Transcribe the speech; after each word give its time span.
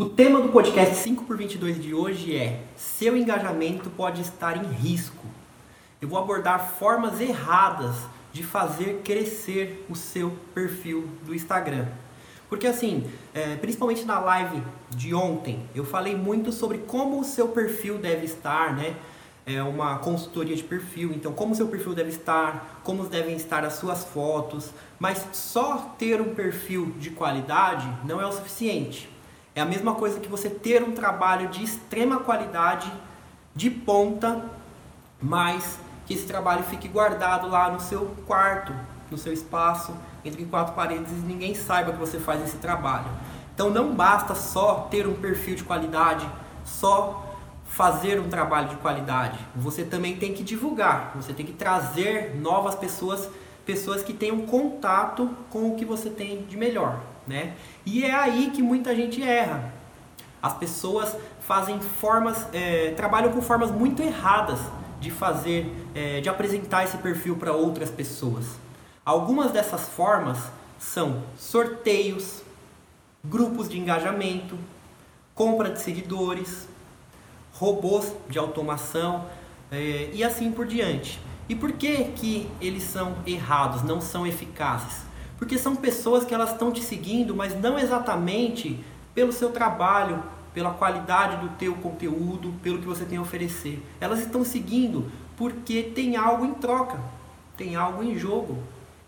O 0.00 0.06
tema 0.06 0.40
do 0.40 0.48
podcast 0.48 0.94
5 0.94 1.24
por 1.26 1.36
22 1.36 1.78
de 1.78 1.92
hoje 1.92 2.34
é: 2.34 2.62
seu 2.74 3.14
engajamento 3.14 3.90
pode 3.90 4.22
estar 4.22 4.56
em 4.56 4.66
risco. 4.66 5.26
Eu 6.00 6.08
vou 6.08 6.18
abordar 6.18 6.72
formas 6.78 7.20
erradas 7.20 7.96
de 8.32 8.42
fazer 8.42 9.02
crescer 9.04 9.84
o 9.90 9.94
seu 9.94 10.32
perfil 10.54 11.06
do 11.26 11.34
Instagram. 11.34 11.86
Porque 12.48 12.66
assim, 12.66 13.10
é, 13.34 13.56
principalmente 13.56 14.06
na 14.06 14.18
live 14.20 14.62
de 14.88 15.14
ontem, 15.14 15.68
eu 15.74 15.84
falei 15.84 16.16
muito 16.16 16.50
sobre 16.50 16.78
como 16.78 17.20
o 17.20 17.24
seu 17.24 17.48
perfil 17.48 17.98
deve 17.98 18.24
estar, 18.24 18.74
né? 18.74 18.96
É 19.44 19.62
uma 19.62 19.98
consultoria 19.98 20.56
de 20.56 20.64
perfil, 20.64 21.12
então 21.12 21.34
como 21.34 21.52
o 21.52 21.54
seu 21.54 21.68
perfil 21.68 21.94
deve 21.94 22.08
estar, 22.08 22.80
como 22.84 23.04
devem 23.04 23.36
estar 23.36 23.66
as 23.66 23.74
suas 23.74 24.02
fotos, 24.02 24.70
mas 24.98 25.26
só 25.34 25.94
ter 25.98 26.22
um 26.22 26.34
perfil 26.34 26.94
de 26.98 27.10
qualidade 27.10 27.86
não 28.06 28.18
é 28.18 28.24
o 28.24 28.32
suficiente. 28.32 29.09
É 29.54 29.60
a 29.60 29.64
mesma 29.64 29.94
coisa 29.94 30.20
que 30.20 30.28
você 30.28 30.48
ter 30.48 30.82
um 30.82 30.92
trabalho 30.92 31.48
de 31.48 31.64
extrema 31.64 32.20
qualidade, 32.20 32.90
de 33.54 33.68
ponta, 33.68 34.44
mas 35.20 35.78
que 36.06 36.14
esse 36.14 36.24
trabalho 36.24 36.62
fique 36.62 36.86
guardado 36.86 37.48
lá 37.48 37.68
no 37.70 37.80
seu 37.80 38.14
quarto, 38.26 38.72
no 39.10 39.18
seu 39.18 39.32
espaço, 39.32 39.92
entre 40.24 40.44
quatro 40.44 40.74
paredes 40.74 41.10
e 41.10 41.26
ninguém 41.26 41.54
saiba 41.54 41.92
que 41.92 41.98
você 41.98 42.20
faz 42.20 42.42
esse 42.44 42.58
trabalho. 42.58 43.06
Então 43.52 43.70
não 43.70 43.92
basta 43.92 44.36
só 44.36 44.88
ter 44.90 45.06
um 45.08 45.14
perfil 45.14 45.56
de 45.56 45.64
qualidade, 45.64 46.28
só 46.64 47.26
fazer 47.64 48.20
um 48.20 48.28
trabalho 48.28 48.68
de 48.68 48.76
qualidade. 48.76 49.38
Você 49.56 49.82
também 49.84 50.16
tem 50.16 50.32
que 50.32 50.44
divulgar, 50.44 51.12
você 51.16 51.32
tem 51.32 51.44
que 51.44 51.52
trazer 51.52 52.36
novas 52.36 52.76
pessoas, 52.76 53.28
pessoas 53.66 54.02
que 54.02 54.12
tenham 54.12 54.42
contato 54.42 55.28
com 55.50 55.70
o 55.70 55.76
que 55.76 55.84
você 55.84 56.08
tem 56.08 56.44
de 56.44 56.56
melhor 56.56 57.00
né? 57.26 57.54
E 57.84 58.04
é 58.04 58.14
aí 58.14 58.50
que 58.50 58.62
muita 58.62 58.94
gente 58.94 59.22
erra. 59.22 59.72
As 60.42 60.54
pessoas 60.54 61.16
fazem 61.40 61.80
formas, 61.80 62.46
é, 62.52 62.92
trabalham 62.96 63.32
com 63.32 63.42
formas 63.42 63.70
muito 63.70 64.02
erradas 64.02 64.58
de 65.00 65.10
fazer, 65.10 65.72
é, 65.94 66.20
de 66.20 66.28
apresentar 66.28 66.84
esse 66.84 66.96
perfil 66.98 67.36
para 67.36 67.52
outras 67.52 67.90
pessoas. 67.90 68.46
Algumas 69.04 69.50
dessas 69.50 69.88
formas 69.88 70.38
são 70.78 71.22
sorteios, 71.36 72.42
grupos 73.24 73.68
de 73.68 73.78
engajamento, 73.78 74.58
compra 75.34 75.70
de 75.70 75.80
seguidores, 75.80 76.68
robôs 77.52 78.14
de 78.28 78.38
automação 78.38 79.26
é, 79.70 80.10
e 80.12 80.22
assim 80.24 80.50
por 80.50 80.66
diante. 80.66 81.20
E 81.48 81.54
por 81.54 81.72
que, 81.72 82.04
que 82.12 82.48
eles 82.60 82.84
são 82.84 83.16
errados, 83.26 83.82
não 83.82 84.00
são 84.00 84.26
eficazes? 84.26 85.09
Porque 85.40 85.56
são 85.56 85.74
pessoas 85.74 86.22
que 86.22 86.34
elas 86.34 86.52
estão 86.52 86.70
te 86.70 86.82
seguindo, 86.82 87.34
mas 87.34 87.58
não 87.58 87.78
exatamente 87.78 88.78
pelo 89.14 89.32
seu 89.32 89.50
trabalho, 89.50 90.22
pela 90.52 90.70
qualidade 90.70 91.38
do 91.38 91.48
teu 91.56 91.74
conteúdo, 91.76 92.52
pelo 92.62 92.78
que 92.78 92.86
você 92.86 93.06
tem 93.06 93.16
a 93.16 93.22
oferecer. 93.22 93.82
Elas 93.98 94.20
estão 94.20 94.44
seguindo 94.44 95.10
porque 95.38 95.82
tem 95.82 96.14
algo 96.14 96.44
em 96.44 96.52
troca, 96.52 97.00
tem 97.56 97.74
algo 97.74 98.04
em 98.04 98.18
jogo. 98.18 98.58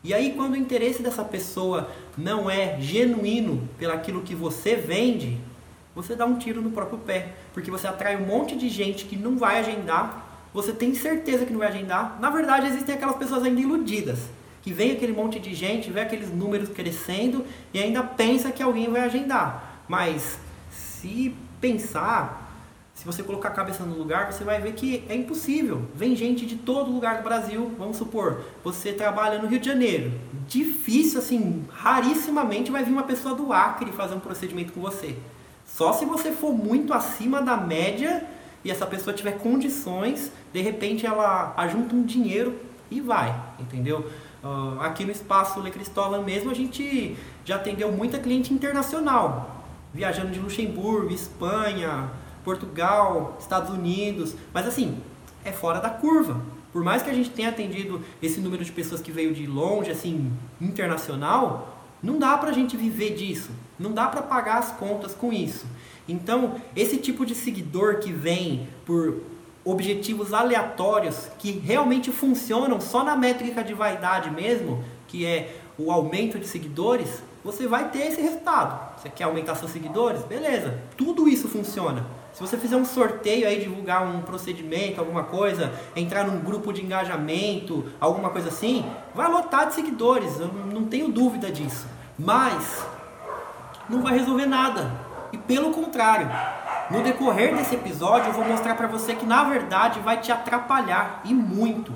E 0.03 0.15
aí 0.15 0.33
quando 0.33 0.55
o 0.55 0.57
interesse 0.57 1.03
dessa 1.03 1.23
pessoa 1.23 1.91
não 2.17 2.51
é 2.51 2.81
genuíno 2.81 3.69
pelaquilo 3.79 4.23
que 4.23 4.35
você 4.35 4.75
vende, 4.75 5.39
você 5.95 6.17
dá 6.17 6.25
um 6.25 6.39
tiro 6.39 6.63
no 6.63 6.71
próprio 6.71 6.99
pé, 6.99 7.35
porque 7.53 7.71
você 7.71 7.87
atrai 7.87 8.17
um 8.17 8.27
monte 8.27 8.57
de 8.57 8.71
gente 8.71 9.05
que 9.05 9.17
não 9.17 9.37
vai 9.37 9.59
agendar, 9.59 10.49
você 10.55 10.73
tem 10.73 10.95
certeza 10.95 11.45
que 11.45 11.53
não 11.53 11.59
vai 11.59 11.69
agendar. 11.69 12.19
Na 12.19 12.31
verdade, 12.31 12.69
existem 12.69 12.95
aquelas 12.95 13.17
pessoas 13.17 13.43
ainda 13.43 13.61
iludidas 13.61 14.21
que 14.63 14.73
vem 14.73 14.93
aquele 14.93 15.13
monte 15.13 15.41
de 15.41 15.55
gente, 15.55 15.91
vê 15.91 16.01
aqueles 16.01 16.33
números 16.33 16.69
crescendo 16.69 17.45
e 17.75 17.81
ainda 17.81 18.03
pensa 18.03 18.51
que 18.53 18.63
alguém 18.63 18.89
vai 18.89 19.03
agendar. 19.03 19.83
Mas 19.89 20.39
se 20.71 21.35
pensar, 21.61 22.43
se 22.95 23.05
você 23.05 23.23
colocar 23.23 23.49
a 23.49 23.53
cabeça 23.53 23.85
no 23.85 23.99
lugar, 23.99 24.33
você 24.33 24.45
vai 24.45 24.61
ver 24.61 24.75
que 24.75 25.05
é 25.09 25.15
impossível. 25.17 25.83
Vem 25.95 26.15
gente 26.15 26.47
de 26.47 26.57
todo 26.57 26.93
lugar 26.93 27.17
do 27.17 27.25
Brasil. 27.25 27.73
Vamos 27.77 27.97
supor, 27.97 28.45
você 28.63 28.93
trabalha 28.93 29.43
no 29.43 29.49
Rio 29.49 29.59
de 29.59 29.67
Janeiro. 29.67 30.13
Difícil, 30.47 31.19
assim, 31.19 31.65
rarissimamente 31.69 32.71
vai 32.71 32.85
vir 32.85 32.93
uma 32.93 33.03
pessoa 33.03 33.35
do 33.35 33.53
Acre 33.53 33.91
fazer 33.91 34.15
um 34.15 34.21
procedimento 34.21 34.73
com 34.73 34.81
você. 34.81 35.17
Só 35.67 35.93
se 35.93 36.05
você 36.05 36.31
for 36.31 36.53
muito 36.53 36.93
acima 36.93 37.43
da 37.43 37.57
média 37.57 38.25
e 38.65 38.71
essa 38.71 38.87
pessoa 38.87 39.13
tiver 39.13 39.33
condições, 39.33 40.31
de 40.53 40.61
repente 40.61 41.05
ela 41.05 41.55
ajunta 41.57 41.97
um 41.97 42.05
dinheiro 42.05 42.57
e 42.91 43.01
vai, 43.01 43.35
entendeu? 43.59 44.09
Uh, 44.43 44.81
aqui 44.81 45.05
no 45.05 45.13
espaço 45.13 45.61
Le 45.61 45.71
Cristóvão 45.71 46.25
mesmo 46.25 46.51
a 46.51 46.55
gente 46.55 47.17
já 47.45 47.57
atendeu 47.57 47.93
muita 47.93 48.19
cliente 48.19 48.53
internacional, 48.53 49.65
viajando 49.95 50.33
de 50.33 50.41
Luxemburgo, 50.41 51.13
Espanha, 51.13 52.11
Portugal, 52.45 53.37
Estados 53.39 53.71
Unidos, 53.71 54.35
mas 54.53 54.67
assim, 54.67 54.99
é 55.45 55.53
fora 55.53 55.81
da 55.81 55.91
curva. 55.91 56.41
Por 56.73 56.83
mais 56.83 57.03
que 57.03 57.11
a 57.11 57.15
gente 57.15 57.31
tenha 57.31 57.51
atendido 57.51 58.03
esse 58.21 58.41
número 58.41 58.65
de 58.65 58.73
pessoas 58.73 59.01
que 59.01 59.13
veio 59.13 59.35
de 59.35 59.47
longe, 59.47 59.91
assim, 59.91 60.33
internacional, 60.61 61.87
não 62.03 62.19
dá 62.19 62.37
pra 62.39 62.51
gente 62.51 62.77
viver 62.77 63.15
disso. 63.15 63.51
Não 63.79 63.93
dá 63.93 64.09
para 64.09 64.23
pagar 64.23 64.59
as 64.59 64.73
contas 64.73 65.15
com 65.15 65.33
isso. 65.33 65.67
Então, 66.09 66.57
esse 66.75 66.97
tipo 66.97 67.25
de 67.25 67.35
seguidor 67.35 67.99
que 67.99 68.13
vem 68.13 68.69
por 68.85 69.21
objetivos 69.65 70.33
aleatórios 70.33 71.29
que 71.39 71.53
realmente 71.53 72.11
funcionam 72.11 72.81
só 72.81 73.05
na 73.05 73.17
métrica 73.17 73.63
de 73.63 73.75
vaidade 73.75 74.31
mesmo, 74.31 74.85
que 75.07 75.25
é 75.27 75.57
o 75.79 75.91
aumento 75.91 76.39
de 76.39 76.47
seguidores, 76.47 77.23
você 77.45 77.67
vai 77.67 77.91
ter 77.91 78.07
esse 78.07 78.21
resultado. 78.21 79.01
Você 79.01 79.09
quer 79.09 79.25
aumentar 79.25 79.57
seus 79.57 79.71
seguidores? 79.71 80.23
Beleza, 80.23 80.79
tudo 80.97 81.29
isso 81.29 81.49
funciona. 81.49 82.07
Se 82.33 82.41
você 82.41 82.57
fizer 82.57 82.77
um 82.77 82.85
sorteio 82.85 83.47
aí, 83.47 83.61
divulgar 83.61 84.07
um 84.07 84.23
procedimento, 84.23 85.01
alguma 85.01 85.25
coisa, 85.25 85.73
entrar 85.95 86.25
num 86.25 86.41
grupo 86.41 86.73
de 86.73 86.83
engajamento, 86.83 87.85
alguma 88.01 88.31
coisa 88.31 88.49
assim, 88.49 88.87
vai 89.15 89.31
lotar 89.31 89.67
de 89.67 89.75
seguidores, 89.75 90.41
eu 90.41 90.49
não 90.49 90.85
tenho 90.85 91.09
dúvida 91.09 91.51
disso. 91.51 91.87
Mas 92.19 92.87
não 93.89 94.03
vai 94.03 94.17
resolver 94.17 94.47
nada. 94.47 94.91
E 95.33 95.37
pelo 95.37 95.73
contrário, 95.73 96.31
no 96.93 97.03
decorrer 97.03 97.57
desse 97.57 97.75
episódio, 97.75 98.29
eu 98.29 98.35
vou 98.35 98.45
mostrar 98.45 98.75
para 98.75 98.87
você 98.87 99.15
que 99.15 99.25
na 99.25 99.43
verdade 99.45 99.99
vai 100.01 100.21
te 100.21 100.31
atrapalhar 100.31 101.23
e 101.25 101.33
muito, 101.33 101.91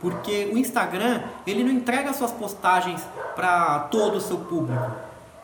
porque 0.00 0.50
o 0.50 0.56
Instagram 0.56 1.22
ele 1.46 1.62
não 1.62 1.70
entrega 1.70 2.12
suas 2.14 2.32
postagens 2.32 3.06
para 3.36 3.80
todo 3.90 4.16
o 4.16 4.20
seu 4.20 4.38
público. 4.38 4.90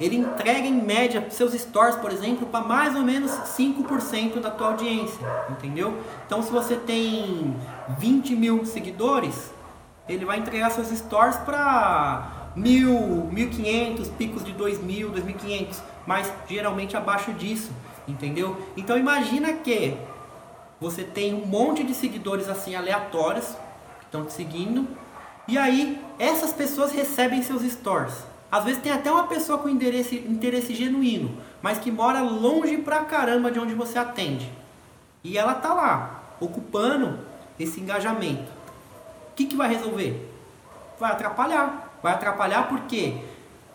Ele 0.00 0.16
entrega 0.16 0.66
em 0.66 0.74
média 0.74 1.26
seus 1.30 1.52
stories, 1.52 1.96
por 1.96 2.10
exemplo, 2.10 2.46
para 2.46 2.60
mais 2.60 2.94
ou 2.94 3.02
menos 3.02 3.30
5% 3.30 4.40
da 4.40 4.50
tua 4.50 4.68
audiência, 4.68 5.18
entendeu? 5.50 5.98
Então, 6.26 6.42
se 6.42 6.50
você 6.50 6.76
tem 6.76 7.56
20 7.98 8.34
mil 8.34 8.66
seguidores, 8.66 9.52
ele 10.08 10.24
vai 10.24 10.38
entregar 10.38 10.70
seus 10.70 10.88
stories 10.88 11.36
para 11.36 12.50
mil, 12.54 13.28
1.500, 13.32 14.10
picos 14.18 14.44
de 14.44 14.52
2.000, 14.52 15.12
2.500, 15.12 15.76
mas 16.06 16.30
geralmente 16.46 16.96
abaixo 16.96 17.32
disso 17.32 17.70
entendeu? 18.06 18.56
Então 18.76 18.98
imagina 18.98 19.52
que 19.52 19.96
você 20.80 21.02
tem 21.02 21.34
um 21.34 21.46
monte 21.46 21.82
de 21.82 21.94
seguidores 21.94 22.48
assim 22.48 22.74
aleatórios 22.74 23.46
que 23.98 24.04
estão 24.04 24.24
te 24.24 24.32
seguindo 24.32 24.86
e 25.48 25.56
aí 25.56 26.00
essas 26.18 26.52
pessoas 26.52 26.92
recebem 26.92 27.42
seus 27.42 27.62
stories. 27.62 28.14
Às 28.50 28.64
vezes 28.64 28.82
tem 28.82 28.92
até 28.92 29.10
uma 29.10 29.26
pessoa 29.26 29.58
com 29.58 29.68
interesse, 29.68 30.16
interesse 30.16 30.74
genuíno, 30.74 31.36
mas 31.60 31.78
que 31.78 31.90
mora 31.90 32.20
longe 32.20 32.76
pra 32.78 33.04
caramba 33.04 33.50
de 33.50 33.58
onde 33.58 33.74
você 33.74 33.98
atende. 33.98 34.50
E 35.22 35.36
ela 35.36 35.54
tá 35.54 35.74
lá, 35.74 36.22
ocupando 36.40 37.18
esse 37.58 37.80
engajamento. 37.80 38.50
O 39.30 39.34
que, 39.34 39.46
que 39.46 39.56
vai 39.56 39.68
resolver? 39.68 40.32
Vai 40.98 41.12
atrapalhar. 41.12 41.98
Vai 42.02 42.12
atrapalhar 42.12 42.68
porque 42.68 43.18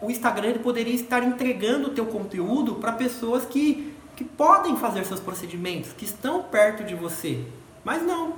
o 0.02 0.10
Instagram 0.10 0.50
ele 0.50 0.60
poderia 0.60 0.94
estar 0.94 1.22
entregando 1.24 1.90
o 1.90 1.92
teu 1.92 2.06
conteúdo 2.06 2.76
para 2.76 2.94
pessoas 2.94 3.46
que 3.46 3.91
que 4.22 4.24
podem 4.24 4.78
fazer 4.78 5.04
seus 5.04 5.20
procedimentos, 5.20 5.94
que 5.94 6.06
estão 6.06 6.44
perto 6.44 6.84
de 6.84 6.94
você. 6.94 7.44
Mas 7.84 8.04
não. 8.04 8.36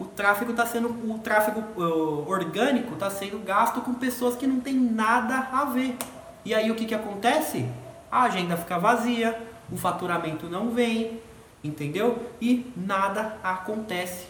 O 0.00 0.06
tráfego 0.06 0.52
está 0.52 0.64
sendo 0.64 0.88
o 0.88 1.18
tráfego 1.18 1.60
uh, 1.76 2.26
orgânico 2.26 2.94
está 2.94 3.10
sendo 3.10 3.38
gasto 3.44 3.82
com 3.82 3.92
pessoas 3.92 4.34
que 4.34 4.46
não 4.46 4.60
tem 4.60 4.74
nada 4.74 5.48
a 5.52 5.66
ver. 5.66 5.94
E 6.42 6.54
aí 6.54 6.70
o 6.70 6.74
que, 6.74 6.86
que 6.86 6.94
acontece? 6.94 7.68
A 8.10 8.22
agenda 8.22 8.56
fica 8.56 8.78
vazia, 8.78 9.38
o 9.70 9.76
faturamento 9.76 10.48
não 10.48 10.70
vem, 10.70 11.20
entendeu? 11.62 12.30
E 12.40 12.72
nada 12.74 13.36
acontece. 13.42 14.26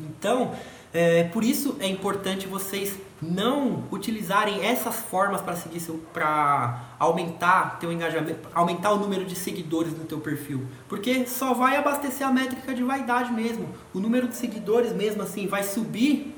Então, 0.00 0.54
é, 0.94 1.24
por 1.24 1.44
isso 1.44 1.76
é 1.78 1.86
importante 1.86 2.46
vocês 2.46 2.98
não 3.20 3.84
utilizarem 3.90 4.62
essas 4.64 4.96
formas 4.96 5.40
para 5.40 5.56
seguir 5.56 5.80
seu 5.80 5.94
para 6.12 6.84
aumentar 6.98 7.78
teu 7.78 7.90
engajamento, 7.90 8.48
aumentar 8.54 8.92
o 8.92 8.98
número 8.98 9.24
de 9.24 9.34
seguidores 9.34 9.96
no 9.96 10.04
teu 10.04 10.20
perfil, 10.20 10.66
porque 10.88 11.26
só 11.26 11.54
vai 11.54 11.76
abastecer 11.76 12.26
a 12.26 12.30
métrica 12.30 12.74
de 12.74 12.82
vaidade 12.82 13.32
mesmo. 13.32 13.68
O 13.94 14.00
número 14.00 14.28
de 14.28 14.36
seguidores 14.36 14.92
mesmo 14.92 15.22
assim 15.22 15.46
vai 15.46 15.62
subir, 15.62 16.34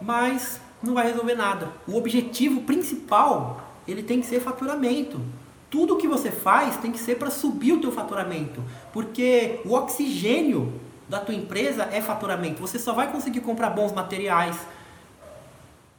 mas 0.00 0.60
não 0.82 0.94
vai 0.94 1.06
resolver 1.06 1.34
nada. 1.34 1.68
O 1.86 1.96
objetivo 1.96 2.62
principal, 2.62 3.60
ele 3.86 4.02
tem 4.02 4.20
que 4.20 4.26
ser 4.26 4.40
faturamento. 4.40 5.20
tudo 5.74 5.96
que 5.96 6.06
você 6.06 6.30
faz 6.30 6.76
tem 6.76 6.92
que 6.92 7.00
ser 7.00 7.18
para 7.18 7.30
subir 7.30 7.72
o 7.72 7.80
teu 7.80 7.90
faturamento, 7.90 8.62
porque 8.92 9.60
o 9.64 9.72
oxigênio 9.72 10.72
da 11.08 11.18
tua 11.18 11.34
empresa 11.34 11.88
é 11.90 12.00
faturamento. 12.00 12.60
Você 12.60 12.78
só 12.78 12.92
vai 12.92 13.10
conseguir 13.10 13.40
comprar 13.40 13.70
bons 13.70 13.92
materiais, 13.92 14.56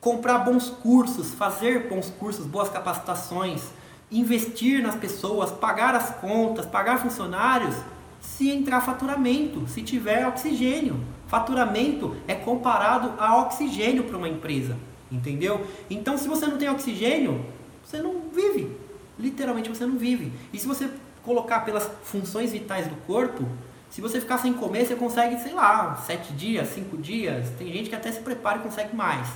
comprar 0.05 0.37
bons 0.37 0.69
cursos, 0.69 1.33
fazer 1.33 1.89
bons 1.89 2.11
cursos, 2.11 2.45
boas 2.45 2.69
capacitações, 2.69 3.63
investir 4.11 4.79
nas 4.83 4.93
pessoas, 4.93 5.49
pagar 5.49 5.95
as 5.95 6.11
contas, 6.17 6.67
pagar 6.67 6.99
funcionários, 6.99 7.75
se 8.21 8.51
entrar 8.51 8.81
faturamento, 8.81 9.67
se 9.67 9.81
tiver 9.81 10.27
oxigênio. 10.27 11.03
Faturamento 11.25 12.15
é 12.27 12.35
comparado 12.35 13.15
a 13.17 13.35
oxigênio 13.41 14.03
para 14.03 14.15
uma 14.15 14.29
empresa, 14.29 14.77
entendeu? 15.11 15.65
Então, 15.89 16.19
se 16.19 16.27
você 16.27 16.45
não 16.45 16.59
tem 16.59 16.69
oxigênio, 16.69 17.43
você 17.83 17.97
não 17.97 18.29
vive. 18.31 18.77
Literalmente 19.17 19.69
você 19.69 19.87
não 19.87 19.97
vive. 19.97 20.31
E 20.53 20.59
se 20.59 20.67
você 20.67 20.87
colocar 21.23 21.61
pelas 21.61 21.89
funções 22.03 22.51
vitais 22.51 22.85
do 22.85 22.95
corpo, 23.07 23.43
se 23.89 24.01
você 24.01 24.21
ficar 24.21 24.37
sem 24.37 24.53
comer, 24.53 24.85
você 24.85 24.95
consegue, 24.95 25.39
sei 25.39 25.53
lá, 25.53 25.95
sete 25.95 26.31
dias, 26.33 26.67
cinco 26.69 26.95
dias. 26.95 27.49
Tem 27.57 27.73
gente 27.73 27.89
que 27.89 27.95
até 27.95 28.11
se 28.11 28.19
prepara 28.19 28.59
e 28.59 28.61
consegue 28.61 28.95
mais. 28.95 29.27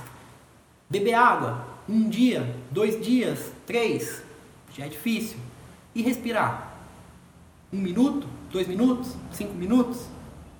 Beber 0.90 1.14
água, 1.14 1.64
um 1.88 2.08
dia, 2.08 2.52
dois 2.68 3.00
dias, 3.00 3.52
três, 3.64 4.24
já 4.76 4.86
é 4.86 4.88
difícil. 4.88 5.38
E 5.94 6.02
respirar? 6.02 6.74
Um 7.72 7.78
minuto, 7.78 8.26
dois 8.50 8.66
minutos, 8.66 9.14
cinco 9.30 9.54
minutos? 9.54 10.04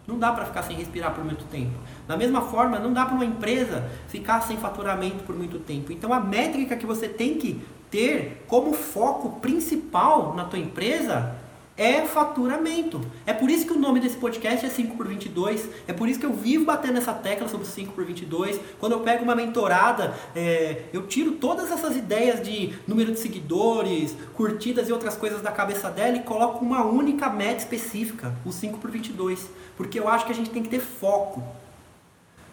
Não 0.06 0.20
dá 0.20 0.30
para 0.30 0.44
ficar 0.44 0.62
sem 0.62 0.76
respirar 0.76 1.12
por 1.12 1.24
muito 1.24 1.44
tempo. 1.46 1.76
Da 2.06 2.16
mesma 2.16 2.42
forma, 2.42 2.78
não 2.78 2.92
dá 2.92 3.04
para 3.06 3.14
uma 3.16 3.24
empresa 3.24 3.90
ficar 4.06 4.40
sem 4.42 4.56
faturamento 4.56 5.24
por 5.24 5.36
muito 5.36 5.58
tempo. 5.58 5.92
Então 5.92 6.12
a 6.12 6.20
métrica 6.20 6.76
que 6.76 6.86
você 6.86 7.08
tem 7.08 7.34
que 7.34 7.60
ter 7.90 8.44
como 8.46 8.72
foco 8.72 9.40
principal 9.40 10.34
na 10.36 10.44
tua 10.44 10.60
empresa 10.60 11.34
é 11.80 12.04
faturamento. 12.04 13.00
É 13.24 13.32
por 13.32 13.48
isso 13.48 13.64
que 13.64 13.72
o 13.72 13.78
nome 13.78 14.00
desse 14.00 14.18
podcast 14.18 14.66
é 14.66 14.68
5 14.68 14.98
por 14.98 15.08
22. 15.08 15.66
É 15.88 15.94
por 15.94 16.10
isso 16.10 16.20
que 16.20 16.26
eu 16.26 16.32
vivo 16.34 16.66
batendo 16.66 16.98
essa 16.98 17.14
tecla 17.14 17.48
sobre 17.48 17.66
5 17.66 17.94
por 17.94 18.04
22. 18.04 18.60
Quando 18.78 18.92
eu 18.92 19.00
pego 19.00 19.24
uma 19.24 19.34
mentorada, 19.34 20.14
é, 20.36 20.82
eu 20.92 21.06
tiro 21.06 21.32
todas 21.32 21.72
essas 21.72 21.96
ideias 21.96 22.42
de 22.42 22.78
número 22.86 23.12
de 23.12 23.18
seguidores, 23.18 24.14
curtidas 24.34 24.90
e 24.90 24.92
outras 24.92 25.16
coisas 25.16 25.40
da 25.40 25.50
cabeça 25.50 25.88
dela 25.88 26.18
e 26.18 26.20
coloco 26.20 26.62
uma 26.62 26.84
única 26.84 27.30
meta 27.30 27.60
específica, 27.60 28.34
o 28.44 28.52
5 28.52 28.76
por 28.76 28.90
22. 28.90 29.48
Porque 29.74 29.98
eu 29.98 30.06
acho 30.06 30.26
que 30.26 30.32
a 30.32 30.34
gente 30.34 30.50
tem 30.50 30.62
que 30.62 30.68
ter 30.68 30.80
foco. 30.80 31.42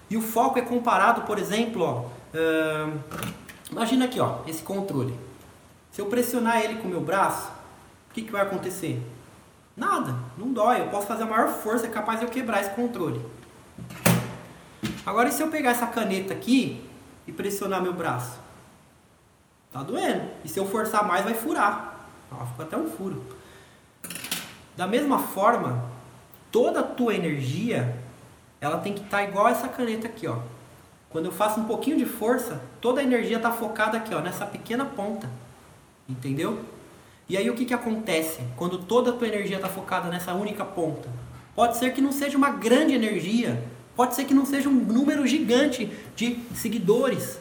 E 0.09 0.15
o 0.15 0.21
foco 0.21 0.57
é 0.57 0.61
comparado, 0.61 1.23
por 1.23 1.37
exemplo, 1.37 1.83
ó, 1.83 2.05
imagina 3.69 4.05
aqui, 4.05 4.21
ó, 4.21 4.37
esse 4.47 4.63
controle. 4.63 5.13
Se 5.91 5.99
eu 5.99 6.05
pressionar 6.05 6.63
ele 6.63 6.75
com 6.75 6.87
o 6.87 6.91
meu 6.91 7.01
braço, 7.01 7.49
o 8.09 8.13
que, 8.13 8.21
que 8.21 8.31
vai 8.31 8.43
acontecer? 8.43 9.01
Nada, 9.77 10.15
não 10.35 10.51
dói. 10.51 10.81
Eu 10.81 10.87
posso 10.87 11.05
fazer 11.05 11.23
a 11.23 11.27
maior 11.27 11.49
força, 11.49 11.85
é 11.85 11.89
capaz 11.89 12.19
de 12.19 12.25
eu 12.25 12.31
quebrar 12.31 12.61
esse 12.61 12.71
controle. 12.71 13.23
Agora, 15.05 15.29
e 15.29 15.31
se 15.31 15.41
eu 15.41 15.49
pegar 15.49 15.69
essa 15.69 15.85
caneta 15.85 16.33
aqui 16.33 16.83
e 17.27 17.31
pressionar 17.31 17.81
meu 17.81 17.93
braço? 17.93 18.39
Tá 19.71 19.83
doendo. 19.83 20.29
E 20.43 20.49
se 20.49 20.59
eu 20.59 20.65
forçar 20.65 21.07
mais, 21.07 21.23
vai 21.23 21.35
furar. 21.35 22.07
Ó, 22.31 22.45
ficou 22.47 22.65
até 22.65 22.75
um 22.75 22.89
furo. 22.89 23.23
Da 24.75 24.87
mesma 24.87 25.19
forma, 25.19 25.85
toda 26.51 26.79
a 26.79 26.83
tua 26.83 27.13
energia, 27.13 27.97
ela 28.59 28.79
tem 28.79 28.93
que 28.93 29.01
estar 29.01 29.17
tá 29.17 29.23
igual 29.23 29.47
essa 29.47 29.67
caneta 29.67 30.07
aqui, 30.07 30.27
ó. 30.27 30.39
Quando 31.09 31.25
eu 31.25 31.31
faço 31.31 31.59
um 31.59 31.65
pouquinho 31.65 31.97
de 31.97 32.05
força, 32.05 32.61
toda 32.81 32.99
a 32.99 33.03
energia 33.03 33.37
está 33.37 33.51
focada 33.51 33.97
aqui, 33.97 34.13
ó, 34.13 34.19
nessa 34.19 34.45
pequena 34.45 34.85
ponta. 34.85 35.29
Entendeu? 36.09 36.63
E 37.29 37.35
aí 37.35 37.49
o 37.49 37.55
que, 37.55 37.65
que 37.65 37.73
acontece 37.73 38.39
quando 38.55 38.77
toda 38.77 39.09
a 39.09 39.13
tua 39.13 39.27
energia 39.27 39.57
está 39.57 39.67
focada 39.67 40.07
nessa 40.09 40.33
única 40.33 40.63
ponta? 40.63 41.09
Pode 41.53 41.77
ser 41.77 41.91
que 41.93 41.99
não 41.99 42.11
seja 42.11 42.37
uma 42.37 42.51
grande 42.51 42.93
energia, 42.93 43.61
pode 43.95 44.15
ser 44.15 44.23
que 44.23 44.33
não 44.33 44.45
seja 44.45 44.69
um 44.69 44.73
número 44.73 45.27
gigante 45.27 45.91
de 46.15 46.39
seguidores, 46.55 47.37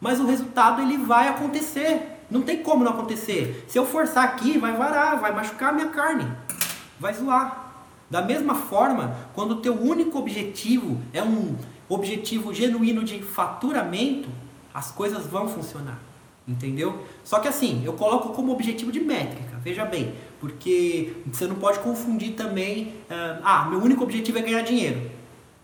mas 0.00 0.18
o 0.18 0.26
resultado 0.26 0.82
ele 0.82 0.96
vai 0.96 1.28
acontecer. 1.28 2.16
Não 2.30 2.42
tem 2.42 2.62
como 2.62 2.82
não 2.82 2.92
acontecer. 2.92 3.64
Se 3.68 3.78
eu 3.78 3.86
forçar 3.86 4.24
aqui, 4.24 4.58
vai 4.58 4.76
varar, 4.76 5.20
vai 5.20 5.34
machucar 5.34 5.70
a 5.70 5.72
minha 5.72 5.88
carne, 5.88 6.26
vai 6.98 7.14
zoar. 7.14 7.72
Da 8.10 8.22
mesma 8.22 8.54
forma, 8.54 9.16
quando 9.34 9.52
o 9.52 9.60
teu 9.60 9.74
único 9.74 10.18
objetivo 10.18 10.98
é 11.12 11.22
um 11.22 11.56
objetivo 11.88 12.52
genuíno 12.52 13.04
de 13.04 13.22
faturamento, 13.22 14.28
as 14.74 14.90
coisas 14.90 15.26
vão 15.26 15.48
funcionar. 15.48 16.07
Entendeu? 16.48 17.04
Só 17.22 17.40
que 17.40 17.46
assim, 17.46 17.82
eu 17.84 17.92
coloco 17.92 18.30
como 18.30 18.52
objetivo 18.52 18.90
de 18.90 19.00
métrica, 19.00 19.58
veja 19.62 19.84
bem, 19.84 20.14
porque 20.40 21.12
você 21.30 21.46
não 21.46 21.56
pode 21.56 21.78
confundir 21.80 22.32
também, 22.32 22.94
ah, 23.44 23.66
meu 23.68 23.78
único 23.78 24.02
objetivo 24.02 24.38
é 24.38 24.40
ganhar 24.40 24.62
dinheiro. 24.62 25.10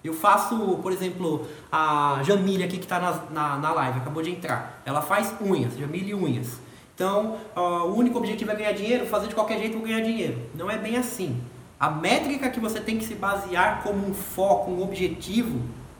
Eu 0.05 0.13
faço, 0.13 0.79
por 0.83 0.93
exemplo, 0.93 1.47
a 1.73 2.21
Jamília 2.23 2.67
aqui 2.67 2.77
que 2.77 2.85
está 2.85 3.01
na, 3.01 3.13
na, 3.31 3.57
na, 3.57 3.73
live, 3.73 4.01
acabou 4.01 4.23
de 4.23 4.31
entrar, 4.31 4.83
ela 4.85 5.01
faz 5.01 5.35
unhas, 5.41 5.75
Jamília 5.79 6.15
unhas. 6.15 6.61
Então, 6.95 7.39
uh, 7.57 7.87
o 7.87 7.97
único 7.97 8.19
objetivo 8.19 8.51
é 8.51 8.55
ganhar 8.55 8.73
dinheiro, 8.73 9.07
fazer 9.07 9.29
de 9.29 9.35
qualquer 9.35 9.59
jeito 9.59 9.81
ganhar 9.81 10.01
dinheiro. 10.01 10.39
Não 10.55 10.71
é 10.71 10.77
bem 10.77 10.99
assim. 10.99 11.41
A 11.81 11.89
métrica 11.91 12.51
que 12.51 12.61
você 12.61 12.79
tem 12.81 12.99
que 12.99 13.05
se 13.05 13.15
basear 13.15 13.83
como 13.83 14.07
um 14.07 14.13
foco, 14.13 14.71
um 14.71 14.83
objetivo, 14.83 15.59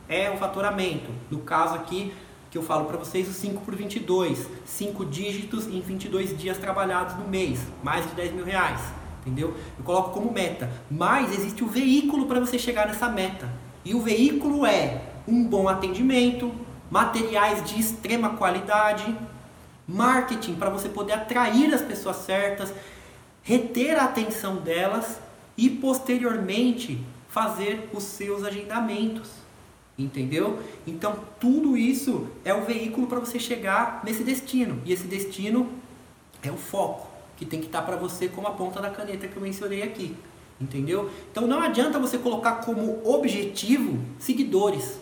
é 0.09 0.31
o 0.31 0.37
faturamento. 0.37 1.11
No 1.31 1.39
caso 1.39 1.75
aqui, 1.75 2.13
que 2.55 2.59
eu 2.59 2.63
falo 2.63 2.85
para 2.85 2.97
vocês, 2.97 3.29
o 3.29 3.33
5 3.33 3.63
por 3.63 3.75
22, 3.75 4.47
5 4.65 5.05
dígitos 5.07 5.67
em 5.67 5.81
22 5.81 6.39
dias 6.39 6.57
trabalhados 6.57 7.17
no 7.17 7.27
mês, 7.27 7.59
mais 7.83 8.09
de 8.09 8.15
10 8.15 8.33
mil 8.33 8.45
reais, 8.45 8.81
entendeu? 9.23 9.57
Eu 9.77 9.83
coloco 9.83 10.11
como 10.11 10.33
meta, 10.33 10.71
mas 10.89 11.37
existe 11.37 11.65
o 11.65 11.67
veículo 11.67 12.27
para 12.27 12.39
você 12.39 12.57
chegar 12.57 12.87
nessa 12.87 13.09
meta, 13.09 13.51
e 13.85 13.93
o 13.93 14.01
veículo 14.01 14.65
é 14.65 15.03
um 15.27 15.43
bom 15.43 15.69
atendimento, 15.69 16.55
materiais 16.89 17.69
de 17.69 17.81
extrema 17.81 18.37
qualidade, 18.37 19.05
marketing 19.89 20.55
para 20.55 20.71
você 20.71 20.89
poder 20.89 21.15
atrair 21.15 21.75
as 21.75 21.83
pessoas 21.83 22.19
certas, 22.19 22.73
reter 23.43 23.99
a 23.99 24.05
atenção 24.05 24.59
delas 24.59 25.19
e 25.57 25.69
posteriormente 25.69 27.05
fazer 27.29 27.91
os 27.93 28.05
seus 28.05 28.45
agendamentos. 28.45 29.44
Entendeu? 29.97 30.59
Então, 30.87 31.17
tudo 31.39 31.77
isso 31.77 32.27
é 32.45 32.53
o 32.53 32.65
veículo 32.65 33.07
para 33.07 33.21
você 33.21 33.39
chegar 33.39 34.03
nesse 34.05 34.25
destino. 34.25 34.81
E 34.85 34.93
esse 34.93 35.07
destino 35.07 35.69
é 36.43 36.51
o 36.51 36.57
foco, 36.57 37.07
que 37.37 37.45
tem 37.45 37.61
que 37.61 37.67
estar 37.67 37.81
tá 37.81 37.87
para 37.87 37.97
você 37.97 38.29
como 38.29 38.49
a 38.49 38.51
ponta 38.51 38.81
da 38.81 38.91
caneta 38.91 39.29
que 39.29 39.37
eu 39.37 39.43
mencionei 39.43 39.83
aqui. 39.83 40.17
Entendeu? 40.61 41.11
Então, 41.31 41.47
não 41.47 41.61
adianta 41.61 41.99
você 41.99 42.19
colocar 42.19 42.57
como 42.57 43.01
objetivo 43.05 43.99
seguidores. 44.19 44.99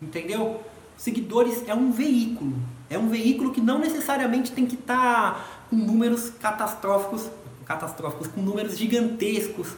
Entendeu? 0.00 0.62
Seguidores 0.96 1.62
é 1.68 1.74
um 1.74 1.92
veículo. 1.92 2.54
É 2.88 2.98
um 2.98 3.08
veículo 3.08 3.52
que 3.52 3.60
não 3.60 3.78
necessariamente 3.78 4.52
tem 4.52 4.66
que 4.66 4.74
estar 4.74 5.34
tá 5.34 5.46
com 5.68 5.76
números 5.76 6.30
catastróficos, 6.30 7.28
catastróficos, 7.66 8.26
com 8.28 8.40
números 8.40 8.76
gigantescos 8.78 9.76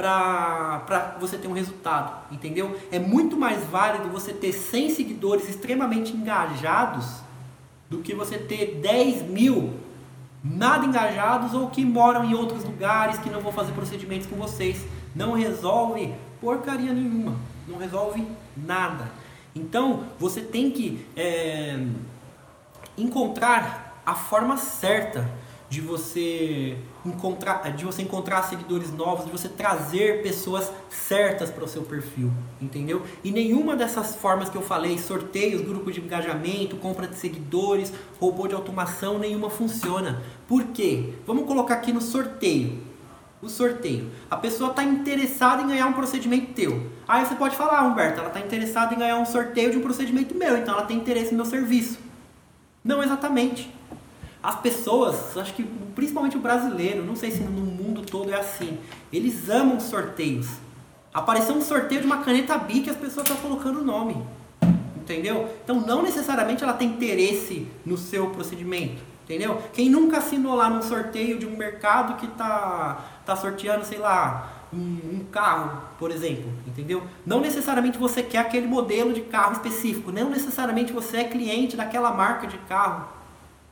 para 0.00 1.16
você 1.20 1.36
ter 1.36 1.46
um 1.46 1.52
resultado, 1.52 2.24
entendeu? 2.32 2.76
É 2.90 2.98
muito 2.98 3.36
mais 3.36 3.62
válido 3.64 4.08
você 4.08 4.32
ter 4.32 4.52
100 4.52 4.90
seguidores 4.90 5.48
extremamente 5.48 6.16
engajados 6.16 7.06
do 7.90 7.98
que 7.98 8.14
você 8.14 8.38
ter 8.38 8.80
10 8.80 9.22
mil 9.28 9.74
nada 10.42 10.86
engajados 10.86 11.52
ou 11.52 11.68
que 11.68 11.84
moram 11.84 12.24
em 12.24 12.34
outros 12.34 12.64
lugares 12.64 13.18
que 13.18 13.28
não 13.28 13.40
vão 13.40 13.52
fazer 13.52 13.72
procedimentos 13.72 14.26
com 14.26 14.36
vocês. 14.36 14.86
Não 15.14 15.32
resolve 15.32 16.14
porcaria 16.40 16.92
nenhuma, 16.92 17.36
não 17.68 17.78
resolve 17.78 18.26
nada. 18.56 19.10
Então 19.54 20.04
você 20.18 20.40
tem 20.40 20.70
que 20.70 21.04
é, 21.14 21.78
encontrar 22.96 24.00
a 24.06 24.14
forma 24.14 24.56
certa 24.56 25.30
de 25.68 25.80
você 25.80 26.78
encontrar, 27.04 27.72
de 27.72 27.84
você 27.84 28.02
encontrar 28.02 28.42
seguidores 28.42 28.92
novos, 28.92 29.24
de 29.24 29.32
você 29.32 29.48
trazer 29.48 30.22
pessoas 30.22 30.70
certas 30.88 31.50
para 31.50 31.64
o 31.64 31.68
seu 31.68 31.82
perfil, 31.82 32.30
entendeu? 32.60 33.02
E 33.24 33.30
nenhuma 33.30 33.74
dessas 33.74 34.14
formas 34.14 34.48
que 34.48 34.56
eu 34.56 34.62
falei, 34.62 34.98
sorteios, 34.98 35.62
grupo 35.62 35.90
de 35.90 36.00
engajamento, 36.00 36.76
compra 36.76 37.06
de 37.06 37.16
seguidores, 37.16 37.92
robô 38.20 38.46
de 38.46 38.54
automação, 38.54 39.18
nenhuma 39.18 39.48
funciona. 39.48 40.22
Por 40.46 40.64
quê? 40.64 41.14
Vamos 41.26 41.46
colocar 41.46 41.74
aqui 41.74 41.92
no 41.92 42.00
sorteio. 42.00 42.90
O 43.42 43.48
sorteio. 43.48 44.10
A 44.30 44.36
pessoa 44.36 44.68
está 44.68 44.84
interessada 44.84 45.62
em 45.62 45.68
ganhar 45.68 45.86
um 45.86 45.94
procedimento 45.94 46.52
teu. 46.52 46.90
Aí 47.08 47.24
você 47.24 47.34
pode 47.34 47.56
falar, 47.56 47.78
ah, 47.78 47.84
Humberto, 47.84 48.20
ela 48.20 48.28
está 48.28 48.38
interessada 48.38 48.94
em 48.94 48.98
ganhar 48.98 49.16
um 49.16 49.24
sorteio 49.24 49.70
de 49.70 49.78
um 49.78 49.80
procedimento 49.80 50.34
meu, 50.34 50.58
então 50.58 50.74
ela 50.74 50.84
tem 50.84 50.98
interesse 50.98 51.30
no 51.30 51.38
meu 51.38 51.46
serviço. 51.46 51.98
Não 52.84 53.02
exatamente. 53.02 53.79
As 54.42 54.58
pessoas, 54.60 55.36
acho 55.36 55.54
que 55.54 55.64
principalmente 55.94 56.36
o 56.36 56.40
brasileiro, 56.40 57.04
não 57.04 57.14
sei 57.14 57.30
se 57.30 57.42
no 57.42 57.50
mundo 57.50 58.02
todo 58.02 58.32
é 58.32 58.40
assim, 58.40 58.78
eles 59.12 59.50
amam 59.50 59.78
sorteios. 59.78 60.48
Apareceu 61.12 61.54
um 61.54 61.60
sorteio 61.60 62.00
de 62.00 62.06
uma 62.06 62.18
caneta 62.18 62.56
BIC 62.56 62.86
e 62.86 62.90
as 62.90 62.96
pessoas 62.96 63.28
estão 63.28 63.36
colocando 63.42 63.80
o 63.80 63.84
nome. 63.84 64.16
Entendeu? 64.96 65.48
Então 65.62 65.80
não 65.80 66.02
necessariamente 66.02 66.62
ela 66.62 66.72
tem 66.72 66.88
interesse 66.88 67.66
no 67.84 67.98
seu 67.98 68.30
procedimento. 68.30 69.02
Entendeu? 69.24 69.62
Quem 69.72 69.88
nunca 69.88 70.18
assinou 70.18 70.54
lá 70.56 70.70
num 70.70 70.82
sorteio 70.82 71.38
de 71.38 71.46
um 71.46 71.56
mercado 71.56 72.16
que 72.16 72.26
tá, 72.28 73.04
tá 73.24 73.36
sorteando, 73.36 73.84
sei 73.84 73.98
lá, 73.98 74.60
um, 74.72 75.24
carro, 75.30 75.82
por 75.98 76.10
exemplo, 76.10 76.50
entendeu? 76.66 77.02
Não 77.26 77.40
necessariamente 77.40 77.98
você 77.98 78.22
quer 78.22 78.38
aquele 78.38 78.66
modelo 78.66 79.12
de 79.12 79.20
carro 79.22 79.52
específico, 79.52 80.12
não 80.12 80.30
necessariamente 80.30 80.92
você 80.92 81.18
é 81.18 81.24
cliente 81.24 81.76
daquela 81.76 82.12
marca 82.12 82.46
de 82.46 82.58
carro, 82.58 83.08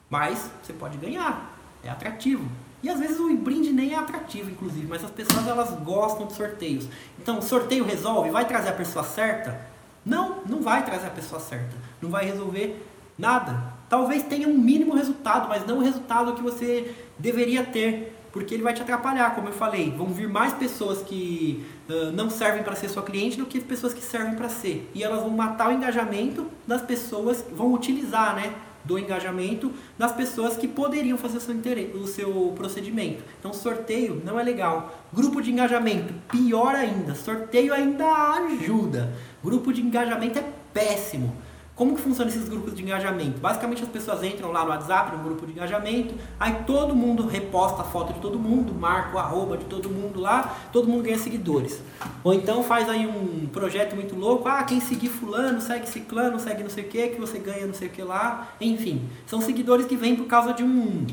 mas 0.09 0.51
você 0.63 0.73
pode 0.73 0.97
ganhar, 0.99 1.59
é 1.83 1.89
atrativo. 1.89 2.49
E 2.83 2.89
às 2.89 3.01
vezes 3.01 3.19
o 3.19 3.35
brinde 3.37 3.73
nem 3.73 3.93
é 3.93 3.99
atrativo, 3.99 4.51
inclusive, 4.51 4.87
mas 4.87 5.05
as 5.05 5.11
pessoas 5.11 5.47
elas 5.47 5.71
gostam 5.81 6.27
de 6.27 6.35
sorteios. 6.35 6.87
Então, 7.19 7.43
sorteio 7.43 7.85
resolve? 7.85 8.31
Vai 8.31 8.47
trazer 8.47 8.69
a 8.69 8.73
pessoa 8.73 9.05
certa? 9.05 9.61
Não, 10.05 10.43
não 10.47 10.63
vai 10.63 10.85
trazer 10.85 11.09
a 11.09 11.11
pessoa 11.11 11.41
certa. 11.41 11.77
Não 12.01 12.09
vai 12.09 12.25
resolver 12.25 12.87
nada. 13.19 13.75
Talvez 13.89 14.23
tenha 14.23 14.47
um 14.47 14.57
mínimo 14.57 14.95
resultado, 14.95 15.49
mas 15.49 15.67
não 15.67 15.79
o 15.79 15.83
resultado 15.83 16.35
que 16.35 16.43
você 16.43 16.95
deveria 17.19 17.65
ter 17.65 18.15
porque 18.33 18.55
ele 18.55 18.63
vai 18.63 18.75
te 18.75 18.83
atrapalhar, 18.83 19.35
como 19.35 19.49
eu 19.49 19.53
falei. 19.53 19.91
Vão 19.91 20.07
vir 20.09 20.29
mais 20.29 20.53
pessoas 20.53 21.03
que 21.03 21.67
uh, 21.89 22.13
não 22.13 22.29
servem 22.31 22.63
para 22.63 22.77
ser 22.77 22.89
sua 22.89 23.03
cliente 23.03 23.37
do 23.37 23.47
que 23.47 23.61
pessoas 23.61 23.95
que 23.95 24.03
servem 24.03 24.35
para 24.35 24.49
ser. 24.49 24.89
E 24.95 25.03
elas 25.03 25.21
vão 25.21 25.31
matar 25.31 25.71
o 25.71 25.73
engajamento 25.73 26.47
das 26.67 26.83
pessoas, 26.83 27.45
vão 27.51 27.73
utilizar, 27.73 28.37
né? 28.37 28.55
Do 28.85 28.99
engajamento 28.99 29.73
das 29.99 30.13
pessoas 30.13 30.57
que 30.57 30.67
poderiam 30.67 31.19
fazer 31.19 31.39
o 31.39 31.41
seu, 31.41 32.01
o 32.01 32.07
seu 32.07 32.53
procedimento. 32.57 33.23
Então, 33.39 33.53
sorteio 33.53 34.23
não 34.25 34.39
é 34.39 34.43
legal. 34.43 35.07
Grupo 35.13 35.43
de 35.43 35.51
engajamento, 35.51 36.15
pior 36.31 36.75
ainda. 36.75 37.15
Sorteio 37.15 37.73
ainda 37.75 38.07
ajuda. 38.35 39.13
Grupo 39.43 39.73
de 39.73 39.83
engajamento 39.83 40.39
é 40.39 40.45
péssimo. 40.73 41.37
Como 41.79 41.95
que 41.95 42.03
funcionam 42.03 42.29
esses 42.29 42.49
grupos 42.49 42.75
de 42.75 42.83
engajamento? 42.83 43.39
Basicamente 43.39 43.85
as 43.85 43.89
pessoas 43.89 44.25
entram 44.25 44.51
lá 44.51 44.65
no 44.65 44.71
WhatsApp, 44.71 45.17
no 45.17 45.23
grupo 45.23 45.47
de 45.47 45.53
engajamento, 45.53 46.13
aí 46.39 46.65
todo 46.67 46.93
mundo 46.93 47.25
reposta 47.25 47.83
a 47.83 47.85
foto 47.85 48.15
de 48.15 48.19
todo 48.19 48.37
mundo, 48.37 48.75
marca 48.75 49.15
o 49.15 49.19
arroba 49.21 49.57
de 49.57 49.65
todo 49.67 49.89
mundo 49.89 50.19
lá, 50.19 50.57
todo 50.73 50.89
mundo 50.89 51.05
ganha 51.05 51.17
seguidores. 51.17 51.81
Ou 52.25 52.35
então 52.35 52.65
faz 52.65 52.89
aí 52.89 53.07
um 53.07 53.47
projeto 53.47 53.95
muito 53.95 54.17
louco, 54.17 54.49
ah, 54.49 54.65
quem 54.65 54.81
seguir 54.81 55.09
fulano, 55.09 55.61
segue 55.61 55.89
ciclano, 55.89 56.41
segue 56.41 56.65
não 56.65 56.71
sei 56.71 56.83
o 56.83 56.89
que, 56.89 57.09
que 57.11 57.21
você 57.21 57.39
ganha 57.39 57.65
não 57.65 57.75
sei 57.75 57.87
o 57.87 57.93
que 57.93 58.03
lá. 58.03 58.49
Enfim, 58.61 59.09
são 59.25 59.41
seguidores 59.41 59.87
que 59.87 59.95
vêm 59.95 60.17
por 60.17 60.27
causa 60.27 60.53
de 60.53 60.65
um, 60.65 61.07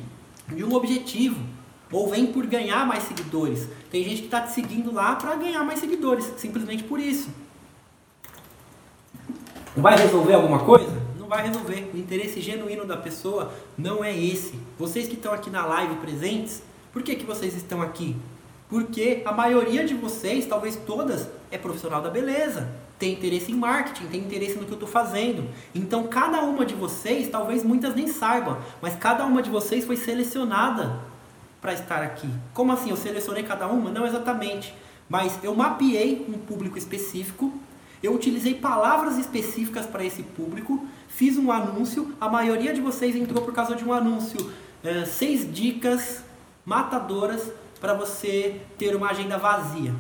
de 0.48 0.64
um 0.64 0.74
objetivo. 0.74 1.40
Ou 1.92 2.10
vem 2.10 2.26
por 2.26 2.44
ganhar 2.48 2.88
mais 2.88 3.04
seguidores. 3.04 3.70
Tem 3.92 4.04
gente 4.04 4.22
que 4.22 4.26
está 4.26 4.42
te 4.42 4.52
seguindo 4.52 4.92
lá 4.92 5.16
para 5.16 5.36
ganhar 5.36 5.64
mais 5.64 5.80
seguidores, 5.80 6.34
simplesmente 6.38 6.84
por 6.84 7.00
isso. 7.00 7.45
Vai 9.76 9.98
resolver 9.98 10.34
alguma 10.34 10.60
coisa? 10.60 11.02
Não 11.20 11.28
vai 11.28 11.46
resolver. 11.46 11.92
O 11.94 11.98
interesse 11.98 12.40
genuíno 12.40 12.86
da 12.86 12.96
pessoa 12.96 13.52
não 13.78 14.02
é 14.02 14.18
esse. 14.18 14.58
Vocês 14.80 15.06
que 15.06 15.16
estão 15.16 15.34
aqui 15.34 15.50
na 15.50 15.66
live 15.66 15.96
presentes, 15.96 16.64
por 16.94 17.04
que, 17.04 17.14
que 17.16 17.26
vocês 17.26 17.54
estão 17.56 17.82
aqui? 17.82 18.16
Porque 18.70 19.22
a 19.26 19.34
maioria 19.34 19.86
de 19.86 19.94
vocês, 19.94 20.46
talvez 20.46 20.78
todas, 20.78 21.28
é 21.52 21.58
profissional 21.58 22.02
da 22.02 22.10
beleza, 22.10 22.70
tem 22.98 23.12
interesse 23.12 23.52
em 23.52 23.56
marketing, 23.56 24.06
tem 24.08 24.22
interesse 24.22 24.56
no 24.56 24.64
que 24.64 24.72
eu 24.72 24.76
estou 24.76 24.88
fazendo. 24.88 25.50
Então, 25.74 26.08
cada 26.08 26.42
uma 26.42 26.66
de 26.66 26.74
vocês, 26.74 27.28
talvez 27.28 27.62
muitas 27.62 27.94
nem 27.94 28.08
saibam, 28.08 28.58
mas 28.82 28.96
cada 28.96 29.26
uma 29.26 29.42
de 29.42 29.50
vocês 29.50 29.84
foi 29.84 29.98
selecionada 29.98 31.00
para 31.60 31.74
estar 31.74 32.02
aqui. 32.02 32.30
Como 32.54 32.72
assim? 32.72 32.92
Eu 32.92 32.98
selecionei 32.98 33.44
cada 33.44 33.68
uma? 33.68 33.92
Não 33.92 34.08
exatamente. 34.08 34.74
Mas 35.10 35.38
eu 35.44 35.54
mapeei 35.54 36.26
um 36.30 36.40
público 36.40 36.78
específico 36.78 37.54
eu 38.02 38.14
utilizei 38.14 38.56
palavras 38.56 39.18
específicas 39.18 39.86
para 39.86 40.04
esse 40.04 40.24
público, 40.24 40.86
fiz 41.08 41.38
um 41.38 41.52
anúncio, 41.52 42.14
a 42.20 42.30
maioria 42.30 42.74
de 42.74 42.82
vocês 42.82 43.16
entrou 43.16 43.44
por 43.44 43.54
causa 43.54 43.76
de 43.76 43.84
um 43.84 43.94
anúncio. 43.94 44.52
É, 44.84 45.06
seis 45.06 45.52
dicas 45.52 46.24
matadoras 46.66 47.52
para 47.80 47.94
você 47.94 48.62
ter 48.78 48.96
uma 48.96 49.10
agenda 49.10 49.38
vazia. 49.38 49.94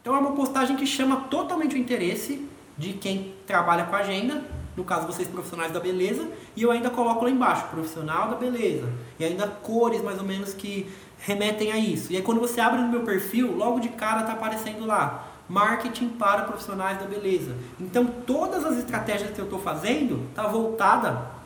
Então 0.00 0.14
é 0.14 0.18
uma 0.18 0.32
postagem 0.32 0.76
que 0.76 0.86
chama 0.86 1.22
totalmente 1.30 1.74
o 1.74 1.78
interesse 1.78 2.48
de 2.78 2.92
quem 2.92 3.34
trabalha 3.46 3.84
com 3.84 3.96
agenda, 3.96 4.44
no 4.76 4.84
caso 4.84 5.06
vocês 5.06 5.26
profissionais 5.26 5.72
da 5.72 5.80
beleza, 5.80 6.28
e 6.54 6.62
eu 6.62 6.70
ainda 6.70 6.90
coloco 6.90 7.24
lá 7.24 7.30
embaixo, 7.30 7.66
profissional 7.68 8.28
da 8.28 8.36
beleza, 8.36 8.92
e 9.18 9.24
ainda 9.24 9.46
cores 9.48 10.02
mais 10.02 10.18
ou 10.18 10.24
menos 10.24 10.52
que 10.52 10.86
remetem 11.18 11.72
a 11.72 11.78
isso. 11.78 12.12
E 12.12 12.16
aí 12.16 12.22
quando 12.22 12.40
você 12.40 12.60
abre 12.60 12.80
no 12.80 12.88
meu 12.88 13.02
perfil, 13.02 13.56
logo 13.56 13.80
de 13.80 13.88
cara 13.88 14.20
está 14.20 14.32
aparecendo 14.34 14.86
lá, 14.86 15.26
marketing 15.48 16.08
para 16.10 16.42
profissionais 16.42 16.98
da 16.98 17.06
beleza. 17.06 17.54
Então, 17.80 18.06
todas 18.06 18.64
as 18.64 18.78
estratégias 18.78 19.30
que 19.30 19.38
eu 19.38 19.44
estou 19.44 19.60
fazendo 19.60 20.26
está 20.30 20.46
voltada 20.46 21.36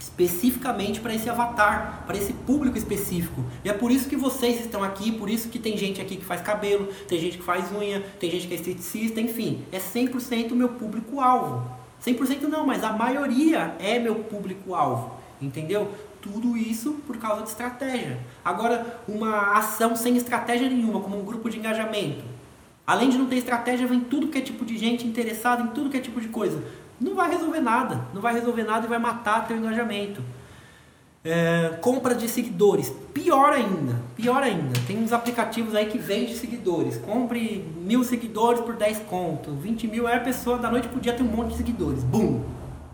especificamente 0.00 0.98
para 0.98 1.14
esse 1.14 1.28
avatar, 1.28 2.04
para 2.06 2.16
esse 2.16 2.32
público 2.32 2.78
específico. 2.78 3.44
E 3.62 3.68
é 3.68 3.72
por 3.72 3.90
isso 3.90 4.08
que 4.08 4.16
vocês 4.16 4.58
estão 4.60 4.82
aqui, 4.82 5.12
por 5.12 5.28
isso 5.28 5.50
que 5.50 5.58
tem 5.58 5.76
gente 5.76 6.00
aqui 6.00 6.16
que 6.16 6.24
faz 6.24 6.40
cabelo, 6.40 6.88
tem 7.06 7.20
gente 7.20 7.36
que 7.36 7.44
faz 7.44 7.70
unha, 7.70 8.00
tem 8.18 8.30
gente 8.30 8.48
que 8.48 8.54
é 8.54 8.56
esteticista, 8.56 9.20
enfim, 9.20 9.62
é 9.70 9.78
100% 9.78 10.52
meu 10.52 10.70
público-alvo. 10.70 11.70
100% 12.04 12.42
não, 12.44 12.66
mas 12.66 12.82
a 12.82 12.94
maioria 12.94 13.76
é 13.78 13.98
meu 13.98 14.16
público-alvo, 14.16 15.12
entendeu? 15.40 15.92
Tudo 16.22 16.56
isso 16.56 16.94
por 17.06 17.18
causa 17.18 17.42
de 17.42 17.50
estratégia. 17.50 18.18
Agora, 18.42 19.02
uma 19.06 19.58
ação 19.58 19.94
sem 19.94 20.16
estratégia 20.16 20.68
nenhuma, 20.68 21.00
como 21.00 21.20
um 21.20 21.24
grupo 21.24 21.50
de 21.50 21.58
engajamento, 21.58 22.24
Além 22.90 23.08
de 23.08 23.16
não 23.16 23.26
ter 23.26 23.36
estratégia, 23.36 23.86
vem 23.86 24.00
tudo 24.00 24.26
que 24.26 24.38
é 24.38 24.40
tipo 24.40 24.64
de 24.64 24.76
gente 24.76 25.06
interessada 25.06 25.62
em 25.62 25.68
tudo 25.68 25.88
que 25.88 25.96
é 25.96 26.00
tipo 26.00 26.20
de 26.20 26.26
coisa. 26.26 26.60
Não 27.00 27.14
vai 27.14 27.30
resolver 27.30 27.60
nada. 27.60 28.00
Não 28.12 28.20
vai 28.20 28.34
resolver 28.34 28.64
nada 28.64 28.84
e 28.84 28.88
vai 28.88 28.98
matar 28.98 29.46
teu 29.46 29.56
engajamento. 29.56 30.20
É, 31.24 31.78
compra 31.80 32.16
de 32.16 32.28
seguidores. 32.28 32.92
Pior 33.14 33.52
ainda. 33.52 33.94
Pior 34.16 34.42
ainda. 34.42 34.72
Tem 34.88 34.98
uns 34.98 35.12
aplicativos 35.12 35.72
aí 35.76 35.86
que 35.86 35.98
vendem 35.98 36.34
seguidores. 36.34 36.96
Compre 36.96 37.64
mil 37.76 38.02
seguidores 38.02 38.60
por 38.60 38.74
10 38.74 39.04
conto. 39.08 39.52
20 39.52 39.86
mil. 39.86 40.08
Aí 40.08 40.16
a 40.16 40.20
pessoa 40.20 40.58
da 40.58 40.68
noite 40.68 40.88
podia 40.88 41.12
ter 41.12 41.22
um 41.22 41.26
monte 41.26 41.50
de 41.50 41.58
seguidores. 41.58 42.02
Bum! 42.02 42.42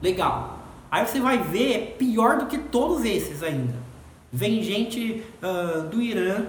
Legal. 0.02 0.58
Aí 0.90 1.06
você 1.06 1.20
vai 1.20 1.38
ver, 1.38 1.72
é 1.72 1.78
pior 1.78 2.36
do 2.36 2.44
que 2.44 2.58
todos 2.58 3.02
esses 3.02 3.42
ainda. 3.42 3.72
Vem 4.30 4.62
gente 4.62 5.22
uh, 5.42 5.88
do 5.88 6.02
Irã, 6.02 6.44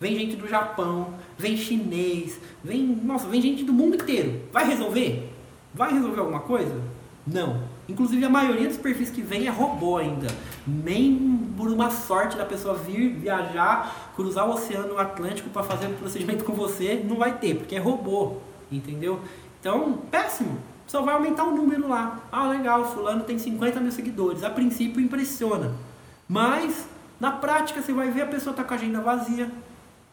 vem 0.00 0.16
gente 0.16 0.36
do 0.36 0.48
Japão, 0.48 1.14
vem 1.38 1.56
chinês, 1.56 2.40
vem, 2.62 2.82
nossa, 3.02 3.26
vem 3.26 3.40
gente 3.40 3.64
do 3.64 3.72
mundo 3.72 3.96
inteiro. 3.96 4.42
Vai 4.52 4.66
resolver? 4.66 5.32
Vai 5.74 5.92
resolver 5.92 6.20
alguma 6.20 6.40
coisa? 6.40 6.80
Não. 7.26 7.60
Inclusive 7.88 8.24
a 8.24 8.28
maioria 8.28 8.68
dos 8.68 8.76
perfis 8.76 9.10
que 9.10 9.22
vem 9.22 9.46
é 9.46 9.50
robô 9.50 9.96
ainda. 9.96 10.26
Nem 10.66 11.52
por 11.56 11.68
uma 11.68 11.90
sorte 11.90 12.36
da 12.36 12.44
pessoa 12.44 12.74
vir 12.74 13.10
viajar, 13.10 14.12
cruzar 14.14 14.48
o 14.48 14.54
Oceano 14.54 14.98
Atlântico 14.98 15.50
para 15.50 15.62
fazer 15.62 15.86
um 15.86 15.94
procedimento 15.94 16.44
com 16.44 16.52
você, 16.52 17.02
não 17.04 17.16
vai 17.16 17.38
ter, 17.38 17.56
porque 17.56 17.76
é 17.76 17.78
robô, 17.78 18.38
entendeu? 18.70 19.20
Então, 19.60 19.98
péssimo. 20.10 20.58
Só 20.86 21.02
vai 21.02 21.14
aumentar 21.14 21.44
o 21.44 21.50
número 21.50 21.88
lá. 21.88 22.20
Ah, 22.30 22.46
legal, 22.48 22.84
fulano 22.92 23.24
tem 23.24 23.38
50 23.38 23.80
mil 23.80 23.90
seguidores. 23.90 24.44
A 24.44 24.50
princípio 24.50 25.00
impressiona. 25.00 25.72
Mas, 26.28 26.88
na 27.18 27.32
prática, 27.32 27.82
você 27.82 27.92
vai 27.92 28.10
ver 28.10 28.22
a 28.22 28.26
pessoa 28.26 28.54
tá 28.54 28.62
com 28.62 28.74
a 28.74 28.76
agenda 28.76 29.00
vazia, 29.00 29.50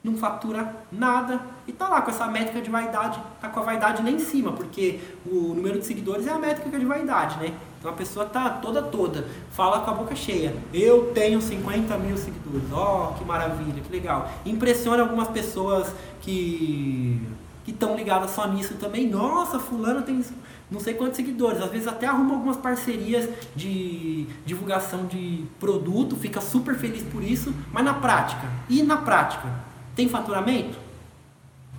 não 0.03 0.17
fatura 0.17 0.75
nada 0.91 1.39
e 1.65 1.71
tá 1.71 1.87
lá 1.87 2.01
com 2.01 2.11
essa 2.11 2.27
métrica 2.27 2.61
de 2.61 2.69
vaidade, 2.69 3.19
tá 3.39 3.47
com 3.47 3.59
a 3.59 3.63
vaidade 3.63 4.03
lá 4.03 4.11
em 4.11 4.19
cima, 4.19 4.51
porque 4.51 4.99
o 5.25 5.53
número 5.53 5.79
de 5.79 5.85
seguidores 5.85 6.27
é 6.27 6.31
a 6.31 6.37
métrica 6.37 6.77
de 6.77 6.85
vaidade, 6.85 7.37
né? 7.39 7.53
Então 7.79 7.89
a 7.89 7.95
pessoa 7.95 8.25
tá 8.25 8.49
toda 8.49 8.81
toda, 8.81 9.27
fala 9.51 9.79
com 9.79 9.91
a 9.91 9.93
boca 9.93 10.15
cheia. 10.15 10.55
Eu 10.73 11.11
tenho 11.13 11.41
50 11.41 11.97
mil 11.97 12.17
seguidores, 12.17 12.71
ó, 12.71 13.11
oh, 13.11 13.13
que 13.17 13.23
maravilha, 13.23 13.81
que 13.81 13.91
legal. 13.91 14.29
Impressiona 14.45 15.03
algumas 15.03 15.29
pessoas 15.29 15.93
que 16.21 17.21
que 17.63 17.71
estão 17.71 17.95
ligadas 17.95 18.31
só 18.31 18.45
nisso 18.45 18.73
também. 18.73 19.09
Nossa, 19.09 19.57
fulano 19.57 20.01
tem 20.01 20.21
não 20.69 20.79
sei 20.79 20.95
quantos 20.95 21.17
seguidores, 21.17 21.61
às 21.61 21.69
vezes 21.69 21.87
até 21.87 22.07
arruma 22.07 22.33
algumas 22.33 22.57
parcerias 22.57 23.29
de 23.55 24.25
divulgação 24.43 25.05
de 25.05 25.45
produto, 25.59 26.15
fica 26.15 26.41
super 26.41 26.75
feliz 26.75 27.03
por 27.03 27.23
isso, 27.23 27.53
mas 27.71 27.85
na 27.85 27.93
prática, 27.93 28.47
e 28.67 28.81
na 28.81 28.97
prática, 28.97 29.47
tem 29.95 30.07
faturamento? 30.07 30.77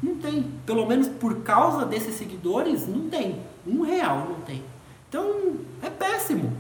Não 0.03 0.17
tem. 0.17 0.45
Pelo 0.67 0.87
menos 0.87 1.09
por 1.09 1.43
causa 1.43 1.85
desses 1.85 2.15
seguidores, 2.15 2.87
não 2.87 3.09
tem. 3.09 3.41
Um 3.67 3.83
real 3.83 4.27
não 4.29 4.41
tem. 4.41 4.63
Então, 5.09 5.57
é 5.83 5.89
péssimo. 5.89 6.53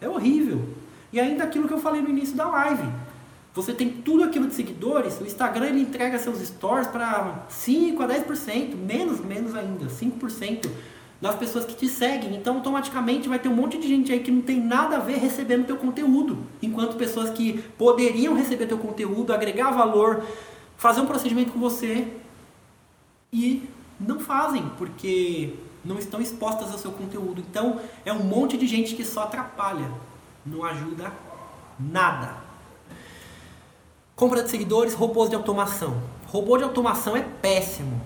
É 0.00 0.08
horrível. 0.08 0.62
E 1.12 1.18
ainda 1.18 1.44
aquilo 1.44 1.66
que 1.66 1.74
eu 1.74 1.80
falei 1.80 2.00
no 2.00 2.08
início 2.08 2.36
da 2.36 2.48
live. 2.48 2.88
Você 3.52 3.72
tem 3.72 3.90
tudo 3.90 4.22
aquilo 4.22 4.46
de 4.46 4.54
seguidores, 4.54 5.20
o 5.20 5.24
Instagram 5.24 5.66
ele 5.66 5.80
entrega 5.80 6.18
seus 6.20 6.38
stories 6.40 6.86
para 6.86 7.46
5 7.48 8.00
a 8.00 8.06
10%, 8.06 8.76
menos, 8.76 9.18
menos 9.18 9.56
ainda, 9.56 9.86
5% 9.86 10.70
das 11.20 11.34
pessoas 11.34 11.64
que 11.64 11.74
te 11.74 11.88
seguem. 11.88 12.36
Então, 12.36 12.56
automaticamente 12.56 13.28
vai 13.28 13.40
ter 13.40 13.48
um 13.48 13.54
monte 13.54 13.76
de 13.76 13.88
gente 13.88 14.12
aí 14.12 14.20
que 14.20 14.30
não 14.30 14.40
tem 14.40 14.60
nada 14.60 14.96
a 14.96 15.00
ver 15.00 15.18
recebendo 15.18 15.66
teu 15.66 15.76
conteúdo, 15.76 16.38
enquanto 16.62 16.96
pessoas 16.96 17.30
que 17.30 17.60
poderiam 17.76 18.34
receber 18.34 18.66
teu 18.66 18.78
conteúdo, 18.78 19.32
agregar 19.32 19.72
valor, 19.72 20.24
fazer 20.80 21.02
um 21.02 21.06
procedimento 21.06 21.52
com 21.52 21.60
você 21.60 22.08
e 23.30 23.68
não 24.00 24.18
fazem, 24.18 24.66
porque 24.78 25.54
não 25.84 25.98
estão 25.98 26.22
expostas 26.22 26.72
ao 26.72 26.78
seu 26.78 26.90
conteúdo. 26.90 27.44
Então 27.50 27.78
é 28.02 28.10
um 28.10 28.24
monte 28.24 28.56
de 28.56 28.66
gente 28.66 28.94
que 28.96 29.04
só 29.04 29.24
atrapalha, 29.24 29.92
não 30.44 30.64
ajuda 30.64 31.12
nada. 31.78 32.34
Compra 34.16 34.42
de 34.42 34.48
seguidores, 34.48 34.94
robôs 34.94 35.28
de 35.28 35.36
automação. 35.36 36.02
Robô 36.28 36.56
de 36.56 36.64
automação 36.64 37.14
é 37.14 37.20
péssimo. 37.20 38.00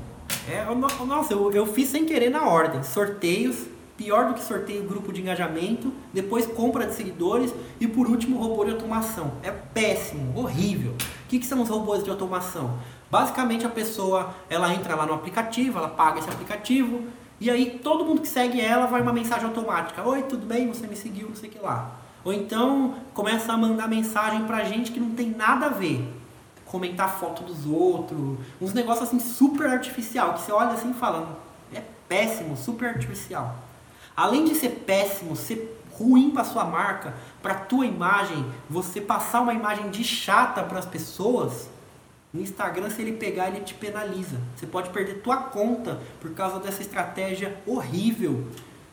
É, 0.48 0.64
nossa, 1.04 1.32
eu, 1.32 1.52
eu 1.52 1.66
fiz 1.66 1.88
sem 1.88 2.04
querer 2.04 2.28
na 2.28 2.48
ordem. 2.48 2.82
Sorteios, 2.82 3.66
pior 3.96 4.28
do 4.28 4.34
que 4.34 4.42
sorteio 4.42 4.84
grupo 4.84 5.12
de 5.12 5.20
engajamento, 5.20 5.92
depois 6.12 6.46
compra 6.46 6.86
de 6.86 6.94
seguidores 6.94 7.54
e 7.80 7.86
por 7.86 8.08
último 8.08 8.38
robô 8.38 8.64
de 8.64 8.72
automação. 8.72 9.32
É 9.42 9.50
péssimo, 9.50 10.38
horrível. 10.38 10.92
O 10.92 11.28
que, 11.28 11.38
que 11.38 11.46
são 11.46 11.62
os 11.62 11.68
robôs 11.68 12.02
de 12.02 12.10
automação? 12.10 12.78
Basicamente 13.10 13.64
a 13.64 13.68
pessoa 13.70 14.34
ela 14.50 14.72
entra 14.74 14.96
lá 14.96 15.06
no 15.06 15.14
aplicativo, 15.14 15.78
ela 15.78 15.88
paga 15.88 16.18
esse 16.18 16.28
aplicativo 16.28 17.02
e 17.40 17.50
aí 17.50 17.78
todo 17.82 18.04
mundo 18.04 18.20
que 18.20 18.28
segue 18.28 18.60
ela 18.60 18.86
vai 18.86 19.00
uma 19.00 19.12
mensagem 19.12 19.46
automática. 19.46 20.02
Oi, 20.02 20.22
tudo 20.22 20.46
bem? 20.46 20.68
Você 20.68 20.86
me 20.86 20.96
seguiu, 20.96 21.28
não 21.28 21.36
sei 21.36 21.48
o 21.48 21.52
que 21.52 21.58
lá. 21.58 21.92
Ou 22.24 22.32
então 22.32 22.94
começa 23.12 23.52
a 23.52 23.56
mandar 23.56 23.86
mensagem 23.86 24.44
pra 24.44 24.64
gente 24.64 24.90
que 24.90 24.98
não 24.98 25.10
tem 25.10 25.30
nada 25.30 25.66
a 25.66 25.68
ver. 25.68 26.12
Comentar 26.64 27.18
foto 27.20 27.44
dos 27.44 27.66
outros, 27.66 28.38
uns 28.60 28.72
negócios 28.72 29.06
assim 29.06 29.20
super 29.20 29.68
artificial, 29.68 30.34
que 30.34 30.40
você 30.40 30.50
olha 30.50 30.70
assim 30.70 30.90
e 30.90 30.94
fala, 30.94 31.38
é 31.72 31.82
péssimo, 32.08 32.56
super 32.56 32.88
artificial. 32.88 33.54
Além 34.16 34.44
de 34.44 34.54
ser 34.54 34.82
péssimo, 34.86 35.34
ser 35.34 35.80
ruim 35.92 36.30
para 36.30 36.44
sua 36.44 36.64
marca, 36.64 37.14
para 37.42 37.54
tua 37.54 37.86
imagem, 37.86 38.44
você 38.68 39.00
passar 39.00 39.40
uma 39.40 39.54
imagem 39.54 39.90
de 39.90 40.04
chata 40.04 40.62
para 40.62 40.78
as 40.78 40.86
pessoas, 40.86 41.68
no 42.32 42.40
Instagram 42.40 42.90
se 42.90 43.00
ele 43.00 43.12
pegar 43.12 43.48
ele 43.48 43.60
te 43.60 43.74
penaliza. 43.74 44.40
Você 44.56 44.66
pode 44.66 44.90
perder 44.90 45.22
tua 45.22 45.36
conta 45.36 46.00
por 46.20 46.32
causa 46.32 46.58
dessa 46.58 46.82
estratégia 46.82 47.56
horrível 47.66 48.48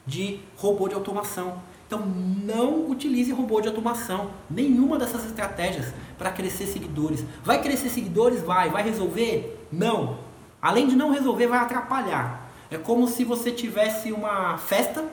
de 0.05 0.39
robô 0.57 0.87
de 0.87 0.93
automação. 0.93 1.61
Então 1.87 2.05
não 2.05 2.89
utilize 2.89 3.31
robô 3.31 3.59
de 3.59 3.67
automação, 3.67 4.31
nenhuma 4.49 4.97
dessas 4.97 5.25
estratégias 5.25 5.93
para 6.17 6.31
crescer 6.31 6.67
seguidores. 6.67 7.25
Vai 7.43 7.61
crescer 7.61 7.89
seguidores? 7.89 8.41
Vai. 8.41 8.69
Vai 8.69 8.83
resolver? 8.83 9.67
Não. 9.71 10.19
Além 10.61 10.87
de 10.87 10.95
não 10.95 11.11
resolver, 11.11 11.47
vai 11.47 11.59
atrapalhar. 11.59 12.40
É 12.71 12.77
como 12.77 13.05
se 13.05 13.25
você 13.25 13.51
tivesse 13.51 14.13
uma 14.13 14.57
festa 14.57 15.03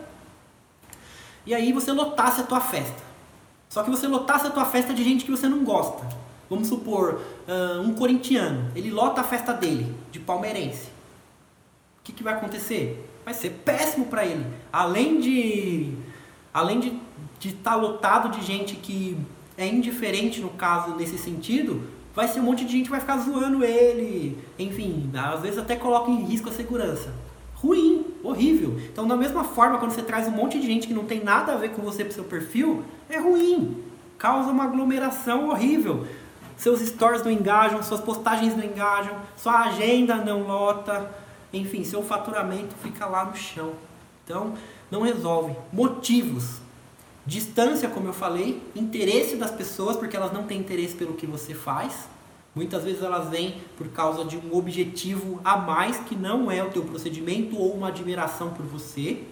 e 1.44 1.52
aí 1.52 1.72
você 1.72 1.90
lotasse 1.90 2.40
a 2.40 2.44
tua 2.44 2.60
festa. 2.60 3.02
Só 3.68 3.82
que 3.82 3.90
você 3.90 4.06
lotasse 4.06 4.46
a 4.46 4.50
tua 4.50 4.64
festa 4.64 4.94
de 4.94 5.02
gente 5.02 5.24
que 5.24 5.30
você 5.30 5.48
não 5.48 5.64
gosta. 5.64 6.06
Vamos 6.48 6.68
supor, 6.68 7.20
uh, 7.46 7.80
um 7.82 7.94
corintiano, 7.94 8.70
ele 8.74 8.90
lota 8.90 9.20
a 9.20 9.24
festa 9.24 9.52
dele, 9.52 9.94
de 10.10 10.20
palmeirense. 10.20 10.86
O 12.00 12.04
que, 12.04 12.12
que 12.12 12.22
vai 12.22 12.34
acontecer? 12.34 13.04
Vai 13.24 13.34
ser 13.34 13.50
péssimo 13.64 14.06
para 14.06 14.24
ele. 14.24 14.46
Além 14.72 15.20
de 15.20 15.94
além 16.54 16.80
de 16.80 17.48
estar 17.48 17.72
tá 17.72 17.76
lotado 17.76 18.30
de 18.30 18.44
gente 18.44 18.76
que 18.76 19.18
é 19.56 19.66
indiferente 19.66 20.40
no 20.40 20.50
caso 20.50 20.94
nesse 20.94 21.18
sentido, 21.18 21.82
vai 22.14 22.28
ser 22.28 22.40
um 22.40 22.44
monte 22.44 22.64
de 22.64 22.72
gente 22.72 22.84
que 22.84 22.90
vai 22.90 23.00
ficar 23.00 23.18
zoando 23.18 23.62
ele, 23.62 24.38
enfim, 24.58 25.10
às 25.14 25.40
vezes 25.40 25.58
até 25.58 25.76
coloca 25.76 26.10
em 26.10 26.24
risco 26.24 26.48
a 26.48 26.52
segurança. 26.52 27.12
Ruim, 27.60 28.06
horrível. 28.22 28.78
Então, 28.92 29.06
da 29.06 29.16
mesma 29.16 29.42
forma, 29.42 29.78
quando 29.78 29.90
você 29.90 30.02
traz 30.02 30.28
um 30.28 30.30
monte 30.30 30.60
de 30.60 30.66
gente 30.66 30.86
que 30.86 30.94
não 30.94 31.04
tem 31.04 31.22
nada 31.22 31.52
a 31.52 31.56
ver 31.56 31.70
com 31.70 31.82
você 31.82 32.04
pro 32.04 32.14
seu 32.14 32.24
perfil, 32.24 32.84
é 33.08 33.18
ruim. 33.18 33.82
Causa 34.16 34.50
uma 34.50 34.64
aglomeração 34.64 35.48
horrível. 35.48 36.06
Seus 36.56 36.80
stories 36.80 37.24
não 37.24 37.30
engajam, 37.30 37.82
suas 37.82 38.00
postagens 38.00 38.56
não 38.56 38.64
engajam, 38.64 39.14
sua 39.36 39.60
agenda 39.62 40.16
não 40.16 40.42
lota, 40.42 41.10
enfim, 41.52 41.82
seu 41.84 42.02
faturamento 42.02 42.74
fica 42.82 43.06
lá 43.06 43.24
no 43.24 43.34
chão. 43.34 43.72
Então, 44.24 44.54
não 44.90 45.02
resolve. 45.02 45.56
Motivos. 45.72 46.60
Distância, 47.26 47.88
como 47.88 48.08
eu 48.08 48.12
falei, 48.12 48.62
interesse 48.74 49.36
das 49.36 49.50
pessoas, 49.50 49.96
porque 49.96 50.16
elas 50.16 50.32
não 50.32 50.44
têm 50.44 50.60
interesse 50.60 50.94
pelo 50.94 51.14
que 51.14 51.26
você 51.26 51.54
faz. 51.54 52.08
Muitas 52.54 52.84
vezes 52.84 53.02
elas 53.02 53.28
vêm 53.28 53.60
por 53.76 53.88
causa 53.88 54.24
de 54.24 54.36
um 54.36 54.56
objetivo 54.56 55.40
a 55.44 55.56
mais 55.56 55.98
que 55.98 56.16
não 56.16 56.50
é 56.50 56.62
o 56.62 56.70
teu 56.70 56.82
procedimento 56.82 57.56
ou 57.56 57.72
uma 57.72 57.88
admiração 57.88 58.50
por 58.50 58.66
você. 58.66 59.22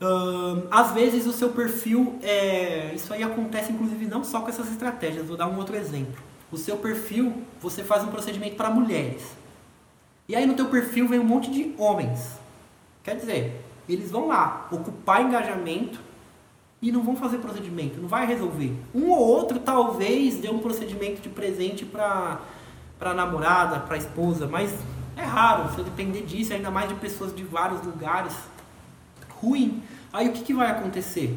Uh, 0.00 0.66
às 0.70 0.92
vezes 0.92 1.26
o 1.26 1.32
seu 1.32 1.50
perfil, 1.50 2.18
é, 2.22 2.92
isso 2.94 3.12
aí 3.12 3.22
acontece 3.22 3.72
inclusive 3.72 4.06
não 4.06 4.22
só 4.22 4.40
com 4.40 4.48
essas 4.48 4.70
estratégias, 4.70 5.26
vou 5.26 5.36
dar 5.36 5.46
um 5.46 5.56
outro 5.56 5.76
exemplo. 5.76 6.22
O 6.52 6.56
seu 6.56 6.76
perfil, 6.76 7.42
você 7.60 7.82
faz 7.82 8.04
um 8.04 8.08
procedimento 8.08 8.56
para 8.56 8.70
mulheres. 8.70 9.24
E 10.28 10.36
aí 10.36 10.46
no 10.46 10.54
teu 10.54 10.66
perfil 10.66 11.08
vem 11.08 11.18
um 11.18 11.24
monte 11.24 11.50
de 11.50 11.74
homens. 11.78 12.38
Quer 13.02 13.16
dizer, 13.16 13.60
eles 13.88 14.10
vão 14.10 14.28
lá 14.28 14.68
ocupar 14.70 15.22
engajamento 15.22 16.00
e 16.82 16.92
não 16.92 17.02
vão 17.02 17.16
fazer 17.16 17.38
procedimento, 17.38 18.00
não 18.00 18.08
vai 18.08 18.26
resolver. 18.26 18.74
Um 18.94 19.10
ou 19.10 19.18
outro 19.18 19.58
talvez 19.58 20.36
dê 20.36 20.48
um 20.48 20.58
procedimento 20.58 21.20
de 21.20 21.28
presente 21.28 21.84
para 21.84 22.40
para 22.98 23.12
namorada, 23.12 23.80
para 23.80 23.96
esposa, 23.96 24.46
mas 24.46 24.72
é 25.16 25.22
raro, 25.22 25.74
se 25.74 25.82
depender 25.82 26.22
disso, 26.22 26.52
ainda 26.52 26.70
mais 26.70 26.88
de 26.88 26.94
pessoas 26.94 27.34
de 27.34 27.42
vários 27.42 27.82
lugares. 27.82 28.34
Ruim. 29.40 29.82
Aí 30.12 30.28
o 30.28 30.32
que, 30.32 30.42
que 30.42 30.54
vai 30.54 30.70
acontecer? 30.70 31.36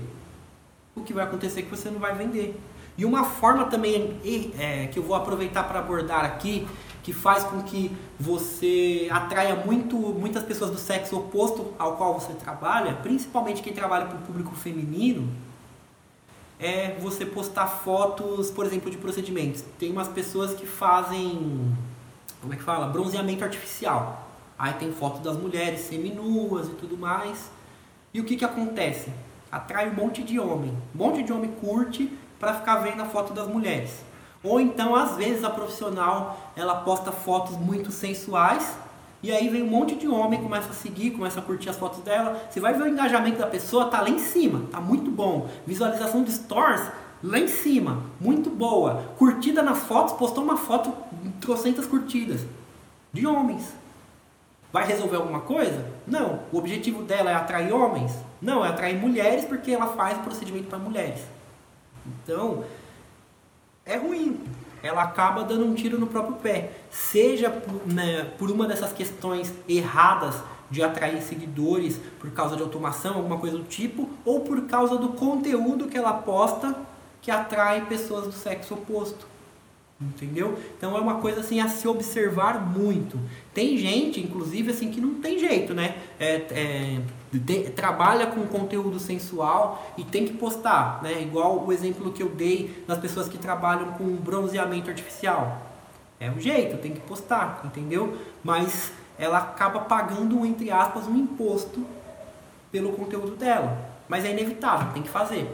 O 0.96 1.02
que 1.02 1.14
vai 1.14 1.24
acontecer 1.24 1.62
é 1.62 1.64
que 1.64 1.70
você 1.70 1.90
não 1.90 2.00
vai 2.00 2.16
vender. 2.16 2.60
E 2.98 3.06
uma 3.06 3.24
forma 3.24 3.66
também 3.66 4.20
é, 4.58 4.88
que 4.88 4.98
eu 4.98 5.04
vou 5.04 5.16
aproveitar 5.16 5.64
para 5.64 5.80
abordar 5.80 6.26
aqui 6.26 6.68
que 7.08 7.14
faz 7.14 7.46
com 7.46 7.64
que 7.64 7.90
você 8.20 9.08
atraia 9.10 9.56
muito, 9.56 9.96
muitas 9.96 10.44
pessoas 10.44 10.72
do 10.72 10.78
sexo 10.78 11.16
oposto 11.16 11.74
ao 11.80 11.96
qual 11.96 12.20
você 12.20 12.34
trabalha, 12.34 12.96
principalmente 12.96 13.62
quem 13.62 13.72
trabalha 13.72 14.08
para 14.08 14.18
o 14.18 14.22
público 14.24 14.54
feminino, 14.54 15.32
é 16.60 16.98
você 17.00 17.26
postar 17.26 17.68
fotos, 17.68 18.52
por 18.52 18.66
exemplo, 18.66 18.92
de 18.92 18.98
procedimentos. 18.98 19.64
Tem 19.80 19.90
umas 19.90 20.10
pessoas 20.10 20.54
que 20.54 20.66
fazem, 20.66 21.74
como 22.42 22.54
é 22.54 22.58
que 22.58 22.64
fala? 22.64 22.88
Bronzeamento 22.88 23.42
artificial. 23.42 24.28
Aí 24.60 24.74
tem 24.74 24.92
foto 24.92 25.22
das 25.22 25.38
mulheres 25.38 25.80
seminuas 25.80 26.68
e 26.68 26.72
tudo 26.72 26.98
mais. 26.98 27.50
E 28.14 28.20
o 28.20 28.26
que, 28.26 28.36
que 28.36 28.44
acontece? 28.44 29.14
Atrai 29.50 29.90
um 29.90 29.94
monte 29.94 30.24
de 30.24 30.38
homem. 30.42 30.78
Um 30.94 30.98
monte 30.98 31.24
de 31.24 31.32
homem 31.32 31.52
curte 31.52 32.12
para 32.38 32.54
ficar 32.54 32.80
vendo 32.80 33.02
a 33.02 33.06
foto 33.06 33.34
das 33.34 33.48
mulheres. 33.48 34.04
Ou 34.44 34.60
então, 34.60 34.96
às 34.96 35.16
vezes, 35.16 35.44
a 35.44 35.50
profissional 35.50 36.52
ela 36.56 36.76
posta 36.76 37.12
fotos 37.12 37.58
muito 37.58 37.92
sensuais 37.92 38.78
e 39.22 39.32
aí 39.32 39.50
vem 39.50 39.64
um 39.64 39.68
monte 39.68 39.96
de 39.96 40.08
homem, 40.08 40.42
começa 40.42 40.70
a 40.70 40.74
seguir, 40.74 41.12
começa 41.12 41.40
a 41.40 41.44
curtir 41.44 41.70
as 41.70 41.76
fotos 41.76 42.00
dela. 42.00 42.40
Você 42.50 42.60
vai 42.60 42.74
ver 42.74 42.84
o 42.84 42.88
engajamento 42.88 43.40
da 43.40 43.48
pessoa, 43.48 43.86
tá 43.86 44.02
lá 44.02 44.10
em 44.10 44.20
cima, 44.20 44.64
tá 44.72 44.80
muito 44.80 45.10
bom. 45.10 45.50
Visualização 45.66 46.24
de 46.24 46.32
stories 46.32 46.92
lá 47.24 47.40
em 47.40 47.48
cima, 47.48 48.04
muito 48.22 48.50
boa. 48.50 49.04
Curtida 49.18 49.64
nas 49.64 49.80
fotos, 49.80 50.14
postou 50.14 50.44
uma 50.44 50.56
foto, 50.56 50.94
trocentas 51.42 51.88
curtidas. 51.88 52.46
De 53.12 53.26
homens. 53.26 53.74
Vai 54.72 54.86
resolver 54.86 55.16
alguma 55.16 55.40
coisa? 55.40 55.84
Não. 56.06 56.42
O 56.52 56.58
objetivo 56.60 57.02
dela 57.02 57.32
é 57.32 57.34
atrair 57.34 57.74
homens? 57.74 58.14
Não, 58.40 58.64
é 58.64 58.70
atrair 58.70 59.00
mulheres 59.00 59.46
porque 59.46 59.72
ela 59.72 59.88
faz 59.88 60.20
procedimento 60.20 60.68
para 60.68 60.78
mulheres. 60.78 61.22
Então, 62.06 62.64
é 63.88 63.98
ruim. 63.98 64.40
Ela 64.84 65.04
acaba 65.04 65.44
dando 65.44 65.66
um 65.66 65.74
tiro 65.74 66.00
no 66.00 66.08
próprio 66.08 66.36
pé. 66.36 66.72
Seja 66.90 67.50
por, 67.50 67.88
né, 67.92 68.32
por 68.38 68.52
uma 68.52 68.68
dessas 68.68 68.94
questões 68.94 69.54
erradas 69.68 70.36
de 70.70 70.84
atrair 70.84 71.22
seguidores 71.22 72.00
por 72.20 72.30
causa 72.32 72.56
de 72.56 72.62
automação, 72.62 73.16
alguma 73.16 73.38
coisa 73.38 73.58
do 73.58 73.64
tipo, 73.64 74.10
ou 74.26 74.42
por 74.42 74.62
causa 74.68 74.98
do 74.98 75.10
conteúdo 75.10 75.88
que 75.88 75.98
ela 75.98 76.14
posta 76.14 76.76
que 77.22 77.32
atrai 77.32 77.86
pessoas 77.86 78.26
do 78.26 78.32
sexo 78.32 78.74
oposto. 78.74 79.28
Entendeu? 80.00 80.60
Então 80.78 80.96
é 80.96 81.00
uma 81.00 81.16
coisa 81.16 81.40
assim 81.40 81.60
a 81.60 81.68
se 81.68 81.88
observar 81.88 82.62
muito. 82.62 83.20
Tem 83.52 83.78
gente, 83.78 84.20
inclusive, 84.22 84.70
assim, 84.70 84.92
que 84.92 85.02
não 85.02 85.16
tem 85.16 85.40
jeito, 85.40 85.74
né? 85.74 85.96
É, 86.20 86.36
é, 86.52 87.02
trabalha 87.76 88.28
com 88.28 88.46
conteúdo 88.48 89.00
sensual 89.00 89.92
e 89.98 90.04
tem 90.04 90.26
que 90.26 90.34
postar, 90.34 91.02
né? 91.04 91.22
Igual 91.22 91.66
o 91.66 91.72
exemplo 91.72 92.12
que 92.12 92.24
eu 92.24 92.30
dei 92.30 92.84
das 92.88 92.98
pessoas 92.98 93.28
que 93.28 93.38
trabalham 93.38 93.92
com 93.94 94.06
bronzeamento 94.16 94.90
artificial. 94.90 95.62
É 96.20 96.32
um 96.32 96.40
jeito, 96.40 96.78
tem 96.78 96.94
que 96.94 97.02
postar, 97.02 97.62
entendeu? 97.66 98.18
Mas 98.44 98.92
ela 99.20 99.40
acaba 99.40 99.82
pagando, 99.82 100.46
entre 100.46 100.72
aspas, 100.72 101.08
um 101.08 101.16
imposto 101.16 101.86
pelo 102.72 102.94
conteúdo 102.94 103.36
dela. 103.36 103.78
Mas 104.08 104.26
é 104.26 104.32
inevitável, 104.32 104.94
tem 104.94 105.04
que 105.04 105.10
fazer. 105.10 105.50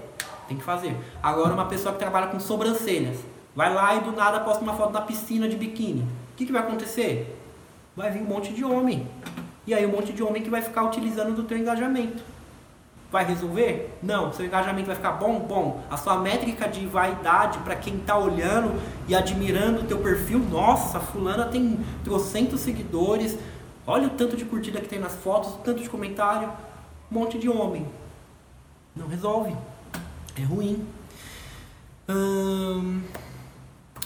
Tem 0.47 0.57
que 0.57 0.63
fazer. 0.63 0.95
Agora, 1.21 1.53
uma 1.53 1.65
pessoa 1.65 1.93
que 1.93 1.99
trabalha 1.99 2.27
com 2.27 2.39
sobrancelhas 2.39 3.17
Vai 3.55 3.71
lá 3.71 3.95
e 3.95 3.99
do 3.99 4.11
nada 4.11 4.39
posta 4.39 4.63
uma 4.63 4.73
foto 4.73 4.93
na 4.93 5.01
piscina 5.01 5.47
de 5.47 5.55
biquíni. 5.55 6.01
O 6.01 6.35
que, 6.35 6.45
que 6.45 6.51
vai 6.51 6.63
acontecer? 6.63 7.39
Vai 7.95 8.09
vir 8.09 8.21
um 8.21 8.25
monte 8.25 8.51
de 8.51 8.65
homem. 8.65 9.07
E 9.65 9.73
aí 9.73 9.85
um 9.85 9.91
monte 9.91 10.11
de 10.11 10.21
homem 10.21 10.41
que 10.41 10.49
vai 10.49 10.61
ficar 10.61 10.83
utilizando 10.83 11.35
do 11.35 11.43
teu 11.43 11.57
engajamento. 11.57 12.23
Vai 13.11 13.25
resolver? 13.25 13.97
Não. 14.01 14.33
Seu 14.33 14.45
engajamento 14.45 14.87
vai 14.87 14.95
ficar 14.95 15.13
bom? 15.13 15.39
Bom. 15.39 15.83
A 15.89 15.95
sua 15.95 16.17
métrica 16.17 16.67
de 16.67 16.85
vaidade 16.85 17.59
para 17.59 17.75
quem 17.75 17.97
está 17.97 18.17
olhando 18.17 18.81
e 19.07 19.15
admirando 19.15 19.81
o 19.81 19.83
teu 19.83 19.99
perfil, 19.99 20.39
nossa, 20.39 20.99
fulana 20.99 21.45
tem 21.45 21.79
trocentos 22.03 22.61
seguidores. 22.61 23.37
Olha 23.85 24.07
o 24.07 24.11
tanto 24.11 24.35
de 24.35 24.45
curtida 24.45 24.81
que 24.81 24.87
tem 24.87 24.99
nas 24.99 25.13
fotos, 25.15 25.53
o 25.53 25.57
tanto 25.57 25.81
de 25.81 25.89
comentário. 25.89 26.49
Um 27.11 27.19
monte 27.19 27.37
de 27.37 27.47
homem. 27.47 27.87
Não 28.95 29.07
resolve. 29.07 29.55
É 30.35 30.43
ruim. 30.43 30.85
Hum... 32.09 33.01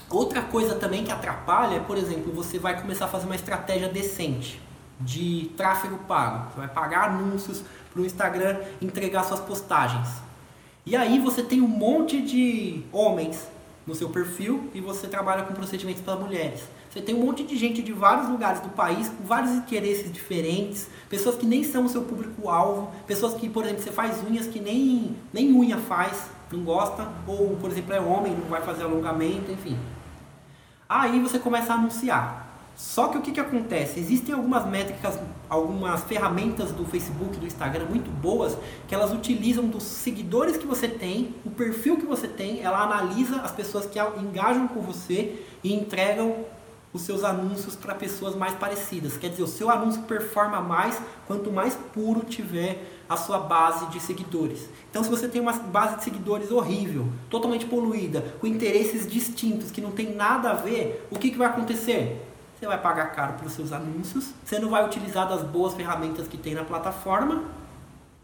Outra 0.10 0.42
coisa 0.42 0.76
também 0.76 1.04
que 1.04 1.12
atrapalha 1.12 1.76
é, 1.76 1.80
por 1.80 1.98
exemplo, 1.98 2.32
você 2.32 2.58
vai 2.58 2.80
começar 2.80 3.06
a 3.06 3.08
fazer 3.10 3.26
uma 3.26 3.36
estratégia 3.36 3.90
decente 3.90 4.62
de 5.00 5.52
tráfego 5.56 5.98
pago. 6.08 6.52
Você 6.52 6.60
vai 6.60 6.68
pagar 6.68 7.10
anúncios 7.10 7.64
para 7.92 8.02
o 8.02 8.06
Instagram 8.06 8.60
entregar 8.82 9.24
suas 9.24 9.40
postagens. 9.40 10.08
E 10.86 10.96
aí 10.96 11.20
você 11.20 11.44
tem 11.44 11.62
um 11.62 11.68
monte 11.68 12.22
de 12.22 12.84
homens 12.92 13.48
no 13.86 13.96
seu 13.96 14.10
perfil 14.10 14.70
e 14.74 14.82
você 14.82 15.08
trabalha 15.08 15.44
com 15.44 15.54
procedimentos 15.54 16.02
para 16.02 16.16
mulheres. 16.16 16.62
Você 16.90 17.02
tem 17.02 17.14
um 17.14 17.26
monte 17.26 17.44
de 17.44 17.58
gente 17.58 17.82
de 17.82 17.92
vários 17.92 18.30
lugares 18.30 18.60
do 18.62 18.70
país, 18.70 19.10
com 19.10 19.24
vários 19.24 19.52
interesses 19.52 20.12
diferentes, 20.12 20.88
pessoas 21.10 21.36
que 21.36 21.46
nem 21.46 21.64
são 21.64 21.86
o 21.86 21.90
seu 21.90 22.02
público-alvo, 22.02 22.90
pessoas 23.06 23.34
que, 23.34 23.50
por 23.50 23.66
exemplo, 23.66 23.84
você 23.84 23.92
faz 23.92 24.24
unhas 24.24 24.48
que 24.48 24.60
nem, 24.60 25.16
nem 25.32 25.54
unha 25.54 25.78
faz, 25.78 26.30
não 26.52 26.64
gosta, 26.64 27.08
ou, 27.28 27.56
por 27.58 27.70
exemplo, 27.70 27.94
é 27.94 28.00
homem, 28.00 28.34
não 28.34 28.48
vai 28.48 28.62
fazer 28.62 28.84
alongamento, 28.84 29.52
enfim. 29.52 29.78
Aí 30.88 31.20
você 31.20 31.38
começa 31.38 31.74
a 31.74 31.76
anunciar. 31.76 32.47
Só 32.78 33.08
que 33.08 33.18
o 33.18 33.22
que, 33.24 33.32
que 33.32 33.40
acontece? 33.40 34.00
Existem 34.00 34.36
algumas 34.36 34.64
métricas, 34.68 35.18
algumas 35.50 36.04
ferramentas 36.04 36.72
do 36.72 36.86
Facebook, 36.86 37.36
do 37.36 37.48
Instagram 37.48 37.86
muito 37.86 38.12
boas, 38.12 38.56
que 38.88 38.94
elas 38.94 39.12
utilizam 39.12 39.66
dos 39.66 39.82
seguidores 39.82 40.58
que 40.58 40.68
você 40.68 40.88
tem, 40.88 41.34
o 41.44 41.50
perfil 41.50 41.98
que 41.98 42.06
você 42.06 42.28
tem, 42.28 42.62
ela 42.62 42.84
analisa 42.84 43.38
as 43.38 43.52
pessoas 43.52 43.88
que 43.88 44.00
engajam 44.00 44.68
com 44.68 44.80
você 44.80 45.44
e 45.64 45.74
entregam 45.74 46.46
os 46.94 47.02
seus 47.02 47.24
anúncios 47.24 47.76
para 47.76 47.96
pessoas 47.96 48.36
mais 48.36 48.54
parecidas. 48.54 49.18
Quer 49.18 49.32
dizer, 49.32 49.42
o 49.42 49.48
seu 49.48 49.72
anúncio 49.72 50.04
performa 50.04 50.62
mais 50.62 51.02
quanto 51.26 51.52
mais 51.52 51.74
puro 51.94 52.22
tiver 52.26 52.84
a 53.10 53.18
sua 53.18 53.40
base 53.40 53.88
de 53.88 54.00
seguidores. 54.00 54.70
Então, 54.90 55.04
se 55.04 55.10
você 55.10 55.28
tem 55.28 55.42
uma 55.42 55.54
base 55.54 55.98
de 55.98 56.04
seguidores 56.04 56.52
horrível, 56.52 57.08
totalmente 57.28 57.66
poluída, 57.66 58.22
com 58.40 58.46
interesses 58.46 59.12
distintos, 59.12 59.72
que 59.72 59.82
não 59.82 59.92
tem 59.92 60.14
nada 60.14 60.52
a 60.52 60.54
ver, 60.54 61.08
o 61.10 61.18
que, 61.18 61.32
que 61.32 61.38
vai 61.38 61.48
acontecer? 61.48 62.27
Você 62.58 62.66
vai 62.66 62.82
pagar 62.82 63.12
caro 63.12 63.34
pelos 63.34 63.54
seus 63.54 63.72
anúncios, 63.72 64.34
você 64.44 64.58
não 64.58 64.70
vai 64.70 64.84
utilizar 64.84 65.30
das 65.30 65.44
boas 65.44 65.76
ferramentas 65.76 66.28
que 66.28 66.38
tem 66.38 66.56
na 66.56 66.64
plataforma 66.64 67.44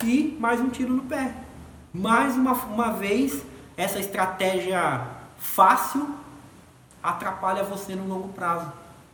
e 0.04 0.36
mais 0.40 0.60
um 0.60 0.70
tiro 0.70 0.92
no 0.92 1.04
pé. 1.04 1.36
Mais 1.94 2.36
uma, 2.36 2.54
uma 2.54 2.92
vez, 2.94 3.44
essa 3.78 4.00
estratégia 4.00 5.06
fácil 5.38 6.16
atrapalha 7.04 7.64
você 7.64 7.94
no 7.94 8.08
longo 8.08 8.30
prazo. 8.30 8.72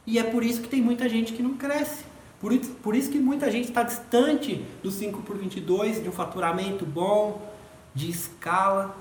E 0.07 0.17
é 0.17 0.23
por 0.23 0.41
isso 0.41 0.61
que 0.61 0.69
tem 0.69 0.81
muita 0.81 1.09
gente 1.09 1.33
que 1.33 1.43
não 1.43 1.55
cresce. 1.55 2.05
Por 2.39 2.53
isso, 2.53 2.71
por 2.75 2.95
isso 2.95 3.11
que 3.11 3.19
muita 3.19 3.51
gente 3.51 3.67
está 3.67 3.83
distante 3.83 4.65
do 4.81 4.89
5 4.89 5.21
por 5.23 5.37
22, 5.37 6.01
de 6.01 6.07
um 6.07 6.13
faturamento 6.13 6.85
bom, 6.85 7.45
de 7.93 8.09
escala, 8.09 8.95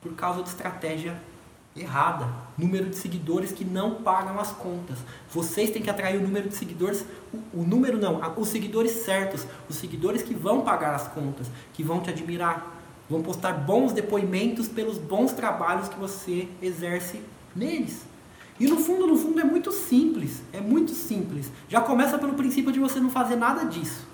por 0.00 0.14
causa 0.14 0.42
de 0.42 0.48
estratégia 0.48 1.20
errada. 1.76 2.28
Número 2.56 2.88
de 2.88 2.96
seguidores 2.96 3.52
que 3.52 3.64
não 3.64 3.96
pagam 3.96 4.38
as 4.38 4.52
contas. 4.52 4.98
Vocês 5.30 5.70
têm 5.70 5.82
que 5.82 5.90
atrair 5.90 6.18
o 6.18 6.22
número 6.22 6.48
de 6.48 6.54
seguidores, 6.54 7.04
o, 7.32 7.60
o 7.60 7.64
número 7.64 7.98
não, 7.98 8.20
os 8.36 8.48
seguidores 8.48 8.92
certos, 9.04 9.46
os 9.68 9.76
seguidores 9.76 10.22
que 10.22 10.34
vão 10.34 10.60
pagar 10.60 10.94
as 10.94 11.08
contas, 11.08 11.50
que 11.72 11.82
vão 11.82 12.00
te 12.00 12.10
admirar, 12.10 12.74
vão 13.08 13.22
postar 13.22 13.52
bons 13.52 13.92
depoimentos 13.92 14.68
pelos 14.68 14.98
bons 14.98 15.32
trabalhos 15.32 15.88
que 15.88 15.98
você 15.98 16.48
exerce 16.62 17.20
neles. 17.54 18.02
E 18.58 18.66
no 18.68 18.78
fundo, 18.78 19.06
no 19.06 19.16
fundo 19.16 19.40
é 19.40 19.44
muito 19.44 19.72
simples, 19.72 20.42
é 20.52 20.60
muito 20.60 20.92
simples. 20.92 21.50
Já 21.68 21.80
começa 21.80 22.16
pelo 22.18 22.34
princípio 22.34 22.70
de 22.70 22.78
você 22.78 23.00
não 23.00 23.10
fazer 23.10 23.36
nada 23.36 23.64
disso. 23.64 24.06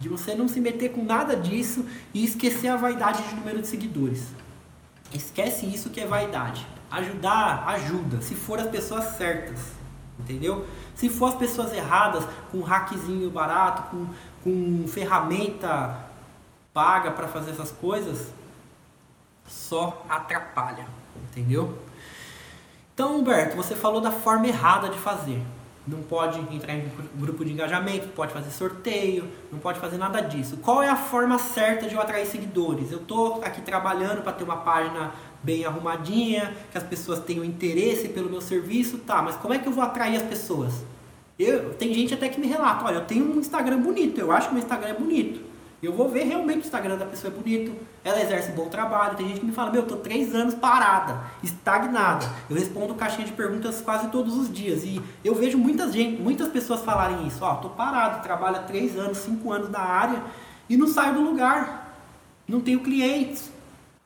De 0.00 0.08
você 0.08 0.34
não 0.34 0.48
se 0.48 0.58
meter 0.58 0.90
com 0.90 1.04
nada 1.04 1.36
disso 1.36 1.84
e 2.12 2.24
esquecer 2.24 2.68
a 2.68 2.76
vaidade 2.76 3.22
de 3.28 3.34
número 3.34 3.60
de 3.60 3.66
seguidores. 3.66 4.24
Esquece 5.12 5.66
isso 5.66 5.90
que 5.90 6.00
é 6.00 6.06
vaidade. 6.06 6.66
Ajudar, 6.90 7.68
ajuda, 7.68 8.20
se 8.20 8.34
for 8.34 8.58
as 8.58 8.68
pessoas 8.68 9.16
certas, 9.16 9.72
entendeu? 10.18 10.66
Se 10.94 11.08
for 11.08 11.26
as 11.26 11.34
pessoas 11.34 11.72
erradas, 11.72 12.24
com 12.52 12.60
hackzinho 12.60 13.30
barato, 13.30 13.82
com, 13.90 14.06
com 14.44 14.86
ferramenta 14.86 16.04
paga 16.72 17.12
para 17.12 17.28
fazer 17.28 17.52
essas 17.52 17.70
coisas, 17.70 18.32
só 19.46 20.04
atrapalha, 20.08 20.86
entendeu? 21.30 21.78
Então, 22.92 23.16
Humberto, 23.16 23.56
você 23.56 23.74
falou 23.74 24.00
da 24.00 24.10
forma 24.10 24.46
errada 24.46 24.88
de 24.88 24.98
fazer. 24.98 25.40
Não 25.86 26.02
pode 26.02 26.40
entrar 26.54 26.74
em 26.74 26.90
grupo 27.14 27.44
de 27.44 27.52
engajamento, 27.52 28.08
pode 28.08 28.32
fazer 28.32 28.50
sorteio, 28.50 29.30
não 29.52 29.58
pode 29.58 29.78
fazer 29.78 29.98
nada 29.98 30.20
disso. 30.22 30.56
Qual 30.56 30.82
é 30.82 30.88
a 30.88 30.96
forma 30.96 31.38
certa 31.38 31.86
de 31.86 31.94
eu 31.94 32.00
atrair 32.00 32.26
seguidores? 32.26 32.90
Eu 32.90 33.00
estou 33.00 33.42
aqui 33.44 33.60
trabalhando 33.60 34.22
para 34.22 34.32
ter 34.32 34.44
uma 34.44 34.56
página 34.56 35.12
bem 35.44 35.64
arrumadinha, 35.64 36.56
que 36.72 36.78
as 36.78 36.82
pessoas 36.82 37.20
tenham 37.20 37.44
interesse 37.44 38.08
pelo 38.08 38.30
meu 38.30 38.40
serviço, 38.40 38.98
tá, 38.98 39.22
mas 39.22 39.36
como 39.36 39.52
é 39.54 39.58
que 39.58 39.68
eu 39.68 39.72
vou 39.72 39.84
atrair 39.84 40.16
as 40.16 40.22
pessoas? 40.22 40.72
Eu, 41.38 41.74
tem 41.74 41.92
gente 41.92 42.14
até 42.14 42.28
que 42.28 42.40
me 42.40 42.46
relata, 42.46 42.84
olha, 42.84 42.96
eu 42.96 43.04
tenho 43.04 43.24
um 43.24 43.38
Instagram 43.38 43.78
bonito, 43.78 44.18
eu 44.18 44.32
acho 44.32 44.48
que 44.48 44.54
meu 44.54 44.62
Instagram 44.62 44.88
é 44.88 44.94
bonito. 44.94 45.54
Eu 45.82 45.92
vou 45.92 46.08
ver 46.08 46.24
realmente 46.24 46.60
o 46.60 46.60
Instagram 46.60 46.96
da 46.96 47.04
pessoa 47.04 47.30
é 47.30 47.36
bonito, 47.36 47.76
ela 48.02 48.18
exerce 48.22 48.52
um 48.52 48.54
bom 48.54 48.68
trabalho. 48.70 49.16
Tem 49.16 49.28
gente 49.28 49.40
que 49.40 49.46
me 49.46 49.52
fala, 49.52 49.70
meu, 49.70 49.82
eu 49.82 49.86
tô 49.86 49.96
três 49.96 50.34
anos 50.34 50.54
parada, 50.54 51.20
estagnada. 51.42 52.26
Eu 52.48 52.56
respondo 52.56 52.94
caixinha 52.94 53.26
de 53.26 53.32
perguntas 53.32 53.82
quase 53.82 54.08
todos 54.08 54.34
os 54.34 54.50
dias. 54.50 54.82
E 54.82 55.02
eu 55.22 55.34
vejo 55.34 55.58
muitas, 55.58 55.92
gente, 55.92 56.22
muitas 56.22 56.48
pessoas 56.48 56.80
falarem 56.80 57.26
isso, 57.26 57.44
ó, 57.44 57.56
tô 57.56 57.68
parado, 57.68 58.22
trabalho 58.22 58.56
há 58.56 58.60
três 58.60 58.98
anos, 58.98 59.18
cinco 59.18 59.52
anos 59.52 59.68
na 59.70 59.80
área 59.80 60.22
e 60.70 60.76
não 60.76 60.86
saio 60.86 61.14
do 61.14 61.20
lugar. 61.20 61.84
Não 62.48 62.60
tenho 62.60 62.80
clientes. 62.80 63.50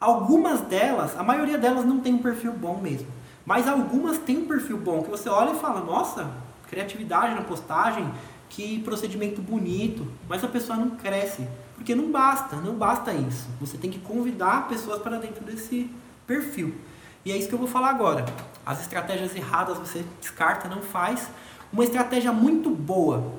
Algumas 0.00 0.60
delas, 0.60 1.18
a 1.18 1.24
maioria 1.24 1.58
delas 1.58 1.84
não 1.84 1.98
tem 1.98 2.14
um 2.14 2.22
perfil 2.22 2.52
bom 2.52 2.78
mesmo. 2.80 3.08
Mas 3.44 3.66
algumas 3.66 4.18
têm 4.18 4.38
um 4.38 4.46
perfil 4.46 4.78
bom, 4.78 5.02
que 5.02 5.10
você 5.10 5.28
olha 5.28 5.52
e 5.52 5.58
fala, 5.58 5.80
nossa, 5.80 6.30
criatividade 6.68 7.34
na 7.34 7.42
postagem, 7.42 8.08
que 8.48 8.78
procedimento 8.80 9.42
bonito, 9.42 10.06
mas 10.28 10.44
a 10.44 10.48
pessoa 10.48 10.78
não 10.78 10.90
cresce. 10.90 11.48
Porque 11.74 11.94
não 11.94 12.12
basta, 12.12 12.56
não 12.56 12.74
basta 12.74 13.12
isso. 13.12 13.48
Você 13.60 13.76
tem 13.76 13.90
que 13.90 13.98
convidar 13.98 14.68
pessoas 14.68 15.02
para 15.02 15.18
dentro 15.18 15.44
desse 15.44 15.90
perfil. 16.26 16.74
E 17.24 17.32
é 17.32 17.36
isso 17.36 17.48
que 17.48 17.54
eu 17.54 17.58
vou 17.58 17.68
falar 17.68 17.90
agora. 17.90 18.24
As 18.64 18.80
estratégias 18.80 19.34
erradas 19.34 19.78
você 19.78 20.04
descarta, 20.20 20.68
não 20.68 20.82
faz. 20.82 21.28
Uma 21.72 21.82
estratégia 21.84 22.32
muito 22.32 22.70
boa 22.70 23.32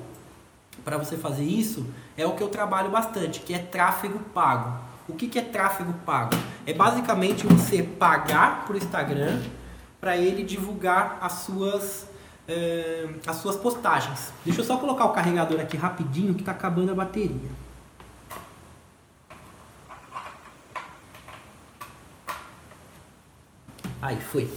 para 0.84 0.98
você 0.98 1.16
fazer 1.16 1.44
isso 1.44 1.86
é 2.16 2.26
o 2.26 2.32
que 2.34 2.42
eu 2.42 2.48
trabalho 2.48 2.90
bastante, 2.90 3.40
que 3.40 3.54
é 3.54 3.58
tráfego 3.58 4.18
pago. 4.34 4.89
O 5.10 5.12
que, 5.12 5.26
que 5.26 5.38
é 5.40 5.42
tráfego 5.42 5.92
pago? 6.06 6.36
É 6.64 6.72
basicamente 6.72 7.44
você 7.44 7.82
pagar 7.82 8.64
para 8.64 8.74
o 8.74 8.76
Instagram 8.76 9.40
para 10.00 10.16
ele 10.16 10.44
divulgar 10.44 11.18
as 11.20 11.32
suas, 11.32 12.06
eh, 12.46 13.08
as 13.26 13.36
suas 13.36 13.56
postagens. 13.56 14.32
Deixa 14.44 14.60
eu 14.60 14.64
só 14.64 14.76
colocar 14.76 15.04
o 15.06 15.12
carregador 15.12 15.60
aqui 15.60 15.76
rapidinho 15.76 16.32
que 16.32 16.40
está 16.42 16.52
acabando 16.52 16.92
a 16.92 16.94
bateria. 16.94 17.50
Aí 24.00 24.18
foi. 24.20 24.48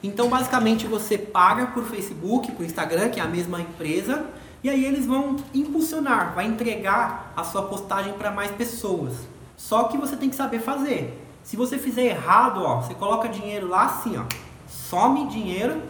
Então, 0.00 0.28
basicamente, 0.28 0.86
você 0.86 1.18
paga 1.18 1.66
por 1.66 1.84
Facebook, 1.84 2.52
por 2.52 2.64
Instagram, 2.64 3.08
que 3.10 3.18
é 3.18 3.22
a 3.22 3.28
mesma 3.28 3.60
empresa, 3.60 4.26
e 4.62 4.70
aí 4.70 4.84
eles 4.84 5.06
vão 5.06 5.36
impulsionar, 5.52 6.34
vai 6.34 6.46
entregar 6.46 7.32
a 7.36 7.42
sua 7.42 7.64
postagem 7.64 8.12
para 8.12 8.30
mais 8.30 8.52
pessoas. 8.52 9.31
Só 9.56 9.84
que 9.84 9.98
você 9.98 10.16
tem 10.16 10.30
que 10.30 10.36
saber 10.36 10.60
fazer. 10.60 11.18
Se 11.42 11.56
você 11.56 11.78
fizer 11.78 12.04
errado, 12.04 12.62
ó, 12.62 12.80
você 12.80 12.94
coloca 12.94 13.28
dinheiro 13.28 13.68
lá 13.68 13.86
assim, 13.86 14.16
ó, 14.16 14.24
some 14.68 15.26
dinheiro 15.26 15.82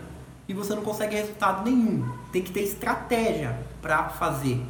e 0.49 0.55
você 0.55 0.75
não 0.75 0.83
consegue 0.83 1.17
resultado 1.17 1.65
nenhum. 1.65 2.09
Tem 2.33 2.43
que 2.43 2.51
ter 2.51 2.63
estratégia 2.63 3.59
para 3.81 4.09
fazer, 4.09 4.61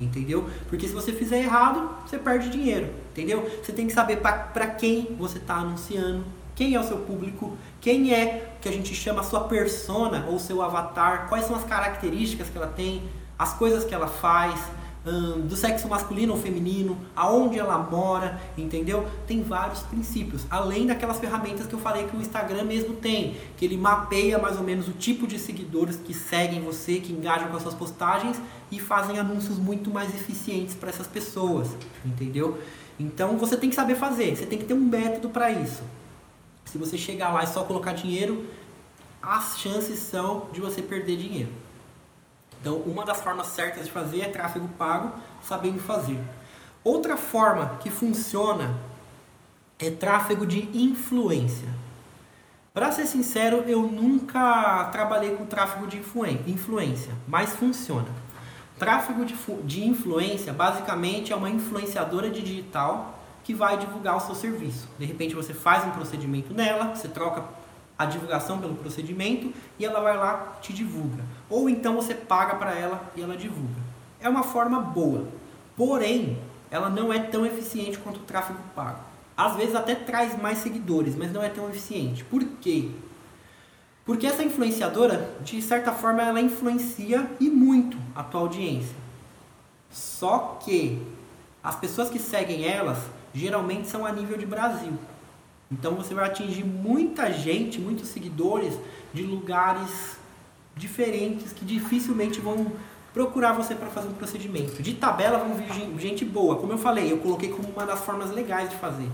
entendeu? 0.00 0.48
Porque 0.68 0.88
se 0.88 0.94
você 0.94 1.12
fizer 1.12 1.42
errado, 1.42 1.90
você 2.06 2.18
perde 2.18 2.48
dinheiro, 2.48 2.90
entendeu? 3.12 3.48
Você 3.62 3.72
tem 3.72 3.86
que 3.86 3.92
saber 3.92 4.16
para 4.16 4.66
quem 4.66 5.14
você 5.18 5.38
está 5.38 5.56
anunciando, 5.56 6.24
quem 6.54 6.74
é 6.74 6.80
o 6.80 6.84
seu 6.84 6.98
público? 6.98 7.56
Quem 7.80 8.12
é 8.12 8.52
que 8.60 8.68
a 8.68 8.72
gente 8.72 8.94
chama 8.94 9.20
a 9.20 9.24
sua 9.24 9.44
persona 9.44 10.26
ou 10.28 10.38
seu 10.38 10.60
avatar? 10.60 11.26
Quais 11.28 11.46
são 11.46 11.56
as 11.56 11.64
características 11.64 12.50
que 12.50 12.58
ela 12.58 12.66
tem? 12.66 13.02
As 13.38 13.54
coisas 13.54 13.82
que 13.82 13.94
ela 13.94 14.06
faz? 14.06 14.60
Do 15.02 15.56
sexo 15.56 15.88
masculino 15.88 16.34
ou 16.34 16.38
feminino? 16.38 16.98
Aonde 17.16 17.58
ela 17.58 17.78
mora? 17.78 18.38
Entendeu? 18.56 19.08
Tem 19.26 19.42
vários 19.42 19.80
princípios. 19.80 20.42
Além 20.50 20.86
daquelas 20.86 21.18
ferramentas 21.18 21.66
que 21.66 21.72
eu 21.72 21.78
falei 21.78 22.06
que 22.06 22.14
o 22.14 22.20
Instagram 22.20 22.64
mesmo 22.64 22.94
tem. 22.94 23.36
Que 23.56 23.64
ele 23.64 23.78
mapeia 23.78 24.38
mais 24.38 24.58
ou 24.58 24.62
menos 24.62 24.88
o 24.88 24.92
tipo 24.92 25.26
de 25.26 25.38
seguidores 25.38 25.96
que 25.96 26.12
seguem 26.12 26.60
você, 26.60 27.00
que 27.00 27.12
engajam 27.12 27.48
com 27.48 27.56
as 27.56 27.62
suas 27.62 27.74
postagens 27.74 28.38
e 28.70 28.78
fazem 28.78 29.18
anúncios 29.18 29.58
muito 29.58 29.90
mais 29.90 30.14
eficientes 30.14 30.74
para 30.74 30.90
essas 30.90 31.06
pessoas. 31.06 31.68
Entendeu? 32.04 32.58
Então 32.98 33.38
você 33.38 33.56
tem 33.56 33.70
que 33.70 33.76
saber 33.76 33.94
fazer. 33.94 34.36
Você 34.36 34.44
tem 34.44 34.58
que 34.58 34.66
ter 34.66 34.74
um 34.74 34.80
método 34.80 35.30
para 35.30 35.50
isso. 35.50 35.82
Se 36.66 36.76
você 36.76 36.98
chegar 36.98 37.32
lá 37.32 37.42
e 37.42 37.46
só 37.46 37.64
colocar 37.64 37.94
dinheiro, 37.94 38.44
as 39.22 39.58
chances 39.58 39.98
são 39.98 40.46
de 40.52 40.60
você 40.60 40.82
perder 40.82 41.16
dinheiro. 41.16 41.48
Então, 42.60 42.76
uma 42.78 43.04
das 43.04 43.20
formas 43.20 43.48
certas 43.48 43.86
de 43.86 43.92
fazer 43.92 44.20
é 44.20 44.28
tráfego 44.28 44.68
pago, 44.76 45.12
sabendo 45.42 45.80
fazer. 45.80 46.18
Outra 46.84 47.16
forma 47.16 47.78
que 47.80 47.90
funciona 47.90 48.74
é 49.78 49.90
tráfego 49.90 50.46
de 50.46 50.68
influência. 50.76 51.68
Para 52.72 52.92
ser 52.92 53.06
sincero, 53.06 53.64
eu 53.66 53.82
nunca 53.82 54.84
trabalhei 54.92 55.34
com 55.34 55.44
tráfego 55.44 55.86
de 55.86 55.98
influência, 56.46 57.12
mas 57.26 57.56
funciona. 57.56 58.08
Tráfego 58.78 59.24
de, 59.24 59.34
de 59.64 59.84
influência 59.84 60.52
basicamente 60.52 61.32
é 61.32 61.36
uma 61.36 61.50
influenciadora 61.50 62.30
de 62.30 62.40
digital 62.40 63.18
que 63.42 63.52
vai 63.52 63.76
divulgar 63.76 64.16
o 64.16 64.20
seu 64.20 64.34
serviço. 64.34 64.88
De 64.98 65.04
repente 65.04 65.34
você 65.34 65.52
faz 65.52 65.84
um 65.84 65.90
procedimento 65.90 66.54
nela, 66.54 66.94
você 66.94 67.08
troca 67.08 67.44
a 67.98 68.06
divulgação 68.06 68.58
pelo 68.58 68.74
procedimento 68.76 69.52
e 69.78 69.84
ela 69.84 70.00
vai 70.00 70.16
lá 70.16 70.56
te 70.62 70.72
divulga. 70.72 71.22
Ou 71.50 71.68
então 71.68 71.96
você 71.96 72.14
paga 72.14 72.54
para 72.54 72.72
ela 72.72 73.10
e 73.16 73.20
ela 73.20 73.36
divulga. 73.36 73.80
É 74.20 74.28
uma 74.28 74.44
forma 74.44 74.80
boa. 74.80 75.26
Porém, 75.76 76.38
ela 76.70 76.88
não 76.88 77.12
é 77.12 77.18
tão 77.18 77.44
eficiente 77.44 77.98
quanto 77.98 78.18
o 78.18 78.24
tráfego 78.24 78.60
pago. 78.74 79.00
Às 79.36 79.56
vezes 79.56 79.74
até 79.74 79.94
traz 79.94 80.40
mais 80.40 80.58
seguidores, 80.58 81.16
mas 81.16 81.32
não 81.32 81.42
é 81.42 81.48
tão 81.48 81.68
eficiente. 81.68 82.22
Por 82.24 82.44
quê? 82.60 82.90
Porque 84.04 84.26
essa 84.26 84.42
influenciadora, 84.42 85.34
de 85.42 85.60
certa 85.60 85.92
forma, 85.92 86.22
ela 86.22 86.40
influencia 86.40 87.28
e 87.40 87.48
muito 87.48 87.96
a 88.14 88.22
tua 88.22 88.42
audiência. 88.42 88.94
Só 89.90 90.58
que 90.62 91.02
as 91.62 91.74
pessoas 91.74 92.08
que 92.08 92.18
seguem 92.18 92.64
elas 92.64 92.98
geralmente 93.34 93.88
são 93.88 94.06
a 94.06 94.12
nível 94.12 94.36
de 94.36 94.46
Brasil. 94.46 94.92
Então 95.70 95.94
você 95.94 96.14
vai 96.14 96.26
atingir 96.26 96.64
muita 96.64 97.32
gente, 97.32 97.80
muitos 97.80 98.08
seguidores 98.08 98.78
de 99.14 99.22
lugares 99.22 100.18
diferentes 100.80 101.52
que 101.52 101.64
dificilmente 101.64 102.40
vão 102.40 102.72
procurar 103.12 103.52
você 103.52 103.74
para 103.74 103.88
fazer 103.88 104.08
um 104.08 104.14
procedimento. 104.14 104.82
De 104.82 104.94
tabela 104.94 105.38
vão 105.38 105.54
vir 105.54 105.98
gente 105.98 106.24
boa, 106.24 106.56
como 106.56 106.72
eu 106.72 106.78
falei, 106.78 107.12
eu 107.12 107.18
coloquei 107.18 107.50
como 107.50 107.68
uma 107.68 107.84
das 107.84 108.00
formas 108.00 108.30
legais 108.30 108.70
de 108.70 108.76
fazer. 108.76 109.08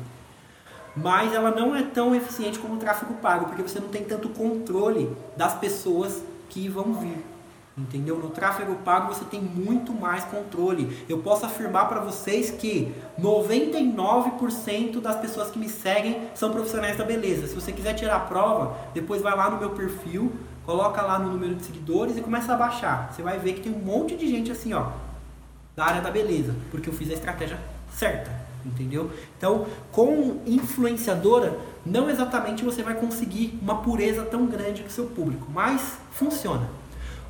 Mas 0.95 1.35
ela 1.35 1.51
não 1.51 1.75
é 1.75 1.83
tão 1.83 2.15
eficiente 2.15 2.59
como 2.59 2.75
o 2.75 2.79
tráfego 2.79 3.15
pago, 3.15 3.47
porque 3.47 3.63
você 3.63 3.79
não 3.79 3.89
tem 3.89 4.05
tanto 4.05 4.31
controle 4.31 5.15
das 5.37 5.55
pessoas 5.55 6.23
que 6.49 6.69
vão 6.69 6.95
vir. 6.95 7.23
Entendeu? 7.77 8.17
No 8.17 8.31
tráfego 8.31 8.75
pago 8.77 9.13
você 9.13 9.27
tem 9.27 9.39
muito 9.39 9.93
mais 9.93 10.25
controle. 10.25 11.05
Eu 11.07 11.19
posso 11.19 11.45
afirmar 11.45 11.87
para 11.87 12.01
vocês 12.01 12.51
que 12.51 12.95
99% 13.21 14.99
das 14.99 15.17
pessoas 15.17 15.51
que 15.51 15.59
me 15.59 15.69
seguem 15.69 16.23
são 16.35 16.51
profissionais 16.51 16.97
da 16.97 17.05
beleza. 17.05 17.47
Se 17.47 17.55
você 17.55 17.73
quiser 17.73 17.93
tirar 17.93 18.17
a 18.17 18.21
prova, 18.21 18.75
depois 18.95 19.21
vai 19.21 19.37
lá 19.37 19.51
no 19.51 19.59
meu 19.59 19.71
perfil, 19.71 20.33
coloca 20.67 21.01
lá 21.01 21.19
no 21.19 21.31
número 21.31 21.55
de 21.55 21.65
seguidores 21.65 22.17
e 22.19 22.21
começa 22.21 22.53
a 22.53 22.57
baixar. 22.57 23.13
Você 23.13 23.23
vai 23.23 23.39
ver 23.39 23.55
que 23.55 23.61
tem 23.61 23.73
um 23.73 23.79
monte 23.79 24.17
de 24.17 24.29
gente 24.29 24.51
assim, 24.51 24.75
ó, 24.75 24.89
da 25.77 25.85
área 25.85 26.03
da 26.03 26.11
beleza, 26.11 26.55
porque 26.71 26.91
eu 26.91 26.93
fiz 26.93 27.09
a 27.11 27.15
estratégia 27.15 27.59
certa, 27.91 28.31
entendeu? 28.65 29.11
Então, 29.39 29.67
com 29.93 30.43
influenciadora, 30.45 31.57
não 31.85 32.11
exatamente 32.11 32.65
você 32.65 32.83
vai 32.83 32.95
conseguir 32.95 33.57
uma 33.63 33.77
pureza 33.77 34.25
tão 34.25 34.47
grande 34.47 34.83
com 34.83 34.89
o 34.89 34.93
seu 34.93 35.07
público, 35.07 35.47
mas 35.51 35.97
funciona. 36.11 36.69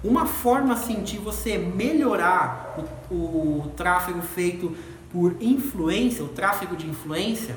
Uma 0.03 0.25
forma 0.25 0.73
assim 0.73 1.03
de 1.03 1.19
você 1.19 1.59
melhorar 1.59 2.77
o, 3.11 3.15
o 3.15 3.73
tráfego 3.77 4.23
feito 4.23 4.75
por 5.13 5.37
influência, 5.41 6.25
o 6.25 6.29
tráfego 6.29 6.77
de 6.77 6.87
influência, 6.87 7.57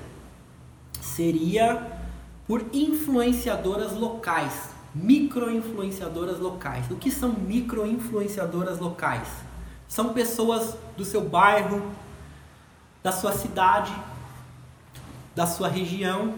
seria 1.01 1.99
por 2.47 2.65
influenciadoras 2.73 3.93
locais, 3.93 4.69
micro-influenciadoras 4.93 6.39
locais. 6.39 6.89
O 6.89 6.95
que 6.95 7.11
são 7.11 7.31
micro-influenciadoras 7.31 8.79
locais? 8.79 9.27
São 9.87 10.13
pessoas 10.13 10.75
do 10.97 11.05
seu 11.05 11.21
bairro, 11.21 11.81
da 13.01 13.11
sua 13.11 13.31
cidade, 13.31 13.93
da 15.35 15.47
sua 15.47 15.67
região, 15.67 16.35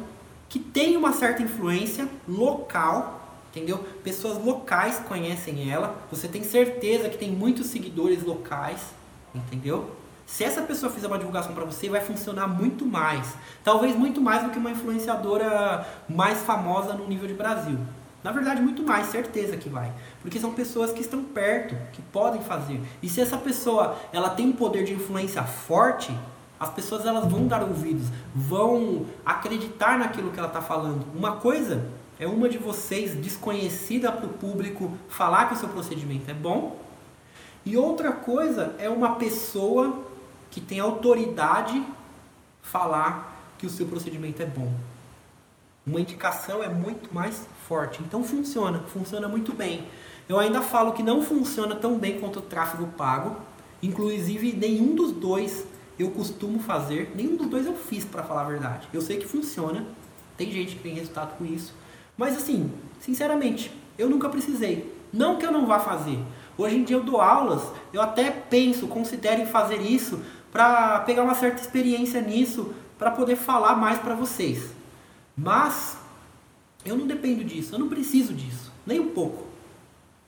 que 0.48 0.60
têm 0.60 0.96
uma 0.98 1.14
certa 1.14 1.42
influência 1.42 2.08
local 2.28 3.22
entendeu? 3.52 3.80
Pessoas 4.04 4.44
locais 4.44 5.00
conhecem 5.00 5.70
ela, 5.70 5.96
você 6.10 6.28
tem 6.28 6.44
certeza 6.44 7.10
que 7.10 7.18
tem 7.18 7.30
muitos 7.32 7.68
seguidores 7.68 8.24
locais, 8.24 8.94
entendeu? 9.36 9.92
Se 10.26 10.46
essa 10.46 10.62
pessoa 10.62 10.90
fizer 10.90 11.08
uma 11.08 11.18
divulgação 11.18 11.54
para 11.54 11.66
você, 11.66 11.90
vai 11.90 12.00
funcionar 12.00 12.48
muito 12.48 12.86
mais. 12.86 13.36
Talvez 13.64 13.94
muito 13.96 14.22
mais 14.22 14.44
do 14.44 14.50
que 14.50 14.58
uma 14.58 14.72
influenciadora 14.72 15.86
mais 16.08 16.40
famosa 16.40 16.94
no 16.94 17.06
nível 17.06 17.28
de 17.28 17.34
Brasil. 17.34 17.78
Na 18.24 18.32
verdade, 18.32 18.62
muito 18.62 18.84
mais, 18.84 19.08
certeza 19.08 19.58
que 19.58 19.68
vai. 19.68 19.92
Porque 20.22 20.40
são 20.40 20.54
pessoas 20.54 20.92
que 20.92 21.02
estão 21.02 21.24
perto, 21.24 21.76
que 21.92 22.02
podem 22.02 22.42
fazer. 22.42 22.80
E 23.02 23.10
se 23.10 23.20
essa 23.20 23.38
pessoa 23.38 23.98
ela 24.14 24.30
tem 24.30 24.48
um 24.48 24.54
poder 24.54 24.84
de 24.84 24.94
influência 24.94 25.44
forte, 25.44 26.16
as 26.60 26.70
pessoas 26.70 27.06
elas 27.06 27.26
vão 27.26 27.48
dar 27.48 27.64
ouvidos, 27.64 28.08
vão 28.36 29.08
acreditar 29.26 29.98
naquilo 29.98 30.32
que 30.32 30.38
ela 30.38 30.48
está 30.48 30.62
falando. 30.62 31.06
Uma 31.16 31.38
coisa 31.38 31.84
é 32.20 32.28
uma 32.28 32.48
de 32.48 32.60
vocês 32.60 33.16
desconhecida 33.16 34.12
para 34.12 34.28
o 34.28 34.34
público 34.34 34.96
falar 35.10 35.48
que 35.48 35.56
o 35.56 35.58
seu 35.58 35.70
procedimento 35.70 36.30
é 36.30 36.36
bom. 36.36 36.80
E 37.66 37.76
outra 37.76 38.12
coisa 38.12 38.76
é 38.78 38.88
uma 38.88 39.16
pessoa 39.16 40.04
que 40.52 40.62
tem 40.62 40.80
autoridade 40.80 41.84
falar 42.62 43.36
que 43.58 43.66
o 43.66 43.70
seu 43.70 43.88
procedimento 43.88 44.44
é 44.44 44.46
bom. 44.46 44.72
Uma 45.86 46.00
indicação 46.00 46.62
é 46.62 46.70
muito 46.70 47.14
mais 47.14 47.48
forte. 47.72 48.02
Então 48.06 48.22
funciona, 48.22 48.80
funciona 48.80 49.30
muito 49.30 49.54
bem. 49.54 49.86
Eu 50.28 50.38
ainda 50.38 50.62
falo 50.62 50.92
que 50.92 51.02
não 51.02 51.22
funciona 51.22 51.74
tão 51.74 51.98
bem 51.98 52.20
quanto 52.20 52.40
o 52.40 52.42
tráfego 52.42 52.86
pago. 52.98 53.38
Inclusive, 53.82 54.52
nenhum 54.52 54.94
dos 54.94 55.14
dois 55.14 55.66
eu 55.98 56.12
costumo 56.12 56.60
fazer. 56.60 57.14
Nenhum 57.16 57.38
dos 57.38 57.48
dois 57.48 57.66
eu 57.66 57.74
fiz, 57.74 58.04
para 58.04 58.24
falar 58.24 58.42
a 58.42 58.50
verdade. 58.50 58.90
Eu 58.92 59.00
sei 59.00 59.18
que 59.18 59.26
funciona. 59.26 59.86
Tem 60.36 60.52
gente 60.52 60.76
que 60.76 60.84
tem 60.84 60.96
resultado 60.96 61.38
com 61.38 61.46
isso. 61.46 61.74
Mas 62.18 62.36
assim, 62.36 62.70
sinceramente, 63.00 63.72
eu 63.98 64.10
nunca 64.10 64.28
precisei. 64.28 64.94
Não 65.14 65.38
que 65.38 65.46
eu 65.46 65.52
não 65.52 65.66
vá 65.66 65.80
fazer. 65.80 66.20
Hoje 66.58 66.76
em 66.76 66.84
dia 66.84 66.98
eu 66.98 67.04
dou 67.04 67.22
aulas, 67.22 67.64
eu 67.94 68.02
até 68.02 68.30
penso, 68.30 68.86
considero 68.88 69.42
em 69.42 69.46
fazer 69.46 69.82
isso 69.82 70.22
para 70.52 71.00
pegar 71.00 71.24
uma 71.24 71.36
certa 71.36 71.62
experiência 71.62 72.20
nisso, 72.20 72.74
para 73.00 73.12
poder 73.12 73.38
falar 73.38 73.76
mais 73.76 73.98
para 73.98 74.14
vocês. 74.14 74.72
Mas 75.38 76.02
eu 76.86 76.96
não 76.96 77.08
dependo 77.08 77.44
disso, 77.44 77.76
eu 77.76 77.80
não 77.80 77.89
preciso 77.89 78.34
disso, 78.34 78.72
nem 78.86 79.00
um 79.00 79.10
pouco. 79.10 79.46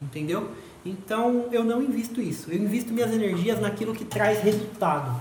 Entendeu? 0.01 0.51
Então 0.85 1.47
eu 1.51 1.63
não 1.63 1.81
invisto 1.81 2.21
isso. 2.21 2.51
Eu 2.51 2.57
invisto 2.57 2.91
minhas 2.91 3.11
energias 3.13 3.59
naquilo 3.59 3.93
que 3.93 4.03
traz 4.03 4.41
resultado. 4.41 5.19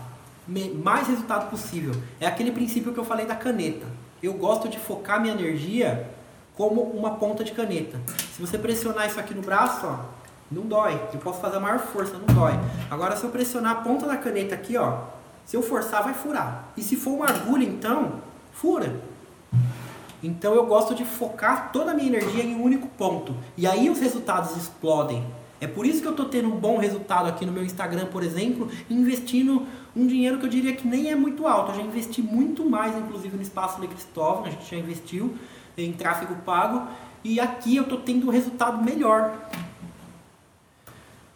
Mais 0.82 1.06
resultado 1.06 1.48
possível. 1.48 1.94
É 2.20 2.26
aquele 2.26 2.50
princípio 2.50 2.92
que 2.92 2.98
eu 2.98 3.04
falei 3.04 3.26
da 3.26 3.36
caneta. 3.36 3.86
Eu 4.22 4.34
gosto 4.34 4.68
de 4.68 4.78
focar 4.78 5.20
minha 5.20 5.34
energia 5.34 6.10
como 6.56 6.82
uma 6.82 7.12
ponta 7.12 7.44
de 7.44 7.52
caneta. 7.52 7.98
Se 8.34 8.40
você 8.40 8.58
pressionar 8.58 9.06
isso 9.06 9.20
aqui 9.20 9.34
no 9.34 9.42
braço, 9.42 9.86
ó, 9.86 10.00
não 10.50 10.62
dói. 10.62 11.00
Eu 11.12 11.20
posso 11.20 11.40
fazer 11.40 11.56
a 11.56 11.60
maior 11.60 11.78
força, 11.78 12.14
não 12.18 12.34
dói. 12.34 12.52
Agora, 12.90 13.16
se 13.16 13.24
eu 13.24 13.30
pressionar 13.30 13.72
a 13.72 13.80
ponta 13.82 14.06
da 14.06 14.16
caneta 14.16 14.54
aqui, 14.54 14.76
ó, 14.76 15.04
se 15.46 15.56
eu 15.56 15.62
forçar, 15.62 16.02
vai 16.02 16.14
furar. 16.14 16.68
E 16.76 16.82
se 16.82 16.96
for 16.96 17.12
uma 17.12 17.26
agulha, 17.26 17.64
então, 17.64 18.20
fura. 18.52 19.00
Então 20.22 20.54
eu 20.54 20.66
gosto 20.66 20.94
de 20.94 21.04
focar 21.04 21.72
toda 21.72 21.90
a 21.90 21.94
minha 21.94 22.08
energia 22.08 22.44
em 22.44 22.54
um 22.54 22.62
único 22.62 22.86
ponto. 22.88 23.34
E 23.56 23.66
aí 23.66 23.90
os 23.90 23.98
resultados 23.98 24.56
explodem. 24.56 25.24
É 25.60 25.66
por 25.66 25.86
isso 25.86 26.00
que 26.00 26.06
eu 26.06 26.12
estou 26.12 26.26
tendo 26.26 26.48
um 26.48 26.58
bom 26.58 26.76
resultado 26.76 27.28
aqui 27.28 27.46
no 27.46 27.52
meu 27.52 27.64
Instagram, 27.64 28.06
por 28.06 28.22
exemplo, 28.22 28.68
investindo 28.90 29.64
um 29.94 30.06
dinheiro 30.06 30.38
que 30.38 30.46
eu 30.46 30.50
diria 30.50 30.74
que 30.74 30.86
nem 30.86 31.10
é 31.10 31.14
muito 31.14 31.46
alto. 31.46 31.70
Eu 31.70 31.76
já 31.76 31.82
investi 31.82 32.20
muito 32.20 32.68
mais, 32.68 32.96
inclusive, 32.96 33.36
no 33.36 33.42
Espaço 33.42 33.80
Le 33.80 33.86
Cristóvão, 33.86 34.44
a 34.44 34.50
gente 34.50 34.68
já 34.68 34.76
investiu 34.76 35.34
em 35.78 35.92
tráfego 35.92 36.34
pago 36.44 36.88
e 37.24 37.38
aqui 37.38 37.76
eu 37.76 37.84
estou 37.84 38.00
tendo 38.00 38.26
um 38.26 38.30
resultado 38.30 38.82
melhor. 38.82 39.38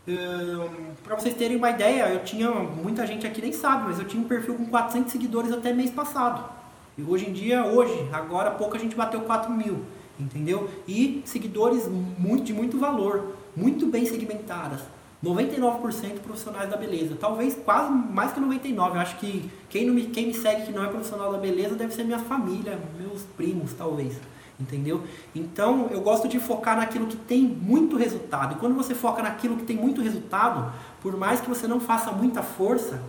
Um, 0.09 0.94
para 1.05 1.18
vocês 1.18 1.35
terem 1.35 1.57
uma 1.57 1.70
ideia, 1.70 2.09
eu 2.09 2.25
tinha 2.25 2.51
muita 2.51 3.07
gente 3.07 3.27
aqui 3.27 3.40
nem 3.40 3.53
sabe, 3.53 3.85
mas 3.88 3.99
eu 3.99 4.07
tinha 4.07 4.22
um 4.22 4.27
perfil 4.27 4.55
com 4.55 4.66
400 4.66 5.11
seguidores 5.11 5.53
até 5.53 5.72
mês 5.72 5.90
passado. 5.90 6.55
E 6.98 7.02
hoje 7.02 7.28
em 7.28 7.32
dia, 7.32 7.64
hoje, 7.64 8.09
agora 8.12 8.48
há 8.48 8.52
pouco 8.52 8.74
a 8.74 8.78
gente 8.78 8.96
bateu 8.96 9.20
4 9.20 9.52
mil, 9.52 9.85
entendeu? 10.18 10.70
E 10.88 11.22
seguidores 11.26 11.87
muito, 11.88 12.44
de 12.44 12.54
muito 12.54 12.78
valor, 12.78 13.37
muito 13.54 13.87
bem 13.87 14.06
segmentadas. 14.06 14.80
99% 15.24 16.20
profissionais 16.20 16.70
da 16.70 16.76
beleza. 16.76 17.16
Talvez 17.18 17.54
quase 17.64 17.90
mais 17.90 18.32
que 18.32 18.40
99%. 18.40 18.76
Eu 18.76 18.94
acho 18.94 19.18
que 19.18 19.50
quem, 19.68 19.87
não 19.87 19.94
me, 19.94 20.04
quem 20.06 20.28
me 20.28 20.35
segue 20.35 20.66
que 20.66 20.72
não 20.72 20.85
é 20.85 20.88
profissional 20.88 21.32
da 21.32 21.38
beleza 21.38 21.74
deve 21.74 21.92
ser 21.92 22.04
minha 22.04 22.18
família, 22.18 22.78
meus 22.98 23.22
primos, 23.37 23.72
talvez. 23.72 24.18
Entendeu? 24.59 25.02
Então 25.35 25.88
eu 25.90 26.00
gosto 26.00 26.28
de 26.28 26.38
focar 26.38 26.76
naquilo 26.76 27.06
que 27.06 27.16
tem 27.16 27.42
muito 27.42 27.96
resultado. 27.96 28.54
E 28.54 28.59
quando 28.59 28.74
você 28.74 28.94
foca 28.94 29.22
naquilo 29.22 29.56
que 29.56 29.64
tem 29.64 29.76
muito 29.76 30.00
resultado, 30.00 30.72
por 31.02 31.16
mais 31.16 31.40
que 31.40 31.48
você 31.48 31.66
não 31.66 31.80
faça 31.80 32.11
muita 32.11 32.42
força, 32.42 33.02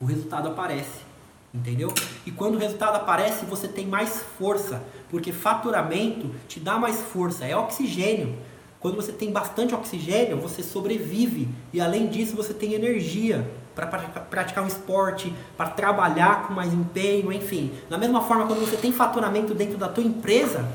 o 0.00 0.04
resultado 0.04 0.48
aparece. 0.48 1.11
Entendeu? 1.54 1.92
E 2.24 2.30
quando 2.30 2.54
o 2.54 2.58
resultado 2.58 2.96
aparece, 2.96 3.44
você 3.44 3.68
tem 3.68 3.86
mais 3.86 4.22
força, 4.38 4.82
porque 5.10 5.32
faturamento 5.32 6.30
te 6.48 6.58
dá 6.58 6.78
mais 6.78 7.00
força, 7.00 7.44
é 7.44 7.54
oxigênio. 7.54 8.34
Quando 8.80 8.96
você 8.96 9.12
tem 9.12 9.30
bastante 9.30 9.74
oxigênio, 9.74 10.38
você 10.38 10.62
sobrevive 10.62 11.48
e 11.72 11.80
além 11.80 12.08
disso 12.08 12.34
você 12.34 12.52
tem 12.54 12.72
energia 12.72 13.48
para 13.74 13.86
praticar 13.86 14.64
um 14.64 14.66
esporte, 14.66 15.32
para 15.56 15.68
trabalhar 15.68 16.46
com 16.46 16.54
mais 16.54 16.72
empenho, 16.72 17.32
enfim. 17.32 17.70
Da 17.88 17.96
mesma 17.96 18.22
forma, 18.22 18.46
quando 18.46 18.60
você 18.60 18.76
tem 18.76 18.92
faturamento 18.92 19.54
dentro 19.54 19.78
da 19.78 19.88
tua 19.88 20.02
empresa, 20.02 20.68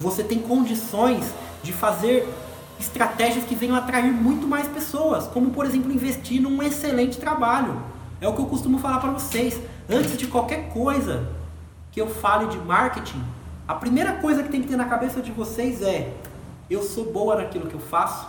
você 0.00 0.24
tem 0.24 0.38
condições 0.38 1.32
de 1.62 1.72
fazer 1.72 2.26
estratégias 2.80 3.44
que 3.44 3.54
venham 3.54 3.76
atrair 3.76 4.12
muito 4.12 4.46
mais 4.46 4.66
pessoas, 4.66 5.26
como 5.26 5.50
por 5.50 5.66
exemplo 5.66 5.92
investir 5.92 6.40
num 6.40 6.62
excelente 6.62 7.18
trabalho. 7.18 7.80
É 8.20 8.28
o 8.28 8.34
que 8.34 8.40
eu 8.40 8.46
costumo 8.46 8.78
falar 8.78 8.98
para 8.98 9.10
vocês. 9.10 9.60
Antes 9.88 10.16
de 10.16 10.26
qualquer 10.26 10.70
coisa 10.70 11.28
que 11.92 12.00
eu 12.00 12.08
fale 12.08 12.46
de 12.48 12.58
marketing, 12.58 13.22
a 13.66 13.74
primeira 13.74 14.14
coisa 14.14 14.42
que 14.42 14.48
tem 14.48 14.62
que 14.62 14.68
ter 14.68 14.76
na 14.76 14.86
cabeça 14.86 15.20
de 15.20 15.30
vocês 15.30 15.82
é: 15.82 16.12
eu 16.68 16.82
sou 16.82 17.12
boa 17.12 17.36
naquilo 17.36 17.66
que 17.66 17.74
eu 17.74 17.80
faço. 17.80 18.28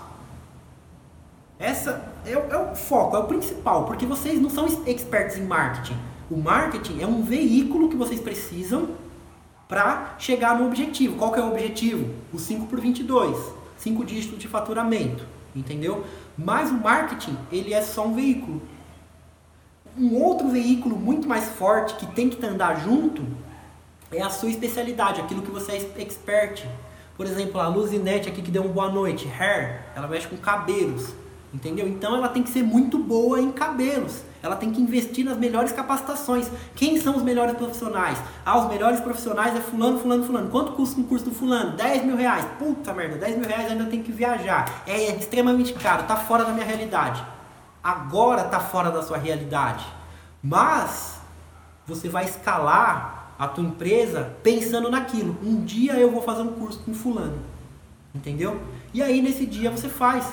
Essa 1.58 2.10
é, 2.25 2.32
é 2.32 2.58
o 2.58 2.75
foco, 2.75 3.15
é 3.15 3.19
o 3.19 3.25
principal, 3.25 3.86
porque 3.86 4.06
vocês 4.06 4.39
não 4.39 4.49
são 4.49 4.65
expertos 4.86 5.38
em 5.38 5.43
marketing. 5.43 5.97
O 6.32 6.38
marketing 6.38 7.02
é 7.02 7.08
um 7.08 7.23
veículo 7.23 7.89
que 7.89 7.97
vocês 7.97 8.19
precisam 8.19 8.89
para 9.67 10.15
chegar 10.17 10.58
no 10.58 10.67
objetivo. 10.67 11.17
Qual 11.17 11.32
que 11.32 11.39
é 11.39 11.43
o 11.43 11.49
objetivo? 11.49 12.13
O 12.32 12.39
5 12.39 12.67
por 12.67 12.80
22, 12.80 13.38
5 13.78 14.06
dígitos 14.06 14.39
de 14.39 14.47
faturamento, 14.47 15.25
entendeu? 15.56 16.06
Mas 16.38 16.69
o 16.69 16.75
marketing, 16.75 17.38
ele 17.52 17.73
é 17.73 17.82
só 17.82 18.06
um 18.06 18.13
veículo. 18.13 18.62
Um 19.97 20.15
outro 20.21 20.47
veículo 20.49 20.97
muito 20.97 21.28
mais 21.28 21.49
forte 21.49 21.95
que 21.95 22.06
tem 22.08 22.30
que 22.30 22.45
andar 22.45 22.84
junto 22.84 23.23
é 24.12 24.21
a 24.21 24.30
sua 24.30 24.49
especialidade, 24.49 25.21
aquilo 25.21 25.41
que 25.41 25.52
você 25.52 25.73
é 25.73 26.02
expert. 26.02 26.65
Por 27.15 27.25
exemplo, 27.25 27.60
a 27.60 27.67
Luzinete 27.67 28.30
aqui 28.30 28.41
que 28.41 28.52
deu 28.52 28.63
uma 28.63 28.73
boa 28.73 28.89
noite, 28.89 29.28
hair, 29.28 29.82
ela 29.95 30.08
mexe 30.08 30.28
com 30.28 30.38
cabelos, 30.38 31.13
entendeu? 31.54 31.88
Então 31.88 32.15
ela 32.15 32.30
tem 32.30 32.41
que 32.41 32.49
ser 32.49 32.63
muito 32.63 32.97
boa 32.97 33.41
em 33.41 33.52
cabelos. 33.52 34.23
Ela 34.41 34.56
tem 34.56 34.71
que 34.71 34.82
investir 34.82 35.25
nas 35.25 35.38
melhores 35.38 35.73
capacitações. 35.73 36.49
Quem 36.75 36.99
são 36.99 37.17
os 37.17 37.23
melhores 37.23 37.58
profissionais? 37.58 38.17
Ah, 38.45 38.58
os 38.58 38.69
melhores 38.69 39.02
profissionais 39.02 39.54
é 39.54 39.60
fulano, 39.60 39.99
fulano, 39.99 40.23
fulano. 40.23 40.49
Quanto 40.49 40.71
custa 40.71 40.99
um 40.99 41.04
curso 41.04 41.25
do 41.25 41.32
fulano? 41.32 41.75
10 41.75 42.06
mil 42.06 42.15
reais. 42.15 42.45
Puta 42.58 42.93
merda, 42.93 43.17
10 43.17 43.38
mil 43.38 43.47
reais 43.47 43.69
ainda 43.69 43.86
tem 43.86 44.02
que 44.02 44.13
viajar. 44.13 44.84
É 44.88 45.13
extremamente 45.17 45.73
caro, 45.73 46.04
tá 46.04 46.15
fora 46.15 46.45
da 46.45 46.54
minha 46.54 46.65
realidade. 46.65 47.21
Agora 47.84 48.44
tá 48.46 48.60
fora 48.60 48.92
da 48.92 49.02
sua 49.02 49.18
realidade. 49.18 49.86
Mas 50.42 51.20
você 51.86 52.08
vai 52.08 52.26
escalar 52.26 53.34
a 53.39 53.48
tua 53.48 53.63
empresa 53.63 54.36
pensando 54.44 54.92
naquilo. 54.92 55.38
Um 55.44 55.63
dia 55.63 55.94
eu 55.94 56.12
vou 56.12 56.22
fazer 56.22 56.42
um 56.42 56.54
curso 56.54 56.80
com 56.80 56.94
fulano. 56.94 57.39
Entendeu? 58.13 58.60
E 58.94 59.02
aí 59.02 59.22
nesse 59.22 59.46
dia 59.46 59.72
você 59.72 59.88
faz. 59.88 60.26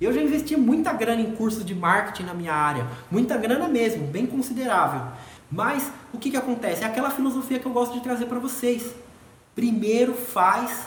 Eu 0.00 0.12
já 0.12 0.22
investi 0.22 0.56
muita 0.56 0.92
grana 0.92 1.20
em 1.20 1.32
cursos 1.32 1.64
de 1.64 1.74
marketing 1.74 2.22
na 2.22 2.32
minha 2.32 2.54
área, 2.54 2.86
muita 3.10 3.36
grana 3.36 3.68
mesmo, 3.68 4.06
bem 4.06 4.26
considerável. 4.26 5.02
Mas 5.52 5.92
o 6.12 6.18
que, 6.18 6.30
que 6.30 6.36
acontece? 6.36 6.82
É 6.82 6.86
aquela 6.86 7.10
filosofia 7.10 7.58
que 7.58 7.66
eu 7.66 7.72
gosto 7.72 7.92
de 7.92 8.00
trazer 8.00 8.24
para 8.24 8.38
vocês. 8.38 8.94
Primeiro 9.54 10.14
faz, 10.14 10.86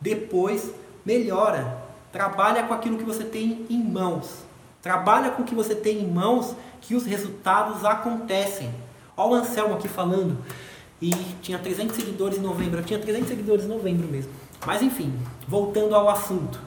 depois 0.00 0.72
melhora. 1.04 1.82
Trabalha 2.12 2.62
com 2.62 2.74
aquilo 2.74 2.98
que 2.98 3.04
você 3.04 3.24
tem 3.24 3.66
em 3.68 3.82
mãos. 3.82 4.44
Trabalha 4.82 5.30
com 5.30 5.42
o 5.42 5.46
que 5.46 5.54
você 5.54 5.74
tem 5.74 6.00
em 6.00 6.10
mãos 6.10 6.54
que 6.80 6.94
os 6.96 7.06
resultados 7.06 7.84
acontecem. 7.84 8.74
Olha 9.16 9.30
o 9.30 9.34
Anselmo 9.36 9.74
aqui 9.74 9.86
falando 9.86 10.36
e 11.00 11.10
tinha 11.40 11.58
300 11.58 11.94
seguidores 11.94 12.38
em 12.38 12.40
novembro. 12.40 12.80
Eu 12.80 12.84
tinha 12.84 12.98
300 12.98 13.28
seguidores 13.28 13.64
em 13.64 13.68
novembro 13.68 14.08
mesmo. 14.08 14.32
Mas 14.66 14.82
enfim, 14.82 15.16
voltando 15.46 15.94
ao 15.94 16.08
assunto. 16.08 16.58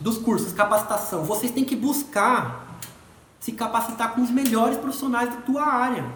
Dos 0.00 0.18
cursos, 0.18 0.52
capacitação. 0.52 1.24
Vocês 1.24 1.52
têm 1.52 1.64
que 1.64 1.76
buscar 1.76 2.78
se 3.38 3.52
capacitar 3.52 4.14
com 4.14 4.22
os 4.22 4.30
melhores 4.30 4.78
profissionais 4.78 5.28
da 5.28 5.36
tua 5.42 5.62
área. 5.62 6.06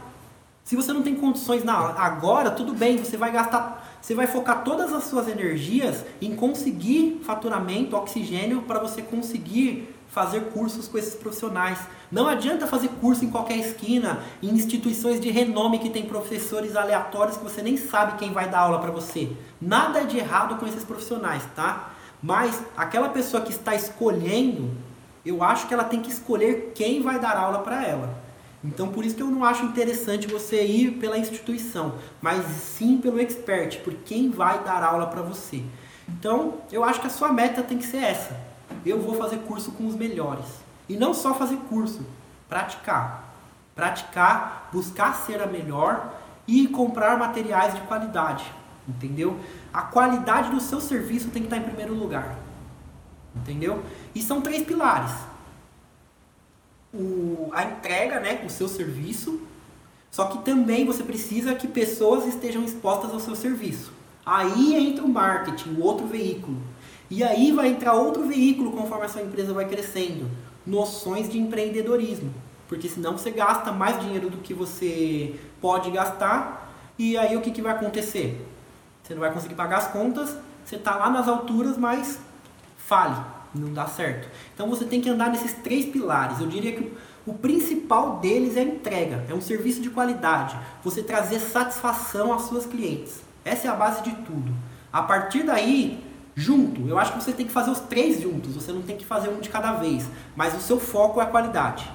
Se 0.65 0.75
você 0.77 0.93
não 0.93 1.03
tem 1.03 1.15
condições 1.15 1.63
na 1.65 1.75
agora, 1.75 2.51
tudo 2.51 2.75
bem, 2.75 2.99
você 2.99 3.17
vai 3.17 3.31
gastar, 3.33 3.88
você 4.09 4.15
vai 4.15 4.27
focar 4.27 4.65
todas 4.65 4.91
as 4.91 5.05
suas 5.05 5.29
energias 5.29 6.03
em 6.19 6.35
conseguir 6.35 7.21
faturamento, 7.23 7.95
oxigênio 7.95 8.63
para 8.63 8.79
você 8.79 9.03
conseguir 9.03 9.95
fazer 10.09 10.45
cursos 10.45 10.89
com 10.89 10.97
esses 10.97 11.15
profissionais. 11.15 11.79
Não 12.11 12.27
adianta 12.27 12.67
fazer 12.67 12.89
curso 13.03 13.23
em 13.23 13.31
qualquer 13.31 13.59
esquina, 13.59 14.21
em 14.43 14.49
instituições 14.49 15.21
de 15.21 15.31
renome 15.31 15.79
que 15.79 15.91
tem 15.91 16.07
professores 16.07 16.75
aleatórios 16.75 17.37
que 17.37 17.45
você 17.45 17.61
nem 17.61 17.77
sabe 17.77 18.17
quem 18.17 18.33
vai 18.33 18.49
dar 18.49 18.61
aula 18.61 18.79
para 18.79 18.91
você. 18.91 19.31
Nada 19.61 20.01
de 20.07 20.17
errado 20.17 20.57
com 20.57 20.67
esses 20.67 20.85
profissionais, 20.85 21.43
tá? 21.55 21.91
Mas 22.23 22.63
aquela 22.79 23.11
pessoa 23.11 23.43
que 23.43 23.53
está 23.53 23.75
escolhendo, 23.75 24.71
eu 25.23 25.43
acho 25.43 25.69
que 25.69 25.75
ela 25.75 25.85
tem 25.85 26.01
que 26.01 26.11
escolher 26.11 26.73
quem 26.75 27.03
vai 27.03 27.19
dar 27.19 27.37
aula 27.37 27.59
para 27.59 27.87
ela. 27.87 28.18
Então 28.65 28.89
por 28.89 29.05
isso 29.05 29.15
que 29.15 29.23
eu 29.23 29.31
não 29.31 29.45
acho 29.45 29.65
interessante 29.65 30.27
você 30.27 30.65
ir 30.65 30.99
pela 30.99 31.19
instituição, 31.19 31.95
mas 32.21 32.45
sim 32.45 32.99
pelo 32.99 33.21
expert, 33.21 33.81
por 33.81 33.95
quem 33.95 34.31
vai 34.31 34.63
dar 34.65 34.83
aula 34.83 35.07
para 35.07 35.23
você. 35.23 35.63
Então, 36.09 36.55
eu 36.73 36.83
acho 36.83 37.01
que 37.01 37.07
a 37.07 37.11
sua 37.11 37.31
meta 37.31 37.63
tem 37.63 37.77
que 37.77 37.85
ser 37.85 37.99
essa 37.99 38.49
eu 38.85 39.01
vou 39.01 39.15
fazer 39.15 39.39
curso 39.39 39.73
com 39.73 39.87
os 39.87 39.95
melhores. 39.95 40.47
E 40.89 40.97
não 40.97 41.13
só 41.13 41.35
fazer 41.35 41.57
curso, 41.69 42.05
praticar. 42.49 43.35
Praticar, 43.75 44.69
buscar 44.73 45.15
ser 45.15 45.41
a 45.43 45.47
melhor 45.47 46.13
e 46.47 46.67
comprar 46.67 47.19
materiais 47.19 47.75
de 47.75 47.81
qualidade. 47.83 48.45
Entendeu? 48.89 49.39
A 49.73 49.83
qualidade 49.83 50.51
do 50.51 50.61
seu 50.61 50.81
serviço 50.81 51.29
tem 51.29 51.43
que 51.43 51.47
estar 51.47 51.59
em 51.59 51.63
primeiro 51.63 51.95
lugar. 51.95 52.37
Entendeu? 53.37 53.83
E 54.15 54.23
são 54.23 54.41
três 54.41 54.65
pilares. 54.65 55.13
O, 56.99 57.49
a 57.53 57.65
entrega, 57.65 58.19
né, 58.19 58.43
o 58.45 58.51
seu 58.51 58.69
serviço, 58.69 59.41
só 60.11 60.25
que 60.27 60.39
também 60.39 60.85
você 60.85 61.03
precisa 61.03 61.55
que 61.55 61.69
pessoas 61.69 62.27
estejam 62.27 62.65
expostas 62.65 63.13
ao 63.13 63.21
seu 63.21 63.37
serviço. 63.37 63.93
Aí 64.27 64.75
entra 64.75 65.05
o 65.05 65.09
marketing, 65.09 65.77
o 65.77 65.83
outro 65.83 66.07
veículo. 66.07 66.59
E 67.11 67.23
aí 67.23 67.53
vai 67.53 67.69
entrar 67.69 67.95
outro 67.95 68.27
veículo 68.27 68.73
conforme 68.73 69.07
a 69.07 69.09
sua 69.09 69.23
empresa 69.23 69.53
vai 69.53 69.67
crescendo, 69.67 70.29
noções 70.67 71.31
de 71.31 71.39
empreendedorismo. 71.39 72.33
Porque 72.67 72.89
senão 72.89 73.17
você 73.17 73.31
gasta 73.31 73.73
mais 73.73 73.99
dinheiro 74.01 74.29
do 74.29 74.39
que 74.39 74.53
você 74.53 75.35
pode 75.61 75.91
gastar, 75.91 76.75
e 76.99 77.17
aí 77.17 77.37
o 77.37 77.41
que, 77.41 77.51
que 77.51 77.63
vai 77.63 77.73
acontecer? 77.73 78.47
Você 79.03 79.15
não 79.15 79.21
vai 79.21 79.33
conseguir 79.33 79.55
pagar 79.55 79.79
as 79.79 79.89
contas, 79.89 80.37
você 80.65 80.77
está 80.77 80.97
lá 80.97 81.09
nas 81.09 81.27
alturas, 81.27 81.79
mas 81.79 82.19
fale, 82.77 83.17
não 83.55 83.73
dá 83.73 83.87
certo. 83.87 84.29
Então 84.55 84.69
você 84.69 84.85
tem 84.85 85.01
que 85.01 85.09
andar 85.09 85.31
nesses 85.31 85.53
três 85.55 85.87
pilares. 85.87 86.41
Eu 86.41 86.47
diria 86.47 86.73
que 86.73 86.93
o 87.27 87.35
principal 87.35 88.19
deles 88.19 88.57
é 88.57 88.61
a 88.61 88.65
entrega, 88.65 89.25
é 89.29 89.35
um 89.35 89.41
serviço 89.41 89.83
de 89.83 89.91
qualidade, 89.91 90.59
você 90.83 91.03
trazer 91.03 91.41
satisfação 91.41 92.33
às 92.33 92.43
suas 92.43 92.65
clientes. 92.65 93.21
Essa 93.45 93.69
é 93.69 93.71
a 93.71 93.75
base 93.75 94.03
de 94.03 94.13
tudo. 94.13 94.55
A 94.93 95.03
partir 95.03 95.43
daí, 95.43 96.03
junto. 96.35 96.89
Eu 96.89 96.99
acho 96.99 97.13
que 97.13 97.23
você 97.23 97.33
tem 97.33 97.47
que 97.47 97.53
fazer 97.53 97.71
os 97.71 97.81
três 97.81 98.23
juntos, 98.23 98.55
você 98.55 98.73
não 98.73 98.83
tem 98.83 98.97
que 98.97 99.05
fazer 99.05 99.29
um 99.29 99.41
de 99.41 99.49
cada 99.49 99.73
vez, 99.73 100.09
mas 100.37 100.57
o 100.57 100.61
seu 100.61 100.79
foco 100.79 101.21
é 101.21 101.25
a 101.25 101.27
qualidade. 101.27 101.91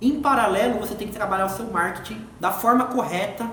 Em 0.00 0.20
paralelo, 0.20 0.80
você 0.80 0.94
tem 0.94 1.06
que 1.06 1.14
trabalhar 1.14 1.46
o 1.46 1.50
seu 1.50 1.66
marketing 1.66 2.24
da 2.40 2.50
forma 2.50 2.86
correta. 2.86 3.48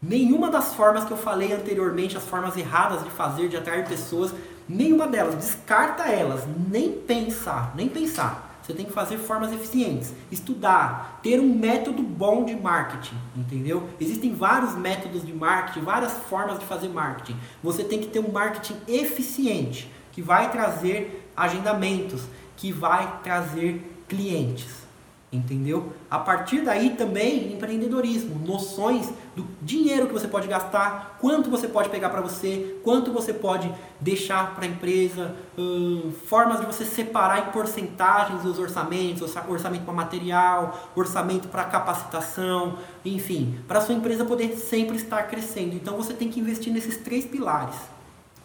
Nenhuma 0.00 0.50
das 0.50 0.74
formas 0.74 1.04
que 1.04 1.10
eu 1.10 1.16
falei 1.16 1.52
anteriormente, 1.52 2.16
as 2.16 2.24
formas 2.24 2.56
erradas 2.56 3.02
de 3.02 3.10
fazer, 3.10 3.48
de 3.48 3.56
atrair 3.56 3.88
pessoas, 3.88 4.32
nenhuma 4.68 5.06
delas, 5.06 5.34
descarta 5.34 6.04
elas, 6.04 6.44
nem 6.70 6.92
pensar, 6.92 7.72
nem 7.74 7.88
pensar. 7.88 8.48
Você 8.62 8.74
tem 8.74 8.84
que 8.84 8.92
fazer 8.92 9.16
formas 9.16 9.50
eficientes, 9.50 10.12
estudar, 10.30 11.20
ter 11.22 11.40
um 11.40 11.54
método 11.54 12.02
bom 12.02 12.44
de 12.44 12.54
marketing, 12.54 13.16
entendeu? 13.34 13.88
Existem 13.98 14.34
vários 14.34 14.74
métodos 14.74 15.24
de 15.24 15.32
marketing, 15.32 15.80
várias 15.80 16.12
formas 16.12 16.58
de 16.58 16.66
fazer 16.66 16.88
marketing. 16.88 17.34
Você 17.62 17.82
tem 17.82 17.98
que 17.98 18.08
ter 18.08 18.18
um 18.18 18.30
marketing 18.30 18.76
eficiente, 18.86 19.90
que 20.12 20.20
vai 20.20 20.50
trazer 20.52 21.32
agendamentos, 21.34 22.24
que 22.58 22.70
vai 22.70 23.20
trazer 23.22 24.04
clientes. 24.06 24.87
Entendeu? 25.30 25.92
A 26.10 26.18
partir 26.18 26.62
daí 26.62 26.96
também 26.96 27.52
empreendedorismo, 27.52 28.38
noções 28.46 29.10
do 29.36 29.46
dinheiro 29.60 30.06
que 30.06 30.12
você 30.14 30.26
pode 30.26 30.48
gastar, 30.48 31.18
quanto 31.20 31.50
você 31.50 31.68
pode 31.68 31.90
pegar 31.90 32.08
para 32.08 32.22
você, 32.22 32.80
quanto 32.82 33.12
você 33.12 33.34
pode 33.34 33.70
deixar 34.00 34.54
para 34.54 34.64
a 34.64 34.68
empresa, 34.68 35.36
hum, 35.58 36.10
formas 36.24 36.60
de 36.60 36.66
você 36.66 36.82
separar 36.82 37.46
em 37.46 37.52
porcentagens 37.52 38.42
os 38.46 38.58
orçamentos, 38.58 39.36
orçamento 39.46 39.84
para 39.84 39.92
material, 39.92 40.90
orçamento 40.96 41.46
para 41.48 41.64
capacitação, 41.64 42.78
enfim, 43.04 43.60
para 43.68 43.82
sua 43.82 43.94
empresa 43.94 44.24
poder 44.24 44.56
sempre 44.56 44.96
estar 44.96 45.24
crescendo. 45.24 45.74
Então 45.74 45.94
você 45.94 46.14
tem 46.14 46.30
que 46.30 46.40
investir 46.40 46.72
nesses 46.72 46.96
três 46.96 47.26
pilares. 47.26 47.76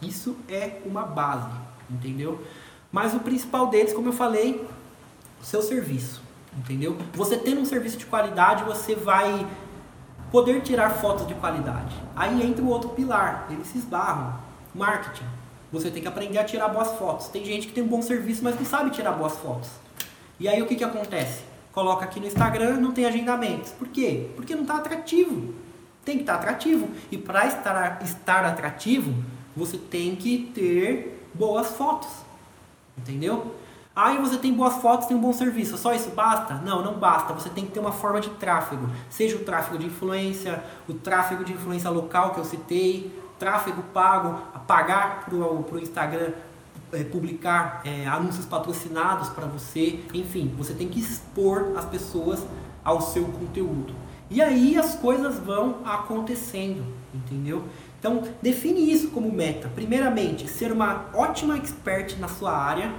Isso 0.02 0.36
é 0.50 0.82
uma 0.84 1.02
base, 1.02 1.48
entendeu? 1.90 2.44
Mas 2.92 3.14
o 3.14 3.20
principal 3.20 3.68
deles, 3.68 3.94
como 3.94 4.08
eu 4.08 4.12
falei, 4.12 4.66
o 5.40 5.44
seu 5.44 5.62
serviço. 5.62 6.23
Entendeu? 6.56 6.96
Você 7.14 7.36
tendo 7.36 7.60
um 7.60 7.64
serviço 7.64 7.96
de 7.96 8.06
qualidade, 8.06 8.64
você 8.64 8.94
vai 8.94 9.46
poder 10.30 10.62
tirar 10.62 10.90
fotos 10.90 11.26
de 11.26 11.34
qualidade. 11.34 11.94
Aí 12.14 12.42
entra 12.44 12.64
o 12.64 12.68
outro 12.68 12.90
pilar, 12.90 13.46
eles 13.50 13.66
se 13.68 13.78
esbarram. 13.78 14.34
Marketing. 14.74 15.26
Você 15.72 15.90
tem 15.90 16.02
que 16.02 16.08
aprender 16.08 16.38
a 16.38 16.44
tirar 16.44 16.68
boas 16.68 16.92
fotos. 16.98 17.28
Tem 17.28 17.44
gente 17.44 17.66
que 17.68 17.72
tem 17.72 17.82
um 17.82 17.88
bom 17.88 18.02
serviço, 18.02 18.42
mas 18.42 18.56
não 18.56 18.64
sabe 18.64 18.90
tirar 18.90 19.12
boas 19.12 19.36
fotos. 19.36 19.70
E 20.38 20.48
aí 20.48 20.60
o 20.60 20.66
que, 20.66 20.74
que 20.74 20.84
acontece? 20.84 21.42
Coloca 21.72 22.04
aqui 22.04 22.20
no 22.20 22.26
Instagram, 22.26 22.76
não 22.76 22.92
tem 22.92 23.04
agendamentos. 23.04 23.70
Por 23.72 23.88
quê? 23.88 24.30
Porque 24.36 24.54
não 24.54 24.62
está 24.62 24.76
atrativo. 24.76 25.54
Tem 26.04 26.16
que 26.16 26.22
estar 26.22 26.36
atrativo. 26.36 26.88
E 27.10 27.18
para 27.18 27.46
estar, 27.46 28.00
estar 28.04 28.44
atrativo, 28.44 29.12
você 29.56 29.76
tem 29.76 30.14
que 30.14 30.50
ter 30.54 31.28
boas 31.34 31.68
fotos. 31.76 32.10
Entendeu? 32.96 33.54
Aí 33.96 34.18
você 34.18 34.36
tem 34.36 34.52
boas 34.52 34.74
fotos, 34.76 35.06
tem 35.06 35.16
um 35.16 35.20
bom 35.20 35.32
serviço. 35.32 35.78
Só 35.78 35.94
isso 35.94 36.10
basta? 36.10 36.54
Não, 36.54 36.82
não 36.82 36.94
basta. 36.94 37.32
Você 37.32 37.48
tem 37.48 37.64
que 37.64 37.70
ter 37.70 37.80
uma 37.80 37.92
forma 37.92 38.20
de 38.20 38.30
tráfego. 38.30 38.88
Seja 39.08 39.36
o 39.36 39.40
tráfego 39.40 39.78
de 39.78 39.86
influência, 39.86 40.64
o 40.88 40.94
tráfego 40.94 41.44
de 41.44 41.52
influência 41.52 41.88
local 41.90 42.34
que 42.34 42.40
eu 42.40 42.44
citei, 42.44 43.16
tráfego 43.38 43.82
pago, 43.92 44.40
pagar 44.66 45.24
para 45.24 45.34
o 45.36 45.78
Instagram 45.78 46.32
é, 46.92 47.02
publicar 47.02 47.82
é, 47.84 48.06
anúncios 48.06 48.46
patrocinados 48.46 49.28
para 49.28 49.46
você. 49.46 50.00
Enfim, 50.12 50.52
você 50.56 50.72
tem 50.72 50.88
que 50.88 51.00
expor 51.00 51.72
as 51.76 51.84
pessoas 51.84 52.44
ao 52.84 53.00
seu 53.00 53.24
conteúdo. 53.24 53.94
E 54.30 54.40
aí 54.40 54.76
as 54.76 54.94
coisas 54.94 55.38
vão 55.38 55.78
acontecendo, 55.84 56.84
entendeu? 57.12 57.64
Então, 57.98 58.22
define 58.42 58.92
isso 58.92 59.08
como 59.08 59.32
meta. 59.32 59.70
Primeiramente, 59.74 60.48
ser 60.48 60.70
uma 60.70 61.06
ótima 61.14 61.56
expert 61.56 62.18
na 62.18 62.28
sua 62.28 62.56
área 62.56 62.92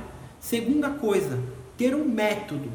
Segunda 0.45 0.91
coisa, 0.91 1.39
ter 1.75 1.95
um 1.95 2.05
método, 2.05 2.69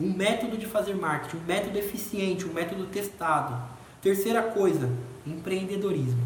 um 0.00 0.12
método 0.12 0.58
de 0.58 0.66
fazer 0.66 0.96
marketing, 0.96 1.36
um 1.36 1.46
método 1.46 1.78
eficiente, 1.78 2.44
um 2.44 2.52
método 2.52 2.86
testado. 2.86 3.56
Terceira 4.02 4.42
coisa, 4.42 4.90
empreendedorismo. 5.24 6.20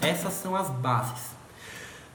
Essas 0.00 0.34
são 0.34 0.54
as 0.54 0.70
bases. 0.70 1.30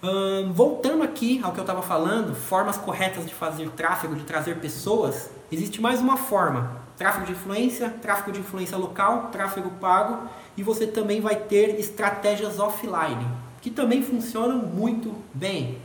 Hum, 0.01 0.53
voltando 0.53 1.03
aqui 1.03 1.41
ao 1.43 1.51
que 1.51 1.59
eu 1.59 1.63
estava 1.63 1.81
falando, 1.81 2.33
formas 2.33 2.77
corretas 2.77 3.25
de 3.25 3.33
fazer 3.33 3.69
tráfego, 3.71 4.15
de 4.15 4.23
trazer 4.23 4.57
pessoas, 4.59 5.29
existe 5.51 5.81
mais 5.81 5.99
uma 5.99 6.15
forma: 6.15 6.77
tráfego 6.95 7.25
de 7.25 7.33
influência, 7.33 7.89
tráfego 8.01 8.31
de 8.31 8.39
influência 8.39 8.77
local, 8.77 9.31
tráfego 9.33 9.69
pago, 9.81 10.29
e 10.55 10.63
você 10.63 10.87
também 10.87 11.19
vai 11.19 11.35
ter 11.35 11.77
estratégias 11.77 12.57
offline, 12.57 13.27
que 13.59 13.69
também 13.69 14.01
funcionam 14.01 14.59
muito 14.59 15.13
bem. 15.33 15.77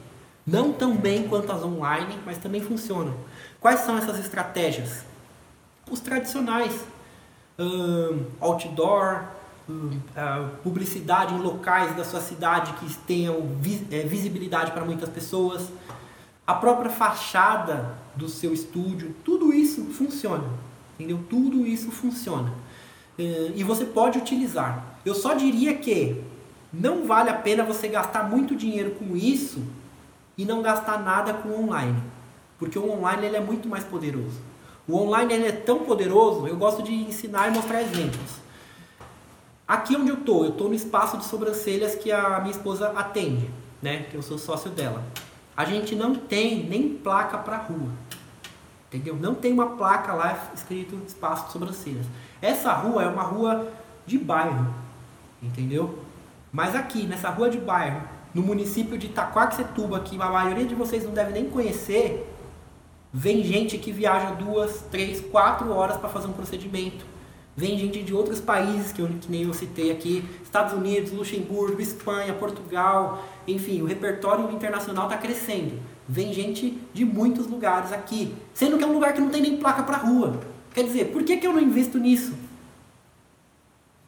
Não 0.49 0.73
tão 0.73 0.97
bem 0.97 1.29
quanto 1.29 1.53
as 1.53 1.63
online, 1.63 2.19
mas 2.25 2.39
também 2.39 2.63
funcionam. 2.63 3.15
Quais 3.61 3.81
são 3.81 3.99
essas 3.99 4.19
estratégias? 4.19 5.05
Os 5.91 6.01
tradicionais. 6.01 6.73
Outdoor, 8.41 9.25
um, 9.69 9.91
publicidade 10.63 11.35
em 11.35 11.39
locais 11.39 11.95
da 11.95 12.03
sua 12.03 12.21
cidade 12.21 12.73
que 12.75 12.95
tenham 13.01 13.37
é, 13.91 14.01
visibilidade 14.05 14.73
para 14.73 14.87
muitas 14.87 15.11
pessoas. 15.11 15.69
A 16.47 16.55
própria 16.55 16.91
fachada 16.91 17.99
do 18.17 18.27
seu 18.27 18.55
estúdio, 18.55 19.15
tudo 19.23 19.53
isso 19.53 19.85
funciona. 19.87 20.45
Entendeu? 20.99 21.21
Tudo 21.29 21.67
isso 21.67 21.91
funciona. 21.91 22.49
Uh, 23.19 23.53
e 23.55 23.63
você 23.63 23.85
pode 23.85 24.17
utilizar. 24.19 24.99
Eu 25.05 25.15
só 25.15 25.35
diria 25.35 25.77
que 25.77 26.25
não 26.73 27.07
vale 27.07 27.29
a 27.29 27.35
pena 27.35 27.65
você 27.65 27.87
gastar 27.89 28.23
muito 28.23 28.57
dinheiro 28.57 28.93
com 28.93 29.15
isso 29.15 29.63
e 30.39 30.45
não 30.45 30.63
gastar 30.63 31.01
nada 31.01 31.35
com 31.35 31.49
o 31.49 31.65
online. 31.65 32.01
Porque 32.59 32.79
o 32.79 32.91
online 32.91 33.27
ele 33.27 33.37
é 33.37 33.41
muito 33.41 33.69
mais 33.69 33.83
poderoso. 33.83 34.41
O 34.87 34.97
online 34.97 35.35
ele 35.35 35.49
é 35.49 35.53
tão 35.53 35.81
poderoso, 35.81 36.47
eu 36.47 36.57
gosto 36.57 36.83
de 36.83 36.95
ensinar 36.95 37.49
e 37.49 37.51
mostrar 37.51 37.83
exemplos. 37.83 38.39
Aqui 39.67 39.97
onde 39.97 40.09
eu 40.09 40.15
estou, 40.15 40.45
eu 40.45 40.53
estou 40.53 40.69
no 40.69 40.75
espaço 40.75 41.19
de 41.19 41.27
sobrancelhas 41.27 41.95
que 41.95 42.11
a 42.11 42.39
minha 42.39 42.53
esposa 42.53 42.89
atende, 42.97 43.51
né? 43.83 44.05
Que 44.05 44.15
eu 44.15 44.23
sou 44.23 44.39
sócio 44.39 44.71
dela. 44.71 45.05
A 45.55 45.65
gente 45.65 45.95
não 45.95 46.15
tem 46.15 46.65
nem 46.65 46.89
placa 46.89 47.37
para 47.37 47.59
rua. 47.59 47.91
Entendeu? 48.87 49.15
Não 49.17 49.35
tem 49.35 49.53
uma 49.53 49.77
placa 49.77 50.15
lá 50.15 50.49
escrito 50.55 50.99
espaço 51.07 51.47
de 51.47 51.53
sobrancelhas. 51.53 52.07
Essa 52.41 52.73
rua 52.73 53.03
é 53.03 53.07
uma 53.07 53.25
rua 53.25 53.69
de 54.07 54.17
bairro. 54.17 54.73
Entendeu? 55.43 55.99
Mas 56.51 56.75
aqui, 56.75 57.07
nessa 57.07 57.29
rua 57.29 57.51
de 57.51 57.59
bairro, 57.59 58.01
no 58.39 58.47
município 58.47 58.97
de 58.97 59.07
Itaquaquecetuba, 59.07 59.99
que 59.99 60.15
a 60.15 60.31
maioria 60.31 60.65
de 60.65 60.75
vocês 60.75 61.05
não 61.05 61.11
deve 61.11 61.33
nem 61.33 61.51
conhecer, 61.51 62.25
vem 63.13 63.43
gente 63.43 63.77
que 63.79 63.91
viaja 63.91 64.31
duas, 64.31 64.85
três, 64.93 65.21
quatro 65.21 65.73
horas 65.73 65.97
para 65.97 66.09
fazer 66.09 66.29
um 66.29 66.33
procedimento. 66.33 67.05
Vem 67.57 67.77
gente 67.77 68.01
de 68.05 68.15
outros 68.15 68.41
países, 68.41 68.93
que, 68.93 69.03
eu, 69.03 69.09
que 69.09 69.29
nem 69.29 69.43
eu 69.43 69.53
citei 69.53 69.91
aqui, 69.91 70.25
Estados 70.45 70.73
Unidos, 70.73 71.11
Luxemburgo, 71.11 71.83
Espanha, 71.83 72.33
Portugal, 72.33 73.25
enfim, 73.45 73.83
o 73.83 73.87
repertório 73.87 74.49
internacional 74.53 75.07
está 75.07 75.19
crescendo. 75.19 75.83
Vem 76.09 76.33
gente 76.33 76.79
de 76.95 77.05
muitos 77.05 77.49
lugares 77.49 77.93
aqui, 77.93 78.33
sendo 78.55 78.79
que 78.79 78.85
é 78.85 78.87
um 78.87 78.93
lugar 78.93 79.15
que 79.15 79.21
não 79.21 79.31
tem 79.31 79.43
nem 79.43 79.57
placa 79.57 79.83
para 79.83 79.97
rua. 79.97 80.39
Quer 80.73 80.85
dizer, 80.85 81.07
por 81.07 81.25
que, 81.25 81.39
que 81.39 81.47
eu 81.47 81.53
não 81.53 81.61
invisto 81.61 81.99
nisso? 81.99 82.35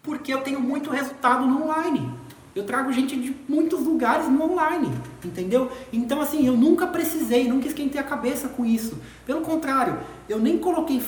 Porque 0.00 0.32
eu 0.32 0.40
tenho 0.42 0.60
muito 0.60 0.88
resultado 0.88 1.44
no 1.44 1.64
online. 1.64 2.20
Eu 2.54 2.64
trago 2.64 2.92
gente 2.92 3.14
de 3.14 3.34
muitos 3.48 3.80
lugares 3.80 4.28
no 4.28 4.42
online, 4.42 4.90
entendeu? 5.24 5.70
Então, 5.92 6.20
assim, 6.20 6.46
eu 6.46 6.56
nunca 6.56 6.86
precisei, 6.86 7.48
nunca 7.48 7.68
esquentei 7.68 8.00
a 8.00 8.04
cabeça 8.04 8.48
com 8.48 8.64
isso. 8.64 8.98
Pelo 9.24 9.42
contrário, 9.42 9.98
eu 10.28 10.40
nem 10.40 10.58
coloquei 10.58 11.00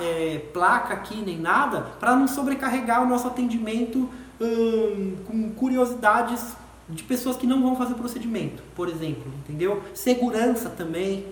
é, 0.00 0.42
placa 0.52 0.92
aqui 0.92 1.22
nem 1.22 1.38
nada 1.38 1.80
para 1.98 2.14
não 2.14 2.28
sobrecarregar 2.28 3.02
o 3.02 3.06
nosso 3.06 3.26
atendimento 3.26 4.10
hum, 4.38 5.16
com 5.26 5.50
curiosidades 5.52 6.54
de 6.86 7.02
pessoas 7.02 7.36
que 7.36 7.46
não 7.46 7.62
vão 7.62 7.76
fazer 7.76 7.94
procedimento, 7.94 8.62
por 8.74 8.88
exemplo, 8.88 9.32
entendeu? 9.38 9.82
Segurança 9.94 10.68
também, 10.68 11.24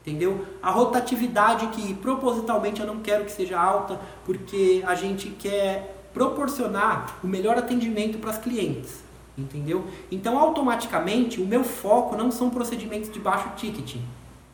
entendeu? 0.00 0.44
A 0.60 0.70
rotatividade 0.70 1.66
que 1.68 1.94
propositalmente 1.94 2.80
eu 2.80 2.86
não 2.86 3.00
quero 3.00 3.24
que 3.24 3.32
seja 3.32 3.60
alta, 3.60 4.00
porque 4.24 4.82
a 4.84 4.94
gente 4.96 5.28
quer 5.30 6.08
proporcionar 6.12 7.18
o 7.22 7.26
melhor 7.26 7.56
atendimento 7.56 8.18
para 8.18 8.30
as 8.30 8.38
clientes. 8.38 9.11
Entendeu? 9.36 9.86
Então, 10.10 10.38
automaticamente, 10.38 11.40
o 11.40 11.46
meu 11.46 11.64
foco 11.64 12.16
não 12.16 12.30
são 12.30 12.50
procedimentos 12.50 13.10
de 13.10 13.18
baixo 13.18 13.50
ticket. 13.56 13.96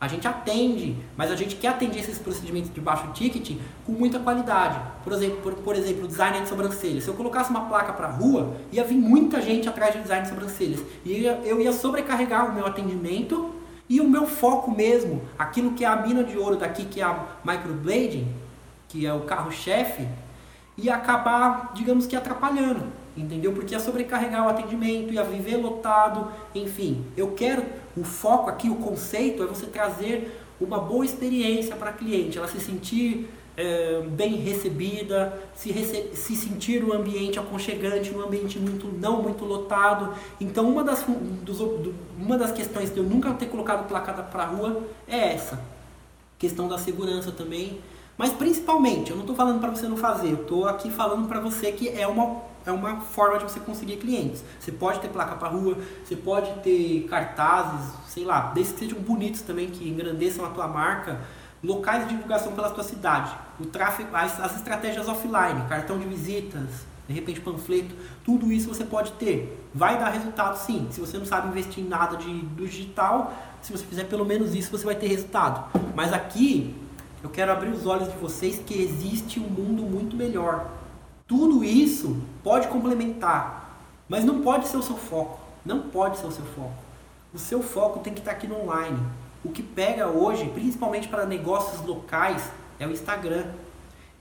A 0.00 0.06
gente 0.06 0.28
atende, 0.28 0.96
mas 1.16 1.32
a 1.32 1.34
gente 1.34 1.56
quer 1.56 1.68
atender 1.68 1.98
esses 1.98 2.18
procedimentos 2.18 2.72
de 2.72 2.80
baixo 2.80 3.10
ticket 3.12 3.58
com 3.84 3.90
muita 3.90 4.20
qualidade. 4.20 4.80
Por 5.02 5.12
exemplo, 5.12 5.38
por, 5.38 5.54
por 5.54 5.74
exemplo, 5.74 6.06
design 6.06 6.40
de 6.40 6.48
sobrancelhas. 6.48 7.02
Se 7.02 7.10
eu 7.10 7.14
colocasse 7.14 7.50
uma 7.50 7.62
placa 7.62 7.92
para 7.92 8.06
a 8.06 8.10
rua, 8.12 8.54
ia 8.70 8.84
vir 8.84 8.94
muita 8.94 9.42
gente 9.42 9.68
atrás 9.68 9.94
de 9.94 10.02
design 10.02 10.22
de 10.22 10.28
sobrancelhas. 10.28 10.80
E 11.04 11.24
eu 11.24 11.60
ia 11.60 11.72
sobrecarregar 11.72 12.48
o 12.48 12.54
meu 12.54 12.64
atendimento 12.64 13.52
e 13.88 14.00
o 14.00 14.08
meu 14.08 14.24
foco 14.24 14.70
mesmo, 14.70 15.22
aquilo 15.36 15.72
que 15.72 15.84
é 15.84 15.88
a 15.88 15.96
mina 15.96 16.22
de 16.22 16.38
ouro 16.38 16.54
daqui, 16.54 16.84
que 16.84 17.00
é 17.00 17.04
a 17.04 17.26
microblading, 17.42 18.32
que 18.86 19.04
é 19.04 19.12
o 19.12 19.20
carro-chefe, 19.20 20.06
ia 20.76 20.94
acabar, 20.94 21.72
digamos 21.74 22.06
que 22.06 22.14
atrapalhando 22.14 22.97
entendeu? 23.20 23.52
Porque 23.52 23.74
ia 23.74 23.80
sobrecarregar 23.80 24.46
o 24.46 24.48
atendimento, 24.48 25.12
ia 25.12 25.24
viver 25.24 25.56
lotado, 25.56 26.28
enfim. 26.54 27.04
Eu 27.16 27.32
quero, 27.32 27.64
o 27.96 28.04
foco 28.04 28.48
aqui, 28.48 28.70
o 28.70 28.76
conceito 28.76 29.42
é 29.42 29.46
você 29.46 29.66
trazer 29.66 30.40
uma 30.60 30.78
boa 30.78 31.04
experiência 31.04 31.76
para 31.76 31.90
a 31.90 31.92
cliente, 31.92 32.38
ela 32.38 32.48
se 32.48 32.60
sentir 32.60 33.28
é, 33.56 34.02
bem 34.02 34.36
recebida, 34.36 35.36
se, 35.54 35.72
rece 35.72 36.10
se 36.14 36.36
sentir 36.36 36.84
um 36.84 36.92
ambiente 36.92 37.40
aconchegante, 37.40 38.14
um 38.14 38.20
ambiente 38.20 38.56
muito 38.58 38.86
não 38.86 39.20
muito 39.20 39.44
lotado. 39.44 40.14
Então 40.40 40.70
uma 40.70 40.84
das, 40.84 41.04
dos, 41.42 41.60
uma 42.16 42.38
das 42.38 42.52
questões 42.52 42.90
de 42.90 42.98
eu 42.98 43.04
nunca 43.04 43.34
ter 43.34 43.46
colocado 43.46 43.88
placada 43.88 44.22
para 44.22 44.44
rua 44.44 44.84
é 45.08 45.34
essa. 45.34 45.60
Questão 46.38 46.68
da 46.68 46.78
segurança 46.78 47.32
também. 47.32 47.80
Mas 48.16 48.32
principalmente, 48.32 49.10
eu 49.10 49.16
não 49.16 49.24
estou 49.24 49.34
falando 49.34 49.60
para 49.60 49.70
você 49.70 49.88
não 49.88 49.96
fazer, 49.96 50.30
eu 50.30 50.42
estou 50.42 50.66
aqui 50.66 50.90
falando 50.90 51.28
para 51.28 51.40
você 51.40 51.70
que 51.72 51.88
é 51.88 52.06
uma 52.06 52.40
é 52.68 52.72
uma 52.72 53.00
forma 53.00 53.38
de 53.38 53.44
você 53.44 53.58
conseguir 53.60 53.96
clientes. 53.96 54.44
Você 54.60 54.70
pode 54.70 55.00
ter 55.00 55.08
placa 55.08 55.34
para 55.36 55.48
rua, 55.48 55.78
você 56.04 56.14
pode 56.14 56.52
ter 56.60 57.06
cartazes, 57.08 57.92
sei 58.08 58.24
lá, 58.24 58.52
desde 58.54 58.74
que 58.74 58.80
sejam 58.80 59.00
bonitos 59.00 59.40
também, 59.42 59.68
que 59.68 59.88
engrandeçam 59.88 60.44
a 60.44 60.50
tua 60.50 60.68
marca, 60.68 61.20
locais 61.62 62.04
de 62.04 62.14
divulgação 62.14 62.52
pela 62.52 62.70
tua 62.70 62.84
cidade, 62.84 63.34
o 63.58 63.66
tráfego, 63.66 64.14
as, 64.14 64.38
as 64.40 64.56
estratégias 64.56 65.08
offline, 65.08 65.62
cartão 65.68 65.98
de 65.98 66.06
visitas, 66.06 66.86
de 67.08 67.14
repente 67.14 67.40
panfleto, 67.40 67.94
tudo 68.22 68.52
isso 68.52 68.68
você 68.68 68.84
pode 68.84 69.12
ter. 69.12 69.66
Vai 69.74 69.98
dar 69.98 70.10
resultado 70.10 70.56
sim. 70.56 70.88
Se 70.90 71.00
você 71.00 71.16
não 71.16 71.24
sabe 71.24 71.48
investir 71.48 71.82
em 71.82 71.88
nada 71.88 72.18
de, 72.18 72.30
do 72.30 72.66
digital, 72.66 73.32
se 73.62 73.72
você 73.72 73.84
fizer 73.84 74.04
pelo 74.04 74.26
menos 74.26 74.54
isso, 74.54 74.70
você 74.70 74.84
vai 74.84 74.94
ter 74.94 75.06
resultado. 75.08 75.70
Mas 75.94 76.12
aqui 76.12 76.74
eu 77.22 77.30
quero 77.30 77.50
abrir 77.50 77.70
os 77.70 77.86
olhos 77.86 78.12
de 78.12 78.18
vocês 78.18 78.58
que 78.64 78.80
existe 78.80 79.40
um 79.40 79.48
mundo 79.48 79.82
muito 79.82 80.14
melhor. 80.14 80.77
Tudo 81.28 81.62
isso 81.62 82.16
pode 82.42 82.68
complementar, 82.68 83.78
mas 84.08 84.24
não 84.24 84.40
pode 84.40 84.66
ser 84.66 84.78
o 84.78 84.82
seu 84.82 84.96
foco. 84.96 85.38
Não 85.62 85.82
pode 85.82 86.16
ser 86.16 86.26
o 86.26 86.32
seu 86.32 86.44
foco. 86.46 86.82
O 87.34 87.38
seu 87.38 87.62
foco 87.62 88.00
tem 88.00 88.14
que 88.14 88.20
estar 88.20 88.30
aqui 88.32 88.46
no 88.46 88.62
online. 88.62 88.98
O 89.44 89.50
que 89.50 89.62
pega 89.62 90.08
hoje, 90.08 90.48
principalmente 90.48 91.06
para 91.06 91.26
negócios 91.26 91.84
locais, 91.86 92.50
é 92.80 92.86
o 92.86 92.90
Instagram. 92.90 93.44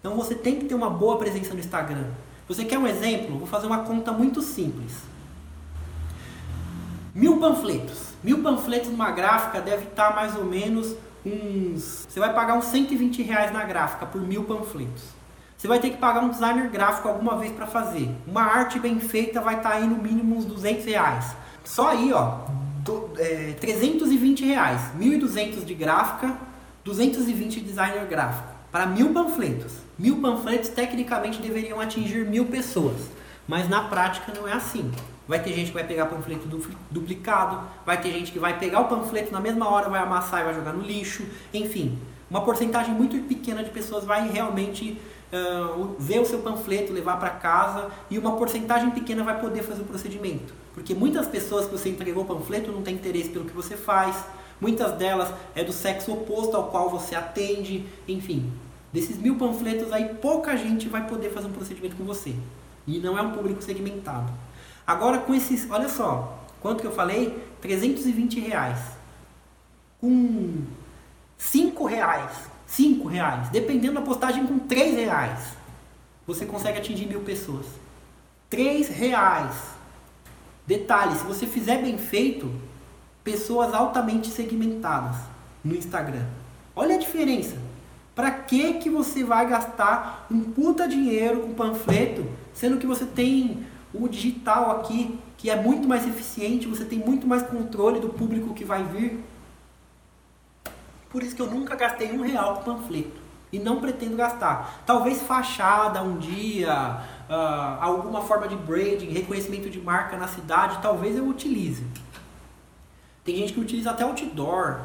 Então 0.02 0.16
você 0.18 0.36
tem 0.36 0.60
que 0.60 0.66
ter 0.66 0.76
uma 0.76 0.90
boa 0.90 1.18
presença 1.18 1.54
no 1.54 1.60
Instagram. 1.62 2.10
Você 2.46 2.66
quer 2.66 2.78
um 2.78 2.86
exemplo? 2.86 3.38
Vou 3.38 3.48
fazer 3.48 3.68
uma 3.68 3.80
conta 3.80 4.12
muito 4.12 4.42
simples. 4.42 4.92
Mil 7.16 7.40
panfletos. 7.40 8.10
Mil 8.22 8.44
panfletos 8.44 8.90
numa 8.90 9.12
gráfica 9.12 9.62
deve 9.62 9.86
estar 9.86 10.14
mais 10.14 10.36
ou 10.36 10.44
menos 10.44 10.94
uns. 11.26 12.06
Você 12.10 12.20
vai 12.20 12.34
pagar 12.34 12.56
uns 12.56 12.66
120 12.66 13.24
reais 13.24 13.54
na 13.54 13.64
gráfica 13.64 14.06
por 14.06 14.22
mil 14.22 14.44
panfletos. 14.44 15.17
Você 15.58 15.68
vai 15.68 15.80
ter 15.80 15.90
que 15.90 15.98
pagar 15.98 16.22
um 16.22 16.30
designer 16.30 16.70
gráfico 16.70 17.08
alguma 17.08 17.36
vez 17.36 17.52
para 17.52 17.66
fazer. 17.66 18.12
Uma 18.28 18.44
arte 18.44 18.80
bem 18.80 19.00
feita 19.00 19.42
vai 19.42 19.58
estar 19.58 19.72
tá 19.72 19.76
aí 19.78 19.88
no 19.88 19.98
mínimo 19.98 20.38
uns 20.38 20.46
200 20.46 20.86
reais. 20.86 21.36
Só 21.64 21.88
aí, 21.88 22.14
ó, 22.14 22.42
do, 22.84 23.10
é, 23.18 23.56
320 23.60 24.46
reais. 24.46 24.80
1.200 25.00 25.66
de 25.66 25.74
gráfica, 25.74 26.38
220 26.86 27.56
de 27.56 27.62
designer 27.62 28.06
gráfico. 28.06 28.54
Para 28.72 28.86
mil 28.86 29.12
panfletos. 29.12 29.74
Mil 29.98 30.22
panfletos 30.22 30.70
tecnicamente 30.70 31.42
deveriam 31.42 31.82
atingir 31.82 32.24
mil 32.24 32.46
pessoas. 32.46 33.10
Mas 33.48 33.68
na 33.68 33.82
prática 33.86 34.32
não 34.36 34.48
é 34.48 34.54
assim. 34.54 34.92
Vai 35.28 35.42
ter 35.42 35.54
gente 35.54 35.70
que 35.70 35.74
vai 35.74 35.84
pegar 35.84 36.06
panfleto 36.06 36.48
duplicado, 36.92 37.62
vai 37.86 38.00
ter 38.00 38.12
gente 38.12 38.32
que 38.32 38.40
vai 38.40 38.60
pegar 38.60 38.82
o 38.82 38.86
panfleto 38.86 39.32
na 39.34 39.42
mesma 39.42 39.68
hora, 39.68 39.90
vai 39.90 40.02
amassar 40.02 40.42
e 40.42 40.44
vai 40.46 40.54
jogar 40.54 40.72
no 40.72 40.84
lixo, 40.84 41.26
enfim. 41.54 41.98
Uma 42.30 42.42
porcentagem 42.42 42.94
muito 42.94 43.18
pequena 43.28 43.64
de 43.64 43.70
pessoas 43.72 44.06
vai 44.06 44.30
realmente 44.30 45.00
uh, 45.32 45.96
ver 46.00 46.20
o 46.20 46.26
seu 46.26 46.40
panfleto, 46.40 46.94
levar 46.94 47.18
para 47.18 47.30
casa 47.30 47.90
e 48.10 48.18
uma 48.18 48.36
porcentagem 48.36 48.92
pequena 48.92 49.24
vai 49.24 49.40
poder 49.40 49.64
fazer 49.64 49.82
o 49.82 49.86
procedimento. 49.86 50.54
Porque 50.74 50.94
muitas 50.94 51.28
pessoas 51.28 51.66
que 51.66 51.72
você 51.72 51.90
entregou 51.90 52.24
o 52.24 52.26
panfleto 52.26 52.72
não 52.72 52.82
têm 52.82 52.96
interesse 52.96 53.30
pelo 53.30 53.46
que 53.46 53.54
você 53.54 53.76
faz, 53.76 54.16
muitas 54.60 54.94
delas 54.94 55.34
é 55.56 55.64
do 55.64 55.74
sexo 55.74 56.14
oposto 56.14 56.56
ao 56.56 56.68
qual 56.70 56.90
você 56.90 57.16
atende, 57.16 57.86
enfim. 58.08 58.52
Desses 58.92 59.18
mil 59.18 59.36
panfletos 59.36 59.92
aí, 59.92 60.16
pouca 60.16 60.56
gente 60.56 60.88
vai 60.88 61.08
poder 61.08 61.32
fazer 61.32 61.48
um 61.48 61.52
procedimento 61.52 61.96
com 61.96 62.04
você. 62.04 62.36
E 62.86 63.00
não 63.00 63.18
é 63.18 63.22
um 63.22 63.32
público 63.32 63.62
segmentado. 63.62 64.32
Agora 64.86 65.18
com 65.18 65.34
esses, 65.34 65.70
olha 65.70 65.90
só, 65.90 66.40
quanto 66.62 66.82
que 66.82 66.88
eu 66.88 66.92
falei? 66.92 67.38
320 67.62 68.40
reais. 68.40 68.80
Com 70.00 70.64
5 71.38 71.86
reais 71.86 72.57
5 72.78 73.08
reais, 73.08 73.50
dependendo 73.50 73.96
da 73.96 74.02
postagem 74.02 74.46
com 74.46 74.60
3 74.60 74.96
reais, 74.98 75.58
você 76.28 76.46
consegue 76.46 76.78
atingir 76.78 77.08
mil 77.08 77.22
pessoas. 77.22 77.66
3 78.52 78.88
reais. 78.90 79.56
Detalhe, 80.68 81.16
se 81.16 81.26
você 81.26 81.48
fizer 81.48 81.82
bem 81.82 81.98
feito, 81.98 82.52
pessoas 83.24 83.74
altamente 83.74 84.28
segmentadas 84.28 85.16
no 85.64 85.76
Instagram. 85.76 86.28
Olha 86.76 86.96
a 86.96 87.00
diferença. 87.00 87.58
Para 88.14 88.30
que 88.30 88.76
que 88.76 88.92
você 88.92 89.24
vai 89.24 89.50
gastar 89.50 90.28
um 90.30 90.44
puta 90.44 90.88
dinheiro 90.88 91.40
com 91.40 91.56
panfleto, 91.56 92.28
sendo 92.54 92.78
que 92.78 92.86
você 92.86 93.06
tem 93.06 93.66
o 93.92 94.08
digital 94.08 94.80
aqui, 94.80 95.18
que 95.36 95.50
é 95.50 95.60
muito 95.60 95.88
mais 95.88 96.08
eficiente, 96.08 96.68
você 96.68 96.86
tem 96.86 97.00
muito 97.00 97.26
mais 97.26 97.42
controle 97.42 98.00
do 98.00 98.10
público 98.10 98.54
que 98.54 98.64
vai 98.64 98.84
vir 98.84 99.20
por 101.10 101.24
isso 101.24 101.36
que 101.36 101.42
eu 101.42 101.48
nunca 101.48 101.76
gastei 101.76 102.12
um 102.12 102.22
real 102.22 102.58
com 102.58 102.76
panfleto. 102.76 103.28
E 103.52 103.60
não 103.60 103.80
pretendo 103.80 104.18
gastar. 104.18 104.84
Talvez 104.86 105.22
fachada 105.22 106.02
um 106.04 106.18
dia, 106.18 107.02
uh, 107.30 107.82
alguma 107.82 108.22
forma 108.22 108.48
de 108.48 108.58
branding, 108.58 109.10
reconhecimento 109.10 109.70
de 109.70 109.80
marca 109.80 110.18
na 110.18 110.28
cidade, 110.28 110.80
talvez 110.82 111.16
eu 111.16 111.26
utilize. 111.26 111.86
Tem 113.24 113.38
gente 113.38 113.54
que 113.54 113.60
utiliza 113.60 113.92
até 113.92 114.04
outdoor. 114.04 114.82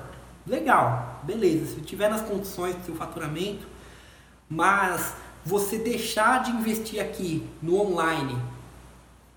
Legal, 0.47 1.21
beleza. 1.25 1.75
Se 1.75 1.81
tiver 1.81 2.09
nas 2.09 2.23
condições 2.23 2.77
do 2.77 2.85
seu 2.85 2.95
faturamento, 2.95 3.67
mas 4.49 5.15
você 5.45 5.79
deixar 5.79 6.43
de 6.43 6.53
investir 6.53 7.01
aqui 7.01 7.45
no 7.61 7.81
online 7.81 8.37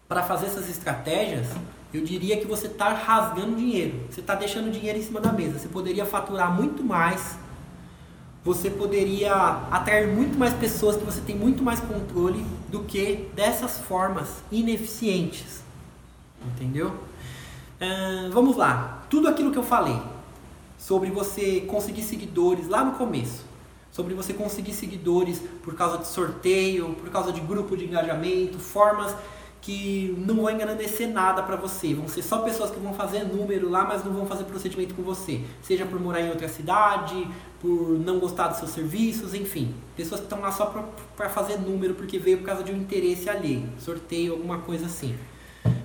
para 0.08 0.22
fazer 0.22 0.48
essas 0.48 0.70
estratégias, 0.70 1.48
eu 1.96 2.04
diria 2.04 2.38
que 2.38 2.46
você 2.46 2.68
está 2.68 2.90
rasgando 2.90 3.56
dinheiro. 3.56 4.02
Você 4.10 4.20
está 4.20 4.36
deixando 4.36 4.70
dinheiro 4.70 5.00
em 5.00 5.02
cima 5.02 5.22
da 5.22 5.32
mesa. 5.32 5.58
Você 5.58 5.70
poderia 5.70 6.06
faturar 6.06 6.52
muito 6.52 6.84
mais. 6.84 7.38
Você 8.44 8.70
poderia 8.70 9.34
atrair 9.72 10.08
muito 10.08 10.38
mais 10.38 10.54
pessoas 10.54 10.98
que 10.98 11.04
você 11.04 11.22
tem 11.22 11.36
muito 11.36 11.64
mais 11.64 11.80
controle 11.80 12.46
do 12.70 12.82
que 12.84 13.30
dessas 13.34 13.80
formas 13.80 14.44
ineficientes. 14.52 15.64
Entendeu? 16.46 16.90
Uh, 16.90 18.30
vamos 18.32 18.58
lá. 18.58 19.06
Tudo 19.10 19.28
aquilo 19.28 19.52
que 19.52 19.58
eu 19.58 19.64
falei 19.64 20.00
sobre 20.78 21.10
você 21.10 21.62
conseguir 21.62 22.04
seguidores 22.04 22.68
lá 22.68 22.84
no 22.84 22.92
começo, 22.92 23.44
sobre 23.92 24.14
você 24.14 24.34
conseguir 24.34 24.74
seguidores 24.74 25.42
por 25.64 25.74
causa 25.74 25.98
de 25.98 26.08
sorteio, 26.08 26.94
por 27.00 27.10
causa 27.10 27.32
de 27.32 27.40
grupo 27.40 27.76
de 27.76 27.86
engajamento, 27.86 28.60
formas 28.60 29.16
que 29.66 30.16
não 30.28 30.36
vão 30.36 30.52
engrandecer 30.52 31.10
nada 31.10 31.42
para 31.42 31.56
você. 31.56 31.92
Vão 31.96 32.08
ser 32.08 32.22
só 32.22 32.38
pessoas 32.44 32.70
que 32.70 32.80
vão 32.80 32.94
fazer 32.94 33.24
número 33.24 33.68
lá, 33.68 33.84
mas 33.84 34.06
não 34.06 34.14
vão 34.14 34.28
fazer 34.28 34.44
procedimento 34.44 34.94
com 34.94 35.02
você. 35.02 35.42
Seja 35.64 35.88
por 35.88 36.00
morar 36.00 36.22
em 36.22 36.30
outra 36.30 36.48
cidade, 36.48 37.28
por 37.60 37.98
não 37.98 38.20
gostar 38.20 38.50
dos 38.50 38.60
seus 38.60 38.70
serviços, 38.70 39.34
enfim. 39.34 39.74
Pessoas 39.98 40.22
que 40.22 40.28
estão 40.28 40.40
lá 40.40 40.52
só 40.52 40.72
para 41.18 41.30
fazer 41.30 41.58
número 41.58 41.96
porque 41.96 42.20
veio 42.20 42.38
por 42.38 42.46
causa 42.46 42.64
de 42.64 42.72
um 42.72 42.76
interesse 42.76 43.28
alheio, 43.28 43.68
sorteio, 43.80 44.34
alguma 44.34 44.60
coisa 44.60 44.86
assim. 44.86 45.16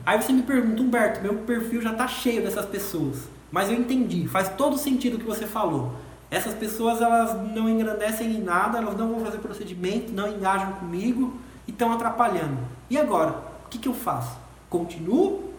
Aí 0.05 0.21
você 0.21 0.31
me 0.31 0.43
pergunta, 0.43 0.83
Humberto, 0.83 1.23
meu 1.23 1.37
perfil 1.37 1.81
já 1.81 1.93
está 1.93 2.07
cheio 2.07 2.43
dessas 2.43 2.67
pessoas. 2.67 3.31
Mas 3.51 3.71
eu 3.71 3.79
entendi, 3.79 4.29
faz 4.29 4.51
todo 4.51 4.77
sentido 4.77 5.15
o 5.15 5.19
que 5.19 5.25
você 5.25 5.47
falou. 5.47 5.95
Essas 6.31 6.53
pessoas 6.53 7.01
elas 7.01 7.35
não 7.55 7.67
engrandecem 7.67 8.31
em 8.31 8.43
nada, 8.43 8.77
elas 8.77 8.95
não 8.95 9.09
vão 9.09 9.25
fazer 9.25 9.39
procedimento, 9.39 10.13
não 10.13 10.29
engajam 10.29 10.73
comigo 10.73 11.33
e 11.67 11.71
estão 11.71 11.91
atrapalhando. 11.91 12.59
E 12.91 12.99
agora? 12.99 13.50
Que, 13.71 13.79
que 13.79 13.89
eu 13.89 13.95
faço? 13.95 14.37
Continuo 14.69 15.55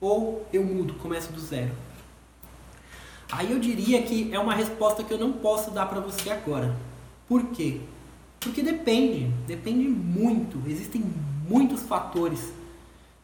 ou 0.00 0.46
eu 0.52 0.64
mudo, 0.64 0.94
começo 0.94 1.32
do 1.32 1.40
zero? 1.40 1.72
Aí 3.30 3.52
eu 3.52 3.58
diria 3.58 4.02
que 4.02 4.32
é 4.32 4.38
uma 4.38 4.54
resposta 4.54 5.04
que 5.04 5.12
eu 5.12 5.18
não 5.18 5.32
posso 5.32 5.70
dar 5.70 5.86
para 5.86 6.00
você 6.00 6.30
agora. 6.30 6.74
Por 7.28 7.44
quê? 7.48 7.80
Porque 8.40 8.62
depende, 8.62 9.30
depende 9.46 9.88
muito. 9.88 10.62
Existem 10.68 11.02
muitos 11.48 11.82
fatores 11.82 12.52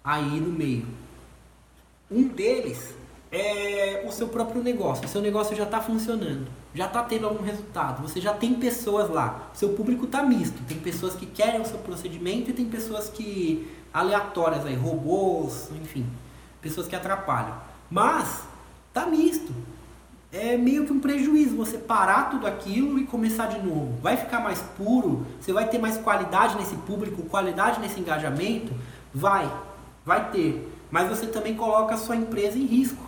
aí 0.03 0.41
no 0.41 0.51
meio. 0.51 0.87
Um 2.11 2.25
deles 2.25 2.95
é 3.31 4.05
o 4.07 4.11
seu 4.11 4.29
próprio 4.29 4.62
negócio. 4.62 5.05
O 5.05 5.09
seu 5.09 5.21
negócio 5.21 5.55
já 5.55 5.64
está 5.64 5.81
funcionando, 5.81 6.49
já 6.75 6.87
está 6.87 7.03
tendo 7.03 7.27
algum 7.27 7.45
resultado. 7.45 8.03
Você 8.03 8.21
já 8.21 8.33
tem 8.33 8.55
pessoas 8.55 9.09
lá. 9.11 9.51
O 9.55 9.57
seu 9.57 9.71
público 9.71 10.07
está 10.07 10.23
misto. 10.23 10.61
Tem 10.66 10.79
pessoas 10.79 11.14
que 11.14 11.27
querem 11.27 11.61
o 11.61 11.66
seu 11.66 11.79
procedimento 11.79 12.51
e 12.51 12.53
tem 12.53 12.66
pessoas 12.66 13.09
que 13.09 13.68
aleatórias 13.93 14.64
aí, 14.64 14.74
robôs, 14.74 15.70
enfim, 15.80 16.07
pessoas 16.61 16.86
que 16.86 16.97
atrapalham. 16.97 17.55
Mas 17.91 18.45
tá 18.93 19.07
misto. 19.07 19.53
É 20.32 20.57
meio 20.57 20.86
que 20.86 20.93
um 20.93 21.01
prejuízo 21.01 21.57
você 21.57 21.76
parar 21.76 22.30
tudo 22.30 22.47
aquilo 22.47 22.99
e 23.01 23.05
começar 23.05 23.47
de 23.47 23.59
novo. 23.59 23.99
Vai 24.01 24.16
ficar 24.16 24.38
mais 24.38 24.62
puro, 24.76 25.26
você 25.41 25.53
vai 25.53 25.68
ter 25.68 25.78
mais 25.78 25.97
qualidade 25.97 26.57
nesse 26.57 26.76
público, 26.76 27.24
qualidade 27.24 27.80
nesse 27.80 27.99
engajamento? 27.99 28.72
Vai, 29.12 29.51
vai 30.07 30.30
ter. 30.30 30.72
Mas 30.88 31.09
você 31.09 31.26
também 31.26 31.57
coloca 31.57 31.95
a 31.95 31.99
sua 31.99 32.14
empresa 32.14 32.57
em 32.57 32.64
risco. 32.64 33.03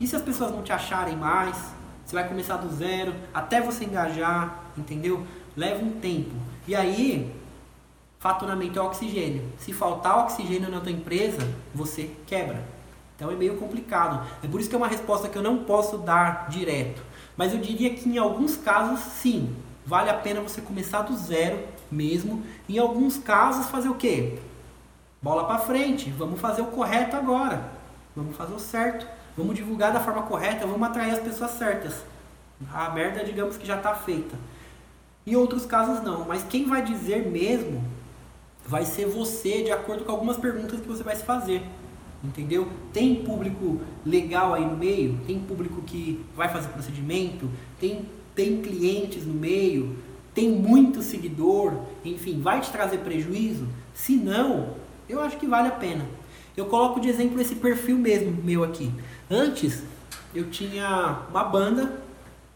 E 0.00 0.06
se 0.06 0.16
as 0.16 0.22
pessoas 0.22 0.50
não 0.50 0.62
te 0.62 0.72
acharem 0.72 1.16
mais? 1.16 1.56
Você 2.04 2.14
vai 2.14 2.28
começar 2.28 2.56
do 2.56 2.68
zero, 2.74 3.14
até 3.32 3.60
você 3.60 3.84
engajar, 3.84 4.64
entendeu? 4.76 5.24
Leva 5.56 5.84
um 5.84 5.92
tempo. 5.92 6.34
E 6.66 6.74
aí, 6.74 7.34
faturamento 8.18 8.78
é 8.78 8.82
oxigênio. 8.82 9.42
Se 9.58 9.72
faltar 9.72 10.18
oxigênio 10.24 10.70
na 10.70 10.80
tua 10.80 10.92
empresa, 10.92 11.46
você 11.74 12.10
quebra. 12.26 12.64
Então 13.16 13.30
é 13.30 13.34
meio 13.34 13.56
complicado. 13.56 14.26
É 14.42 14.48
por 14.48 14.60
isso 14.60 14.68
que 14.68 14.74
é 14.74 14.78
uma 14.78 14.88
resposta 14.88 15.28
que 15.28 15.36
eu 15.36 15.42
não 15.42 15.64
posso 15.64 15.98
dar 15.98 16.48
direto. 16.48 17.02
Mas 17.36 17.52
eu 17.52 17.60
diria 17.60 17.94
que 17.94 18.08
em 18.08 18.18
alguns 18.18 18.56
casos, 18.56 19.00
sim, 19.00 19.54
vale 19.84 20.10
a 20.10 20.14
pena 20.14 20.40
você 20.40 20.60
começar 20.60 21.02
do 21.02 21.16
zero 21.16 21.58
mesmo. 21.90 22.42
Em 22.68 22.78
alguns 22.78 23.16
casos, 23.16 23.68
fazer 23.68 23.88
o 23.88 23.94
quê? 23.94 24.38
Bola 25.22 25.44
para 25.44 25.58
frente, 25.58 26.10
vamos 26.10 26.40
fazer 26.40 26.62
o 26.62 26.66
correto 26.66 27.16
agora. 27.16 27.72
Vamos 28.14 28.36
fazer 28.36 28.54
o 28.54 28.58
certo. 28.58 29.06
Vamos 29.36 29.54
divulgar 29.54 29.92
da 29.92 30.00
forma 30.00 30.22
correta, 30.22 30.66
vamos 30.66 30.88
atrair 30.88 31.12
as 31.12 31.18
pessoas 31.18 31.50
certas. 31.52 31.94
A 32.72 32.88
merda, 32.90 33.22
digamos 33.22 33.58
que 33.58 33.66
já 33.66 33.76
está 33.76 33.94
feita. 33.94 34.34
Em 35.26 35.36
outros 35.36 35.66
casos 35.66 36.02
não, 36.02 36.24
mas 36.24 36.42
quem 36.44 36.66
vai 36.66 36.82
dizer 36.82 37.26
mesmo 37.26 37.84
vai 38.66 38.84
ser 38.84 39.06
você 39.06 39.62
de 39.62 39.70
acordo 39.70 40.04
com 40.04 40.12
algumas 40.12 40.36
perguntas 40.36 40.80
que 40.80 40.88
você 40.88 41.02
vai 41.02 41.16
se 41.16 41.24
fazer. 41.24 41.62
Entendeu? 42.22 42.68
Tem 42.92 43.16
público 43.16 43.80
legal 44.04 44.54
aí 44.54 44.64
no 44.64 44.76
meio, 44.76 45.20
tem 45.26 45.38
público 45.38 45.82
que 45.82 46.24
vai 46.34 46.48
fazer 46.48 46.68
procedimento, 46.68 47.48
tem, 47.78 48.06
tem 48.34 48.60
clientes 48.60 49.24
no 49.24 49.34
meio, 49.34 49.96
tem 50.34 50.50
muito 50.50 51.02
seguidor, 51.02 51.72
enfim, 52.04 52.40
vai 52.40 52.60
te 52.60 52.70
trazer 52.70 52.98
prejuízo? 52.98 53.68
Se 53.94 54.16
não, 54.16 54.74
eu 55.08 55.20
acho 55.20 55.36
que 55.36 55.46
vale 55.46 55.68
a 55.68 55.72
pena. 55.72 56.04
Eu 56.56 56.66
coloco 56.66 57.00
de 57.00 57.08
exemplo 57.08 57.40
esse 57.40 57.54
perfil 57.54 57.96
mesmo 57.96 58.42
meu 58.42 58.64
aqui. 58.64 58.90
Antes 59.30 59.82
eu 60.34 60.50
tinha 60.50 61.20
uma 61.30 61.44
banda, 61.44 62.02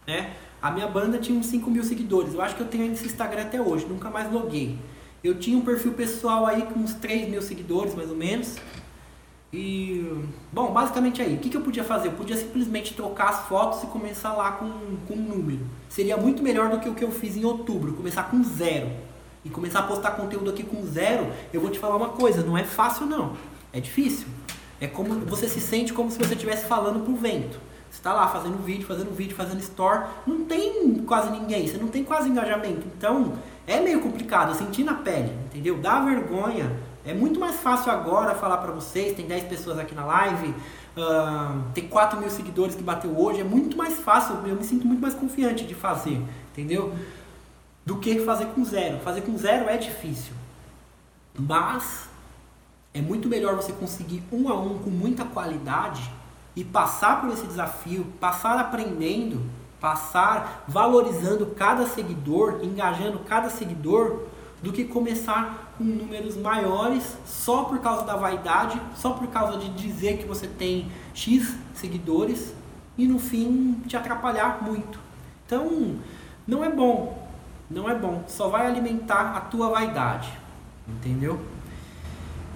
né? 0.07 0.35
A 0.61 0.71
minha 0.71 0.87
banda 0.87 1.19
tinha 1.19 1.39
uns 1.39 1.47
5 1.47 1.71
mil 1.71 1.85
seguidores. 1.85 2.35
Eu 2.35 2.43
acho 2.43 2.55
que 2.55 2.63
eu 2.63 2.67
tenho 2.67 2.93
esse 2.93 3.07
Instagram 3.07 3.43
até 3.43 3.61
hoje, 3.61 3.87
nunca 3.87 4.11
mais 4.11 4.31
loguei. 4.31 4.79
Eu 5.23 5.39
tinha 5.39 5.57
um 5.57 5.61
perfil 5.61 5.93
pessoal 5.93 6.47
aí 6.47 6.63
com 6.63 6.81
uns 6.81 6.95
3 6.95 7.29
mil 7.29 7.43
seguidores, 7.43 7.95
mais 7.95 8.11
ou 8.11 8.17
menos. 8.17 8.57
E, 9.53 10.25
bom, 10.53 10.73
basicamente 10.73 11.21
aí, 11.21 11.35
o 11.35 11.39
que, 11.39 11.51
que 11.51 11.57
eu 11.57 11.61
podia 11.61 11.83
fazer? 11.83 12.09
Eu 12.09 12.13
podia 12.13 12.37
simplesmente 12.37 12.95
trocar 12.95 13.31
as 13.31 13.49
fotos 13.49 13.83
e 13.83 13.87
começar 13.89 14.33
lá 14.33 14.53
com, 14.53 14.71
com 15.07 15.15
um 15.15 15.23
número. 15.23 15.67
Seria 15.89 16.17
muito 16.17 16.43
melhor 16.43 16.71
do 16.71 16.79
que 16.79 16.89
o 16.89 16.95
que 16.95 17.05
eu 17.05 17.11
fiz 17.11 17.37
em 17.37 17.45
outubro, 17.45 17.93
começar 17.93 18.25
com 18.25 18.43
zero. 18.45 18.91
e 19.45 19.51
começar 19.51 19.81
a 19.81 19.83
postar 19.83 20.13
conteúdo 20.13 20.51
aqui 20.51 20.63
com 20.63 20.85
zero, 20.87 21.33
eu 21.53 21.61
vou 21.61 21.71
te 21.71 21.79
falar 21.79 21.97
uma 21.97 22.11
coisa, 22.11 22.43
não 22.43 22.57
é 22.57 22.63
fácil 22.63 23.07
não. 23.07 23.37
É 23.73 23.81
difícil. 23.81 24.29
É 24.81 24.87
como 24.87 25.15
você 25.27 25.49
se 25.49 25.61
sente 25.61 25.93
como 25.93 26.11
se 26.11 26.19
você 26.19 26.35
estivesse 26.35 26.67
falando 26.67 27.05
pro 27.05 27.15
vento. 27.15 27.59
Você 27.91 27.99
está 27.99 28.13
lá 28.13 28.29
fazendo 28.29 28.57
vídeo, 28.63 28.87
fazendo 28.87 29.15
vídeo, 29.15 29.35
fazendo 29.35 29.59
store, 29.61 30.05
não 30.25 30.45
tem 30.45 30.95
quase 31.07 31.31
ninguém, 31.31 31.67
você 31.67 31.77
não 31.77 31.89
tem 31.89 32.05
quase 32.05 32.29
engajamento. 32.29 32.87
Então, 32.97 33.33
é 33.67 33.81
meio 33.81 34.01
complicado, 34.01 34.51
eu 34.51 34.55
senti 34.55 34.83
na 34.83 34.95
pele, 34.95 35.33
entendeu? 35.47 35.79
Dá 35.79 36.01
vergonha. 36.01 36.77
É 37.05 37.15
muito 37.15 37.41
mais 37.41 37.57
fácil 37.57 37.91
agora 37.91 38.35
falar 38.35 38.59
para 38.59 38.73
vocês, 38.73 39.17
tem 39.17 39.27
10 39.27 39.45
pessoas 39.45 39.79
aqui 39.79 39.95
na 39.95 40.05
live, 40.05 40.49
uh, 40.49 41.63
tem 41.73 41.89
4 41.89 42.21
mil 42.21 42.29
seguidores 42.29 42.75
que 42.75 42.83
bateu 42.83 43.19
hoje, 43.19 43.41
é 43.41 43.45
muito 43.45 43.77
mais 43.77 43.99
fácil, 43.99 44.37
eu 44.47 44.55
me 44.55 44.65
sinto 44.65 44.87
muito 44.87 45.01
mais 45.01 45.15
confiante 45.15 45.67
de 45.67 45.75
fazer, 45.75 46.23
entendeu? 46.53 46.95
Do 47.87 47.97
que 47.97 48.21
fazer 48.21 48.47
com 48.47 48.65
zero. 48.65 48.99
Fazer 49.01 49.23
com 49.23 49.37
zero 49.39 49.69
é 49.69 49.79
difícil. 49.79 50.35
Mas 51.39 52.09
é 52.93 53.01
muito 53.01 53.29
melhor 53.29 53.57
você 53.57 53.73
conseguir 53.73 54.23
um 54.31 54.49
a 54.49 54.61
um 54.61 54.79
com 54.79 54.91
muita 54.91 55.25
qualidade 55.25 56.11
e 56.55 56.65
passar 56.65 57.21
por 57.21 57.31
esse 57.31 57.47
desafio, 57.47 58.05
passar 58.21 58.59
aprendendo, 58.59 59.41
passar 59.81 60.65
valorizando 60.69 61.47
cada 61.47 61.87
seguidor, 61.87 62.61
engajando 62.63 63.21
cada 63.21 63.49
seguidor, 63.49 64.27
do 64.63 64.73
que 64.73 64.85
começar 64.85 65.73
com 65.79 65.85
números 65.85 66.37
maiores 66.37 67.17
só 67.25 67.65
por 67.65 67.79
causa 67.79 68.05
da 68.05 68.15
vaidade, 68.15 68.81
só 68.95 69.11
por 69.11 69.27
causa 69.29 69.59
de 69.59 69.71
dizer 69.71 70.19
que 70.19 70.27
você 70.27 70.47
tem 70.47 70.91
X 71.15 71.57
seguidores 71.75 72.53
e 72.99 73.07
no 73.07 73.19
fim 73.19 73.81
te 73.87 73.97
atrapalhar 73.97 74.63
muito. 74.63 74.99
Então, 75.47 75.97
não 76.47 76.63
é 76.63 76.69
bom, 76.69 77.27
não 77.71 77.89
é 77.89 77.95
bom, 77.95 78.25
só 78.29 78.49
vai 78.49 78.67
alimentar 78.67 79.37
a 79.37 79.41
tua 79.41 79.71
vaidade, 79.71 80.31
entendeu? 80.87 81.41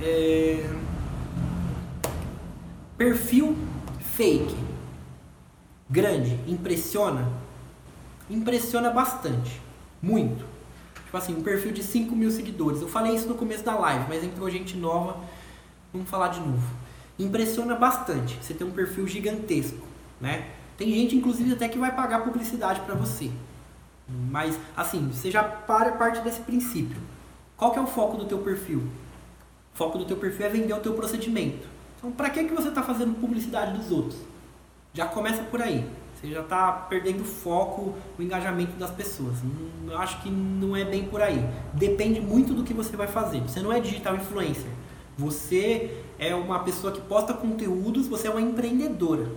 É... 0.00 0.70
Perfil 2.98 3.56
fake. 4.00 4.73
Grande. 5.94 6.36
Impressiona? 6.48 7.30
Impressiona 8.28 8.90
bastante. 8.90 9.62
Muito. 10.02 10.44
Tipo 11.04 11.16
assim, 11.16 11.36
um 11.36 11.42
perfil 11.44 11.70
de 11.70 11.84
5 11.84 12.16
mil 12.16 12.32
seguidores. 12.32 12.82
Eu 12.82 12.88
falei 12.88 13.14
isso 13.14 13.28
no 13.28 13.36
começo 13.36 13.62
da 13.62 13.78
live, 13.78 14.06
mas 14.08 14.24
entrou 14.24 14.50
gente 14.50 14.76
nova. 14.76 15.20
Vamos 15.92 16.10
falar 16.10 16.28
de 16.30 16.40
novo. 16.40 16.66
Impressiona 17.16 17.76
bastante. 17.76 18.36
Você 18.42 18.52
tem 18.54 18.66
um 18.66 18.72
perfil 18.72 19.06
gigantesco, 19.06 19.86
né? 20.20 20.48
Tem 20.76 20.90
gente, 20.92 21.14
inclusive, 21.14 21.52
até 21.52 21.68
que 21.68 21.78
vai 21.78 21.94
pagar 21.94 22.24
publicidade 22.24 22.80
para 22.80 22.96
você. 22.96 23.30
Mas, 24.08 24.58
assim, 24.76 25.12
você 25.12 25.30
já 25.30 25.44
para 25.44 25.92
parte 25.92 26.20
desse 26.22 26.40
princípio. 26.40 27.00
Qual 27.56 27.70
que 27.70 27.78
é 27.78 27.82
o 27.82 27.86
foco 27.86 28.16
do 28.16 28.24
teu 28.24 28.38
perfil? 28.38 28.80
O 29.72 29.76
foco 29.76 29.96
do 29.96 30.04
teu 30.04 30.16
perfil 30.16 30.46
é 30.46 30.48
vender 30.48 30.74
o 30.74 30.80
teu 30.80 30.94
procedimento. 30.94 31.68
Então, 31.96 32.10
para 32.10 32.30
que, 32.30 32.42
que 32.42 32.52
você 32.52 32.70
está 32.70 32.82
fazendo 32.82 33.14
publicidade 33.20 33.78
dos 33.78 33.92
outros? 33.92 34.33
Já 34.94 35.06
começa 35.06 35.42
por 35.42 35.60
aí. 35.60 35.84
Você 36.14 36.30
já 36.30 36.40
está 36.40 36.72
perdendo 36.72 37.22
o 37.22 37.24
foco, 37.24 37.94
o 38.18 38.22
engajamento 38.22 38.76
das 38.78 38.92
pessoas. 38.92 39.36
Eu 39.86 39.98
acho 39.98 40.22
que 40.22 40.30
não 40.30 40.76
é 40.76 40.84
bem 40.84 41.04
por 41.04 41.20
aí. 41.20 41.44
Depende 41.74 42.20
muito 42.20 42.54
do 42.54 42.62
que 42.62 42.72
você 42.72 42.96
vai 42.96 43.08
fazer. 43.08 43.40
Você 43.40 43.60
não 43.60 43.72
é 43.72 43.80
digital 43.80 44.14
influencer. 44.14 44.70
Você 45.18 46.02
é 46.18 46.34
uma 46.34 46.60
pessoa 46.60 46.92
que 46.92 47.00
posta 47.00 47.34
conteúdos, 47.34 48.06
você 48.06 48.28
é 48.28 48.30
uma 48.30 48.40
empreendedora. 48.40 49.28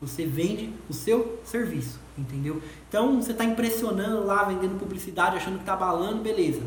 Você 0.00 0.24
vende 0.24 0.72
o 0.88 0.92
seu 0.92 1.40
serviço, 1.44 1.98
entendeu? 2.16 2.62
Então 2.88 3.20
você 3.20 3.32
está 3.32 3.44
impressionando 3.44 4.24
lá, 4.24 4.44
vendendo 4.44 4.78
publicidade, 4.78 5.36
achando 5.36 5.56
que 5.56 5.62
está 5.62 5.74
balando, 5.74 6.22
beleza. 6.22 6.62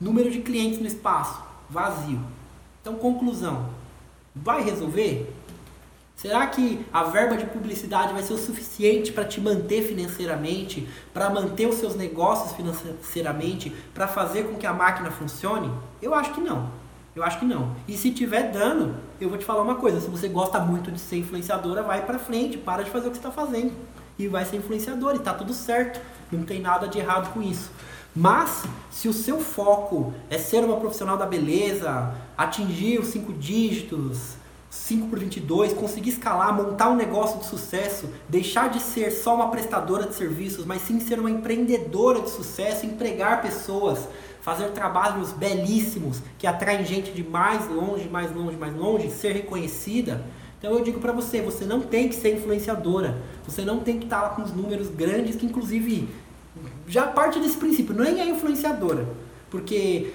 Número 0.00 0.30
de 0.30 0.40
clientes 0.40 0.80
no 0.80 0.86
espaço, 0.86 1.42
vazio. 1.68 2.20
Então, 2.80 2.94
conclusão: 2.94 3.70
vai 4.34 4.62
resolver? 4.62 5.32
Será 6.22 6.46
que 6.46 6.86
a 6.92 7.02
verba 7.02 7.36
de 7.36 7.44
publicidade 7.46 8.12
vai 8.12 8.22
ser 8.22 8.32
o 8.32 8.38
suficiente 8.38 9.10
para 9.10 9.24
te 9.24 9.40
manter 9.40 9.82
financeiramente, 9.82 10.88
para 11.12 11.28
manter 11.28 11.66
os 11.66 11.74
seus 11.74 11.96
negócios 11.96 12.52
financeiramente, 12.52 13.74
para 13.92 14.06
fazer 14.06 14.44
com 14.44 14.54
que 14.54 14.64
a 14.64 14.72
máquina 14.72 15.10
funcione? 15.10 15.68
Eu 16.00 16.14
acho 16.14 16.32
que 16.32 16.40
não. 16.40 16.70
Eu 17.16 17.24
acho 17.24 17.40
que 17.40 17.44
não. 17.44 17.74
E 17.88 17.98
se 17.98 18.12
tiver 18.12 18.52
dano, 18.52 18.94
eu 19.20 19.28
vou 19.28 19.36
te 19.36 19.44
falar 19.44 19.62
uma 19.62 19.74
coisa: 19.74 20.00
se 20.00 20.08
você 20.08 20.28
gosta 20.28 20.60
muito 20.60 20.92
de 20.92 21.00
ser 21.00 21.16
influenciadora, 21.16 21.82
vai 21.82 22.06
para 22.06 22.20
frente, 22.20 22.56
para 22.56 22.84
de 22.84 22.90
fazer 22.90 23.08
o 23.08 23.10
que 23.10 23.16
está 23.16 23.32
fazendo 23.32 23.72
e 24.16 24.28
vai 24.28 24.44
ser 24.44 24.58
influenciador 24.58 25.16
e 25.16 25.18
tá 25.18 25.34
tudo 25.34 25.52
certo. 25.52 26.00
Não 26.30 26.44
tem 26.44 26.60
nada 26.60 26.86
de 26.86 27.00
errado 27.00 27.32
com 27.32 27.42
isso. 27.42 27.68
Mas, 28.14 28.62
se 28.92 29.08
o 29.08 29.12
seu 29.12 29.40
foco 29.40 30.14
é 30.30 30.38
ser 30.38 30.62
uma 30.62 30.76
profissional 30.76 31.16
da 31.16 31.26
beleza, 31.26 32.14
atingir 32.38 33.00
os 33.00 33.08
cinco 33.08 33.32
dígitos, 33.32 34.40
5 34.72 35.08
por 35.08 35.18
22, 35.18 35.74
conseguir 35.74 36.08
escalar, 36.08 36.54
montar 36.54 36.88
um 36.88 36.96
negócio 36.96 37.38
de 37.38 37.44
sucesso, 37.44 38.08
deixar 38.26 38.70
de 38.70 38.80
ser 38.80 39.10
só 39.10 39.34
uma 39.34 39.50
prestadora 39.50 40.06
de 40.06 40.14
serviços, 40.14 40.64
mas 40.64 40.80
sim 40.80 40.98
ser 40.98 41.20
uma 41.20 41.30
empreendedora 41.30 42.22
de 42.22 42.30
sucesso, 42.30 42.86
empregar 42.86 43.42
pessoas, 43.42 44.08
fazer 44.40 44.70
trabalhos 44.70 45.30
belíssimos 45.30 46.22
que 46.38 46.46
atraem 46.46 46.86
gente 46.86 47.12
de 47.12 47.22
mais 47.22 47.68
longe, 47.68 48.08
mais 48.08 48.34
longe, 48.34 48.56
mais 48.56 48.74
longe, 48.74 49.10
ser 49.10 49.32
reconhecida. 49.32 50.24
Então 50.58 50.72
eu 50.72 50.82
digo 50.82 51.00
para 51.00 51.12
você, 51.12 51.42
você 51.42 51.66
não 51.66 51.82
tem 51.82 52.08
que 52.08 52.14
ser 52.14 52.34
influenciadora, 52.34 53.20
você 53.46 53.66
não 53.66 53.80
tem 53.80 53.98
que 53.98 54.04
estar 54.04 54.22
lá 54.22 54.28
com 54.30 54.40
os 54.40 54.54
números 54.54 54.88
grandes 54.88 55.36
que 55.36 55.44
inclusive 55.44 56.08
já 56.88 57.08
parte 57.08 57.38
desse 57.38 57.58
princípio, 57.58 57.94
nem 57.94 58.22
é 58.22 58.26
influenciadora. 58.26 59.06
Porque 59.52 60.10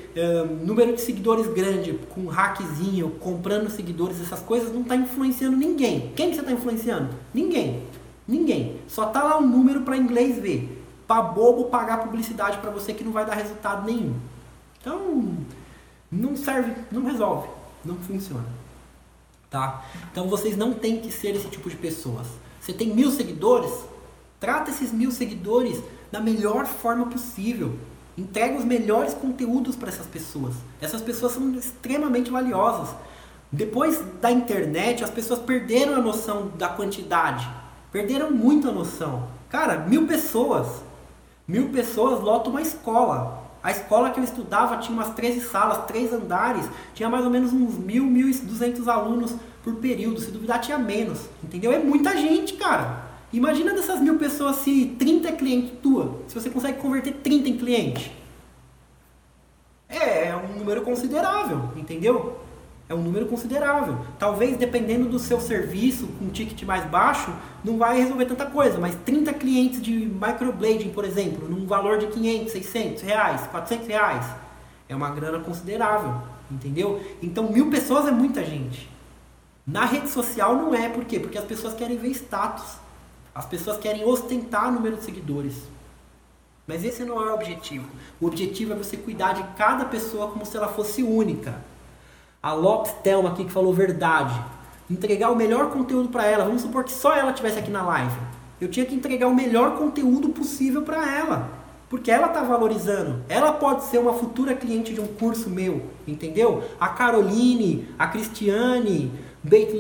número 0.66 0.96
de 0.96 1.02
seguidores 1.02 1.46
grande, 1.54 1.94
com 2.10 2.26
hackzinho, 2.26 3.12
comprando 3.20 3.70
seguidores, 3.70 4.20
essas 4.20 4.40
coisas, 4.40 4.74
não 4.74 4.82
está 4.82 4.96
influenciando 4.96 5.56
ninguém. 5.56 6.12
Quem 6.16 6.32
que 6.32 6.36
você 6.36 6.42
está 6.42 6.52
influenciando? 6.52 7.10
Ninguém. 7.32 7.84
Ninguém. 8.28 8.78
Só 8.88 9.06
tá 9.06 9.24
lá 9.24 9.38
um 9.38 9.46
número 9.46 9.82
para 9.82 9.96
inglês 9.96 10.40
ver. 10.40 10.84
Para 11.08 11.22
bobo 11.22 11.66
pagar 11.66 12.00
publicidade 12.00 12.58
para 12.58 12.72
você 12.72 12.96
que 12.96 13.04
não 13.04 13.12
vai 13.12 13.28
dar 13.28 13.36
resultado 13.36 13.86
nenhum. 13.86 14.16
Então, 14.82 15.38
não 16.12 16.36
serve, 16.36 16.74
não 16.92 17.04
resolve, 17.04 17.48
não 17.86 17.96
funciona. 17.98 18.48
Tá? 19.52 19.86
Então 20.12 20.28
vocês 20.28 20.58
não 20.58 20.74
têm 20.74 21.00
que 21.00 21.12
ser 21.12 21.36
esse 21.36 21.48
tipo 21.48 21.70
de 21.70 21.76
pessoas. 21.76 22.26
Você 22.60 22.74
tem 22.74 22.92
mil 22.92 23.12
seguidores, 23.12 23.72
trata 24.40 24.72
esses 24.72 24.92
mil 24.92 25.12
seguidores 25.12 25.80
da 26.12 26.20
melhor 26.20 26.66
forma 26.66 27.06
possível. 27.06 27.78
Entrega 28.18 28.58
os 28.58 28.66
melhores 28.66 29.14
conteúdos 29.14 29.76
para 29.76 29.90
essas 29.90 30.08
pessoas. 30.08 30.56
Essas 30.82 31.02
pessoas 31.02 31.34
são 31.34 31.54
extremamente 31.54 32.32
valiosas. 32.32 32.96
Depois 33.52 34.02
da 34.20 34.32
internet, 34.32 35.04
as 35.04 35.10
pessoas 35.10 35.40
perderam 35.40 35.96
a 35.96 36.02
noção 36.02 36.52
da 36.58 36.68
quantidade. 36.68 37.48
Perderam 37.92 38.32
muito 38.32 38.68
a 38.68 38.72
noção. 38.72 39.28
Cara, 39.50 39.78
mil 39.78 40.08
pessoas. 40.08 40.68
Mil 41.48 41.70
pessoas 41.70 42.20
lotam 42.20 42.52
uma 42.52 42.62
escola. 42.62 43.46
A 43.64 43.72
escola 43.72 44.10
que 44.10 44.20
eu 44.20 44.24
estudava 44.24 44.78
tinha 44.78 44.98
umas 44.98 45.14
13 45.14 45.42
salas, 45.42 45.86
três 45.86 46.12
andares, 46.12 46.66
tinha 46.94 47.10
mais 47.10 47.24
ou 47.24 47.30
menos 47.30 47.54
uns 47.54 47.78
mil, 47.78 48.04
mil 48.04 48.28
e 48.30 48.34
duzentos 48.34 48.88
alunos 48.88 49.36
por 49.64 49.76
período. 49.76 50.20
Se 50.20 50.32
duvidar, 50.32 50.60
tinha 50.60 50.78
menos. 50.78 51.20
Entendeu? 51.44 51.72
É 51.72 51.78
muita 51.78 52.18
gente, 52.18 52.56
cara. 52.56 53.07
Imagina 53.32 53.74
dessas 53.74 54.00
mil 54.00 54.18
pessoas 54.18 54.58
se 54.58 54.96
30 54.98 55.28
é 55.28 55.32
cliente 55.34 55.74
tua, 55.84 56.22
se 56.28 56.36
você 56.36 56.50
consegue 56.50 56.80
converter 56.80 57.14
30 57.14 57.50
em 57.50 57.58
cliente. 57.58 58.12
É, 59.90 60.30
é 60.30 60.36
um 60.36 60.60
número 60.60 60.82
considerável, 60.82 61.70
entendeu? 61.76 62.40
É 62.90 62.96
um 62.96 63.02
número 63.02 63.26
considerável. 63.26 63.98
Talvez 64.18 64.56
dependendo 64.56 65.10
do 65.10 65.20
seu 65.20 65.42
serviço, 65.42 66.08
com 66.20 66.26
um 66.26 66.30
ticket 66.30 66.62
mais 66.64 66.86
baixo, 66.86 67.34
não 67.64 67.78
vai 67.78 67.98
resolver 67.98 68.26
tanta 68.26 68.46
coisa, 68.46 68.80
mas 68.80 68.96
30 69.04 69.34
clientes 69.34 69.82
de 69.82 69.92
microblading, 69.92 70.90
por 70.90 71.04
exemplo, 71.04 71.50
num 71.50 71.68
valor 71.68 71.98
de 71.98 72.08
500, 72.08 72.52
600 72.52 73.04
reais, 73.04 73.42
400 73.48 73.88
reais, 73.88 74.26
é 74.88 74.96
uma 74.96 75.10
grana 75.10 75.40
considerável, 75.40 76.22
entendeu? 76.50 77.02
Então 77.22 77.52
mil 77.52 77.70
pessoas 77.70 78.08
é 78.08 78.12
muita 78.12 78.44
gente. 78.46 78.90
Na 79.66 79.84
rede 79.84 80.10
social 80.10 80.56
não 80.56 80.74
é, 80.74 80.88
por 80.88 81.04
quê? 81.04 81.20
Porque 81.20 81.38
as 81.38 81.44
pessoas 81.44 81.74
querem 81.74 81.98
ver 81.98 82.12
status. 82.12 82.78
As 83.38 83.46
pessoas 83.46 83.78
querem 83.78 84.04
ostentar 84.04 84.68
o 84.68 84.72
número 84.72 84.98
de 84.98 85.04
seguidores. 85.04 85.54
Mas 86.66 86.84
esse 86.84 87.04
não 87.04 87.22
é 87.22 87.30
o 87.30 87.36
objetivo. 87.36 87.86
O 88.20 88.26
objetivo 88.26 88.74
é 88.74 88.76
você 88.76 88.98
cuidar 88.98 89.34
de 89.34 89.44
cada 89.56 89.86
pessoa 89.86 90.30
como 90.30 90.44
se 90.44 90.58
ela 90.58 90.68
fosse 90.68 91.04
única. 91.04 91.54
A 92.42 92.52
Lopes 92.54 92.94
Thelma 93.04 93.30
aqui 93.30 93.46
que 93.46 93.52
falou 93.52 93.72
verdade. 93.72 94.34
Entregar 94.90 95.30
o 95.30 95.36
melhor 95.36 95.70
conteúdo 95.70 96.10
para 96.10 96.26
ela. 96.26 96.46
Vamos 96.46 96.64
supor 96.64 96.84
que 96.84 96.92
só 96.92 97.16
ela 97.16 97.30
estivesse 97.30 97.60
aqui 97.60 97.70
na 97.70 97.84
live. 97.84 98.18
Eu 98.60 98.70
tinha 98.70 98.88
que 98.88 98.96
entregar 98.96 99.28
o 99.28 99.36
melhor 99.36 99.78
conteúdo 99.78 100.30
possível 100.30 100.82
para 100.82 101.08
ela. 101.08 101.48
Porque 101.92 102.10
ela 102.10 102.30
está 102.30 102.42
valorizando. 102.42 103.24
Ela 103.30 103.52
pode 103.52 103.84
ser 103.84 104.00
uma 104.00 104.14
futura 104.14 104.56
cliente 104.56 104.96
de 104.96 105.00
um 105.00 105.06
curso 105.06 105.48
meu. 105.48 105.84
Entendeu? 106.08 106.64
A 106.80 106.90
Caroline, 106.90 107.88
a 108.00 108.08
Cristiane, 108.08 109.12
Beit 109.44 109.72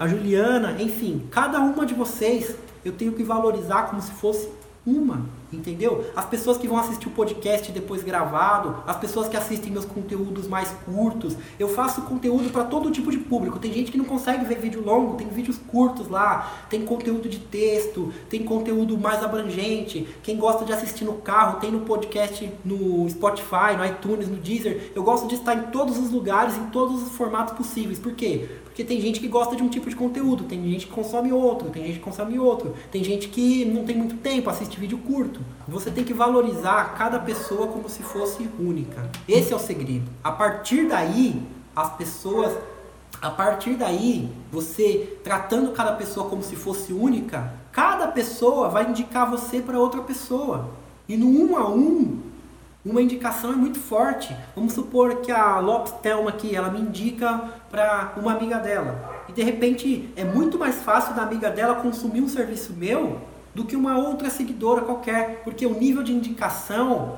a 0.00 0.08
Juliana, 0.08 0.80
enfim, 0.80 1.28
cada 1.30 1.60
uma 1.60 1.84
de 1.84 1.94
vocês 1.94 2.56
eu 2.84 2.92
tenho 2.92 3.12
que 3.12 3.22
valorizar 3.22 3.84
como 3.84 4.00
se 4.00 4.10
fosse 4.12 4.48
Uma, 4.86 5.26
entendeu? 5.52 6.06
As 6.16 6.24
pessoas 6.24 6.56
que 6.56 6.66
vão 6.66 6.78
assistir 6.78 7.06
o 7.06 7.10
podcast 7.10 7.70
depois 7.70 8.02
gravado, 8.02 8.82
as 8.86 8.96
pessoas 8.96 9.28
que 9.28 9.36
assistem 9.36 9.70
meus 9.70 9.84
conteúdos 9.84 10.48
mais 10.48 10.70
curtos. 10.86 11.36
Eu 11.58 11.68
faço 11.68 12.00
conteúdo 12.02 12.48
para 12.50 12.64
todo 12.64 12.90
tipo 12.90 13.10
de 13.10 13.18
público. 13.18 13.58
Tem 13.58 13.70
gente 13.70 13.92
que 13.92 13.98
não 13.98 14.06
consegue 14.06 14.42
ver 14.46 14.58
vídeo 14.58 14.82
longo, 14.82 15.18
tem 15.18 15.28
vídeos 15.28 15.58
curtos 15.58 16.08
lá, 16.08 16.64
tem 16.70 16.86
conteúdo 16.86 17.28
de 17.28 17.38
texto, 17.38 18.10
tem 18.30 18.42
conteúdo 18.42 18.96
mais 18.96 19.22
abrangente. 19.22 20.08
Quem 20.22 20.38
gosta 20.38 20.64
de 20.64 20.72
assistir 20.72 21.04
no 21.04 21.14
carro, 21.14 21.60
tem 21.60 21.70
no 21.70 21.80
podcast 21.80 22.50
no 22.64 23.06
Spotify, 23.10 23.76
no 23.76 23.84
iTunes, 23.84 24.28
no 24.28 24.36
Deezer. 24.36 24.92
Eu 24.94 25.02
gosto 25.02 25.28
de 25.28 25.34
estar 25.34 25.54
em 25.54 25.64
todos 25.70 25.98
os 25.98 26.10
lugares, 26.10 26.56
em 26.56 26.70
todos 26.70 27.02
os 27.02 27.12
formatos 27.12 27.52
possíveis. 27.54 27.98
Por 27.98 28.14
quê? 28.14 28.48
Porque 28.80 28.94
tem 28.94 29.00
gente 29.02 29.20
que 29.20 29.28
gosta 29.28 29.54
de 29.54 29.62
um 29.62 29.68
tipo 29.68 29.90
de 29.90 29.94
conteúdo, 29.94 30.44
tem 30.44 30.64
gente 30.64 30.86
que 30.86 30.92
consome 30.92 31.30
outro, 31.30 31.68
tem 31.68 31.84
gente 31.84 31.98
que 31.98 32.04
consome 32.04 32.38
outro, 32.38 32.74
tem 32.90 33.04
gente 33.04 33.28
que 33.28 33.62
não 33.66 33.84
tem 33.84 33.94
muito 33.94 34.16
tempo, 34.16 34.48
assiste 34.48 34.80
vídeo 34.80 34.96
curto. 34.96 35.40
Você 35.68 35.90
tem 35.90 36.02
que 36.02 36.14
valorizar 36.14 36.94
cada 36.96 37.18
pessoa 37.18 37.66
como 37.66 37.90
se 37.90 38.02
fosse 38.02 38.48
única. 38.58 39.10
Esse 39.28 39.52
é 39.52 39.56
o 39.56 39.58
segredo. 39.58 40.10
A 40.24 40.32
partir 40.32 40.88
daí, 40.88 41.42
as 41.76 41.94
pessoas 41.94 42.56
a 43.20 43.28
partir 43.28 43.74
daí, 43.74 44.30
você 44.50 45.18
tratando 45.22 45.72
cada 45.72 45.92
pessoa 45.92 46.30
como 46.30 46.42
se 46.42 46.56
fosse 46.56 46.90
única, 46.90 47.52
cada 47.70 48.08
pessoa 48.08 48.70
vai 48.70 48.88
indicar 48.88 49.30
você 49.30 49.60
para 49.60 49.78
outra 49.78 50.00
pessoa. 50.00 50.70
E 51.06 51.18
no 51.18 51.26
um 51.28 51.54
a 51.54 51.68
um, 51.68 52.18
uma 52.84 53.02
indicação 53.02 53.52
é 53.52 53.56
muito 53.56 53.78
forte. 53.78 54.34
Vamos 54.54 54.72
supor 54.72 55.16
que 55.16 55.30
a 55.30 55.58
Lopes 55.58 55.92
Thelma 56.02 56.30
aqui, 56.30 56.54
ela 56.54 56.70
me 56.70 56.80
indica 56.80 57.50
para 57.70 58.14
uma 58.16 58.32
amiga 58.32 58.58
dela. 58.58 59.22
E 59.28 59.32
de 59.32 59.42
repente 59.42 60.10
é 60.16 60.24
muito 60.24 60.58
mais 60.58 60.76
fácil 60.76 61.14
da 61.14 61.22
amiga 61.22 61.50
dela 61.50 61.76
consumir 61.76 62.20
um 62.20 62.28
serviço 62.28 62.72
meu 62.72 63.20
do 63.54 63.64
que 63.64 63.76
uma 63.76 63.98
outra 63.98 64.30
seguidora 64.30 64.82
qualquer, 64.82 65.42
porque 65.44 65.66
o 65.66 65.78
nível 65.78 66.02
de 66.02 66.12
indicação 66.12 67.16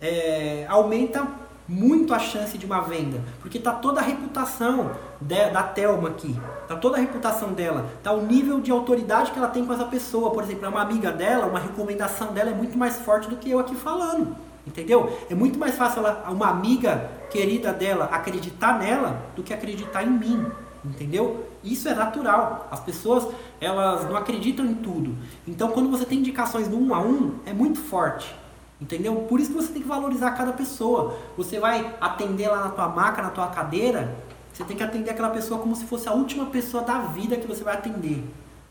é, 0.00 0.64
aumenta 0.68 1.26
muito 1.68 2.12
a 2.12 2.18
chance 2.18 2.56
de 2.58 2.66
uma 2.66 2.80
venda, 2.80 3.20
porque 3.40 3.58
tá 3.58 3.72
toda 3.72 4.00
a 4.00 4.02
reputação 4.02 4.92
de, 5.20 5.50
da 5.50 5.62
Telma 5.62 6.08
aqui, 6.08 6.36
tá 6.68 6.76
toda 6.76 6.96
a 6.96 7.00
reputação 7.00 7.52
dela, 7.52 7.86
tá 8.02 8.12
o 8.12 8.22
nível 8.22 8.60
de 8.60 8.70
autoridade 8.70 9.30
que 9.30 9.38
ela 9.38 9.48
tem 9.48 9.64
com 9.64 9.72
essa 9.72 9.84
pessoa, 9.84 10.30
por 10.30 10.42
exemplo, 10.42 10.66
é 10.66 10.68
uma 10.68 10.82
amiga 10.82 11.10
dela, 11.10 11.46
uma 11.46 11.60
recomendação 11.60 12.32
dela 12.32 12.50
é 12.50 12.54
muito 12.54 12.76
mais 12.76 12.96
forte 12.96 13.28
do 13.28 13.36
que 13.36 13.50
eu 13.50 13.58
aqui 13.58 13.74
falando. 13.74 14.36
Entendeu? 14.66 15.18
É 15.28 15.34
muito 15.34 15.58
mais 15.58 15.74
fácil 15.74 16.00
ela, 16.00 16.24
uma 16.30 16.48
amiga 16.48 17.10
querida 17.30 17.72
dela 17.72 18.04
acreditar 18.06 18.78
nela 18.78 19.20
do 19.34 19.42
que 19.42 19.52
acreditar 19.52 20.04
em 20.04 20.10
mim. 20.10 20.46
Entendeu? 20.84 21.46
Isso 21.62 21.88
é 21.88 21.94
natural. 21.94 22.68
As 22.70 22.80
pessoas, 22.80 23.26
elas 23.60 24.04
não 24.08 24.16
acreditam 24.16 24.64
em 24.64 24.74
tudo. 24.74 25.16
Então, 25.46 25.70
quando 25.70 25.90
você 25.90 26.04
tem 26.04 26.18
indicações 26.18 26.68
no 26.68 26.78
um 26.80 26.94
a 26.94 27.00
um, 27.00 27.36
é 27.46 27.52
muito 27.52 27.78
forte. 27.78 28.34
Entendeu? 28.80 29.14
Por 29.28 29.38
isso 29.38 29.50
que 29.50 29.56
você 29.56 29.72
tem 29.72 29.82
que 29.82 29.88
valorizar 29.88 30.32
cada 30.32 30.52
pessoa. 30.52 31.16
Você 31.36 31.60
vai 31.60 31.94
atender 32.00 32.48
lá 32.48 32.64
na 32.64 32.70
tua 32.70 32.88
maca, 32.88 33.22
na 33.22 33.30
tua 33.30 33.46
cadeira, 33.48 34.16
você 34.52 34.64
tem 34.64 34.76
que 34.76 34.82
atender 34.82 35.10
aquela 35.10 35.30
pessoa 35.30 35.60
como 35.60 35.74
se 35.74 35.84
fosse 35.84 36.08
a 36.08 36.12
última 36.12 36.46
pessoa 36.46 36.82
da 36.82 36.98
vida 36.98 37.36
que 37.36 37.46
você 37.46 37.64
vai 37.64 37.74
atender 37.74 38.22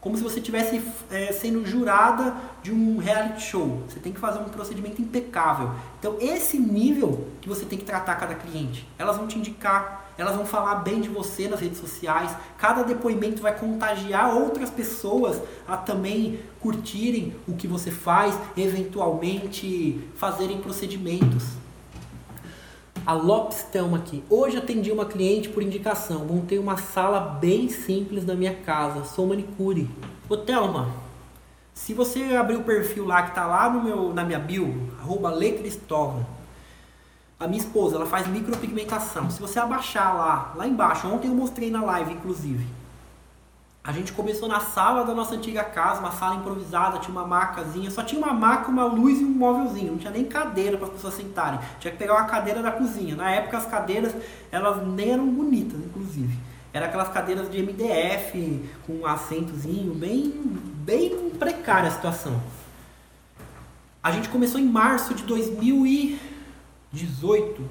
como 0.01 0.17
se 0.17 0.23
você 0.23 0.39
estivesse 0.39 0.81
é, 1.11 1.31
sendo 1.31 1.63
jurada 1.63 2.35
de 2.63 2.73
um 2.73 2.97
reality 2.97 3.43
show. 3.43 3.83
Você 3.87 3.99
tem 3.99 4.11
que 4.11 4.19
fazer 4.19 4.39
um 4.39 4.45
procedimento 4.45 4.99
impecável. 4.99 5.71
Então, 5.99 6.17
esse 6.19 6.57
nível 6.57 7.27
que 7.39 7.47
você 7.47 7.65
tem 7.65 7.77
que 7.77 7.85
tratar 7.85 8.15
cada 8.15 8.33
cliente. 8.33 8.87
Elas 8.97 9.15
vão 9.15 9.27
te 9.27 9.37
indicar, 9.37 10.11
elas 10.17 10.35
vão 10.35 10.45
falar 10.45 10.75
bem 10.75 11.01
de 11.01 11.07
você 11.07 11.47
nas 11.47 11.59
redes 11.59 11.77
sociais. 11.77 12.35
Cada 12.57 12.81
depoimento 12.81 13.43
vai 13.43 13.55
contagiar 13.55 14.35
outras 14.35 14.71
pessoas 14.71 15.39
a 15.67 15.77
também 15.77 16.39
curtirem 16.59 17.35
o 17.47 17.53
que 17.53 17.67
você 17.67 17.91
faz, 17.91 18.35
eventualmente 18.57 20.01
fazerem 20.15 20.59
procedimentos. 20.59 21.60
A 23.05 23.13
Lopes 23.13 23.63
Thelma 23.63 23.97
aqui. 23.97 24.23
Hoje 24.29 24.57
atendi 24.57 24.91
uma 24.91 25.05
cliente 25.05 25.49
por 25.49 25.63
indicação. 25.63 26.23
Montei 26.23 26.59
uma 26.59 26.77
sala 26.77 27.19
bem 27.19 27.67
simples 27.67 28.23
na 28.25 28.35
minha 28.35 28.53
casa. 28.53 29.03
Sou 29.05 29.25
manicure. 29.25 29.89
Ô 30.29 30.37
Thelma, 30.37 30.93
se 31.73 31.95
você 31.95 32.35
abrir 32.35 32.57
o 32.57 32.63
perfil 32.63 33.05
lá 33.07 33.23
que 33.23 33.33
tá 33.33 33.47
lá 33.47 33.69
no 33.71 33.83
meu, 33.83 34.13
na 34.13 34.23
minha 34.23 34.37
bio, 34.37 34.91
arroba 34.99 35.31
Cristóvão, 35.35 36.25
a 37.39 37.47
minha 37.47 37.59
esposa, 37.59 37.95
ela 37.95 38.05
faz 38.05 38.27
micropigmentação. 38.27 39.31
Se 39.31 39.41
você 39.41 39.59
abaixar 39.59 40.15
lá, 40.15 40.53
lá 40.55 40.67
embaixo, 40.67 41.07
ontem 41.07 41.27
eu 41.27 41.33
mostrei 41.33 41.71
na 41.71 41.83
live, 41.83 42.13
inclusive. 42.13 42.80
A 43.83 43.91
gente 43.91 44.13
começou 44.13 44.47
na 44.47 44.59
sala 44.59 45.03
da 45.03 45.15
nossa 45.15 45.33
antiga 45.33 45.63
casa, 45.63 46.01
uma 46.01 46.11
sala 46.11 46.35
improvisada, 46.35 46.99
tinha 46.99 47.11
uma 47.11 47.25
macazinha, 47.25 47.89
só 47.89 48.03
tinha 48.03 48.21
uma 48.21 48.31
maca, 48.31 48.69
uma 48.69 48.85
luz 48.85 49.19
e 49.19 49.23
um 49.23 49.29
móvelzinho, 49.29 49.93
não 49.93 49.97
tinha 49.97 50.11
nem 50.11 50.23
cadeira 50.23 50.77
para 50.77 50.85
as 50.85 50.93
pessoas 50.93 51.15
sentarem. 51.15 51.59
Tinha 51.79 51.91
que 51.91 51.97
pegar 51.97 52.13
uma 52.13 52.25
cadeira 52.25 52.61
da 52.61 52.71
cozinha. 52.71 53.15
Na 53.15 53.31
época 53.31 53.57
as 53.57 53.65
cadeiras, 53.65 54.15
elas 54.51 54.87
nem 54.87 55.13
eram 55.13 55.27
bonitas, 55.27 55.79
inclusive. 55.79 56.37
Era 56.71 56.85
aquelas 56.85 57.09
cadeiras 57.09 57.49
de 57.49 57.59
MDF, 57.59 58.69
com 58.85 58.97
um 58.97 59.07
assentozinho, 59.07 59.95
bem, 59.95 60.31
bem 60.85 61.31
precária 61.31 61.89
a 61.89 61.91
situação. 61.91 62.39
A 64.03 64.11
gente 64.11 64.29
começou 64.29 64.59
em 64.59 64.65
março 64.65 65.15
de 65.15 65.23
2018. 65.23 67.67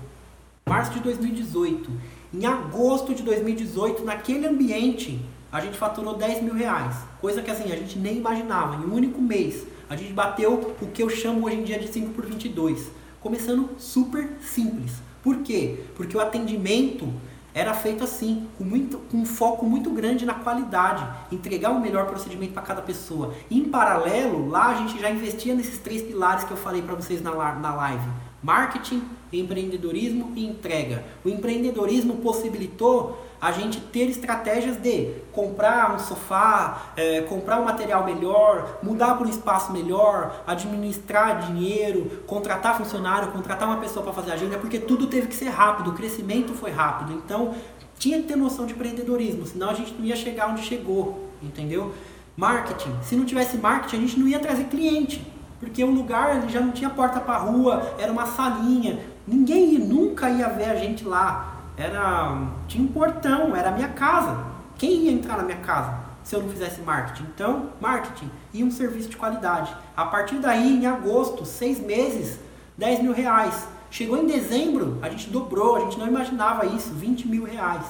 Março 0.68 0.92
de 0.92 0.98
2018. 1.00 1.88
Em 2.34 2.46
agosto 2.46 3.14
de 3.14 3.22
2018, 3.22 4.04
naquele 4.04 4.48
ambiente, 4.48 5.24
a 5.52 5.60
gente 5.60 5.76
faturou 5.76 6.16
10 6.16 6.42
mil 6.42 6.54
reais. 6.54 6.96
Coisa 7.20 7.42
que 7.42 7.50
assim, 7.50 7.72
a 7.72 7.76
gente 7.76 7.98
nem 7.98 8.18
imaginava. 8.18 8.76
Em 8.76 8.86
um 8.86 8.94
único 8.94 9.20
mês, 9.20 9.66
a 9.88 9.96
gente 9.96 10.12
bateu 10.12 10.76
o 10.80 10.86
que 10.86 11.02
eu 11.02 11.08
chamo 11.08 11.46
hoje 11.46 11.56
em 11.56 11.64
dia 11.64 11.78
de 11.78 11.88
5 11.88 12.12
por 12.12 12.24
22. 12.24 12.90
Começando 13.20 13.70
super 13.78 14.30
simples. 14.40 14.92
Por 15.22 15.38
quê? 15.38 15.80
Porque 15.94 16.16
o 16.16 16.20
atendimento 16.20 17.12
era 17.52 17.74
feito 17.74 18.04
assim, 18.04 18.46
com, 18.56 18.64
muito, 18.64 18.98
com 19.10 19.18
um 19.18 19.26
foco 19.26 19.66
muito 19.66 19.90
grande 19.90 20.24
na 20.24 20.34
qualidade, 20.34 21.06
entregar 21.32 21.70
o 21.70 21.80
melhor 21.80 22.06
procedimento 22.06 22.52
para 22.52 22.62
cada 22.62 22.80
pessoa. 22.80 23.34
Em 23.50 23.64
paralelo, 23.64 24.48
lá 24.48 24.68
a 24.68 24.74
gente 24.74 25.00
já 25.00 25.10
investia 25.10 25.54
nesses 25.54 25.78
três 25.78 26.02
pilares 26.02 26.44
que 26.44 26.52
eu 26.52 26.56
falei 26.56 26.80
para 26.80 26.94
vocês 26.94 27.20
na, 27.20 27.32
na 27.54 27.74
live: 27.74 28.08
marketing, 28.42 29.02
empreendedorismo 29.32 30.32
e 30.34 30.46
entrega. 30.46 31.04
O 31.24 31.28
empreendedorismo 31.28 32.16
possibilitou 32.16 33.18
a 33.40 33.52
gente 33.52 33.80
ter 33.80 34.10
estratégias 34.10 34.76
de 34.76 35.14
comprar 35.32 35.94
um 35.94 35.98
sofá, 35.98 36.92
é, 36.96 37.22
comprar 37.22 37.58
um 37.58 37.64
material 37.64 38.04
melhor, 38.04 38.78
mudar 38.82 39.14
para 39.14 39.26
um 39.26 39.30
espaço 39.30 39.72
melhor, 39.72 40.42
administrar 40.46 41.46
dinheiro, 41.46 42.22
contratar 42.26 42.76
funcionário, 42.76 43.32
contratar 43.32 43.66
uma 43.66 43.78
pessoa 43.78 44.04
para 44.04 44.12
fazer 44.12 44.32
agenda, 44.32 44.58
porque 44.58 44.78
tudo 44.78 45.06
teve 45.06 45.26
que 45.26 45.34
ser 45.34 45.48
rápido, 45.48 45.90
o 45.90 45.94
crescimento 45.94 46.52
foi 46.52 46.70
rápido. 46.70 47.14
Então 47.14 47.54
tinha 47.98 48.18
que 48.20 48.28
ter 48.28 48.36
noção 48.36 48.66
de 48.66 48.74
empreendedorismo, 48.74 49.46
senão 49.46 49.70
a 49.70 49.74
gente 49.74 49.94
não 49.94 50.04
ia 50.04 50.16
chegar 50.16 50.48
onde 50.48 50.62
chegou, 50.62 51.30
entendeu? 51.42 51.94
Marketing. 52.36 52.94
Se 53.02 53.16
não 53.16 53.24
tivesse 53.24 53.56
marketing, 53.56 53.96
a 53.96 54.00
gente 54.00 54.18
não 54.18 54.28
ia 54.28 54.38
trazer 54.38 54.64
cliente. 54.64 55.26
Porque 55.60 55.84
o 55.84 55.90
lugar 55.90 56.48
já 56.48 56.60
não 56.60 56.72
tinha 56.72 56.90
porta 56.90 57.20
para 57.20 57.36
rua, 57.36 57.94
era 57.98 58.10
uma 58.10 58.26
salinha. 58.26 58.98
Ninguém 59.28 59.78
nunca 59.78 60.28
ia 60.30 60.48
ver 60.48 60.70
a 60.70 60.74
gente 60.74 61.04
lá 61.04 61.60
era 61.80 62.48
tinha 62.68 62.84
um 62.84 62.88
portão, 62.88 63.56
era 63.56 63.70
a 63.70 63.72
minha 63.72 63.88
casa. 63.88 64.44
Quem 64.76 65.04
ia 65.04 65.12
entrar 65.12 65.38
na 65.38 65.44
minha 65.44 65.58
casa 65.58 65.98
se 66.22 66.36
eu 66.36 66.42
não 66.42 66.50
fizesse 66.50 66.82
marketing? 66.82 67.26
Então, 67.34 67.70
marketing 67.80 68.30
e 68.52 68.62
um 68.62 68.70
serviço 68.70 69.08
de 69.08 69.16
qualidade. 69.16 69.74
A 69.96 70.04
partir 70.04 70.36
daí, 70.36 70.76
em 70.76 70.86
agosto, 70.86 71.44
seis 71.46 71.80
meses, 71.80 72.38
10 72.76 73.02
mil 73.02 73.12
reais. 73.12 73.66
Chegou 73.90 74.16
em 74.18 74.26
dezembro, 74.26 74.98
a 75.02 75.08
gente 75.08 75.30
dobrou, 75.30 75.76
a 75.76 75.80
gente 75.80 75.98
não 75.98 76.06
imaginava 76.06 76.66
isso, 76.66 76.92
20 76.94 77.26
mil 77.26 77.44
reais. 77.44 77.86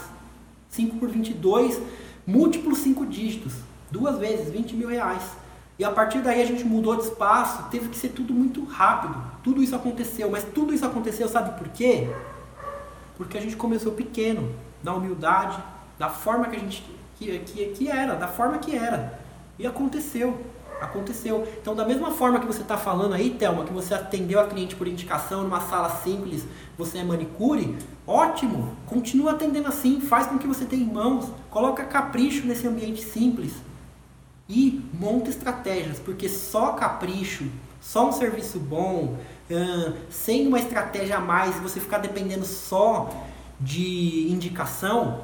5 0.68 0.96
por 0.96 1.08
22, 1.08 1.80
múltiplos 2.26 2.78
5 2.78 3.04
dígitos. 3.06 3.54
Duas 3.90 4.18
vezes, 4.18 4.50
20 4.50 4.76
mil 4.76 4.88
reais. 4.88 5.22
E 5.80 5.84
a 5.84 5.90
partir 5.90 6.18
daí 6.18 6.42
a 6.42 6.44
gente 6.44 6.62
mudou 6.62 6.94
de 6.94 7.04
espaço, 7.04 7.62
teve 7.70 7.88
que 7.88 7.96
ser 7.96 8.10
tudo 8.10 8.34
muito 8.34 8.62
rápido. 8.66 9.16
Tudo 9.42 9.62
isso 9.62 9.74
aconteceu, 9.74 10.30
mas 10.30 10.44
tudo 10.44 10.74
isso 10.74 10.84
aconteceu, 10.84 11.26
sabe 11.26 11.58
por 11.58 11.68
quê? 11.70 12.06
Porque 13.16 13.38
a 13.38 13.40
gente 13.40 13.56
começou 13.56 13.92
pequeno, 13.92 14.54
na 14.82 14.92
humildade, 14.92 15.56
da 15.98 16.10
forma 16.10 16.48
que 16.48 16.56
a 16.56 16.58
gente 16.58 16.84
que, 17.16 17.38
que, 17.38 17.66
que 17.68 17.88
era, 17.88 18.14
da 18.14 18.28
forma 18.28 18.58
que 18.58 18.76
era. 18.76 19.18
E 19.58 19.66
aconteceu. 19.66 20.38
Aconteceu. 20.82 21.48
Então, 21.62 21.74
da 21.74 21.86
mesma 21.86 22.10
forma 22.10 22.40
que 22.40 22.46
você 22.46 22.60
está 22.60 22.76
falando 22.76 23.14
aí, 23.14 23.30
Thelma, 23.30 23.64
que 23.64 23.72
você 23.72 23.94
atendeu 23.94 24.38
a 24.38 24.46
cliente 24.46 24.76
por 24.76 24.86
indicação 24.86 25.44
numa 25.44 25.60
sala 25.60 25.88
simples, 25.88 26.44
você 26.76 26.98
é 26.98 27.04
manicure, 27.04 27.78
ótimo. 28.06 28.76
Continua 28.86 29.30
atendendo 29.30 29.68
assim, 29.68 29.98
faz 29.98 30.26
com 30.26 30.36
que 30.36 30.46
você 30.46 30.66
tenha 30.66 30.82
em 30.82 30.92
mãos, 30.92 31.32
coloca 31.48 31.84
capricho 31.84 32.46
nesse 32.46 32.66
ambiente 32.66 33.02
simples 33.02 33.69
e 34.50 34.82
monta 34.92 35.30
estratégias, 35.30 36.00
porque 36.00 36.28
só 36.28 36.72
capricho, 36.72 37.44
só 37.80 38.08
um 38.08 38.12
serviço 38.12 38.58
bom, 38.58 39.16
sem 40.10 40.48
uma 40.48 40.58
estratégia 40.58 41.18
a 41.18 41.20
mais, 41.20 41.54
você 41.60 41.78
ficar 41.78 41.98
dependendo 41.98 42.44
só 42.44 43.08
de 43.60 44.26
indicação, 44.28 45.20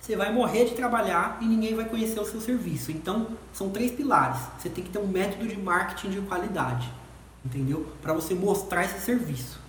você 0.00 0.14
vai 0.14 0.32
morrer 0.32 0.66
de 0.66 0.74
trabalhar 0.74 1.38
e 1.40 1.44
ninguém 1.44 1.74
vai 1.74 1.86
conhecer 1.86 2.20
o 2.20 2.24
seu 2.24 2.40
serviço. 2.40 2.92
Então, 2.92 3.26
são 3.52 3.70
três 3.70 3.90
pilares. 3.90 4.38
Você 4.56 4.68
tem 4.68 4.84
que 4.84 4.90
ter 4.90 5.00
um 5.00 5.08
método 5.08 5.48
de 5.48 5.58
marketing 5.58 6.10
de 6.10 6.20
qualidade, 6.20 6.88
entendeu? 7.44 7.84
Para 8.00 8.12
você 8.12 8.32
mostrar 8.32 8.84
esse 8.84 9.00
serviço. 9.00 9.65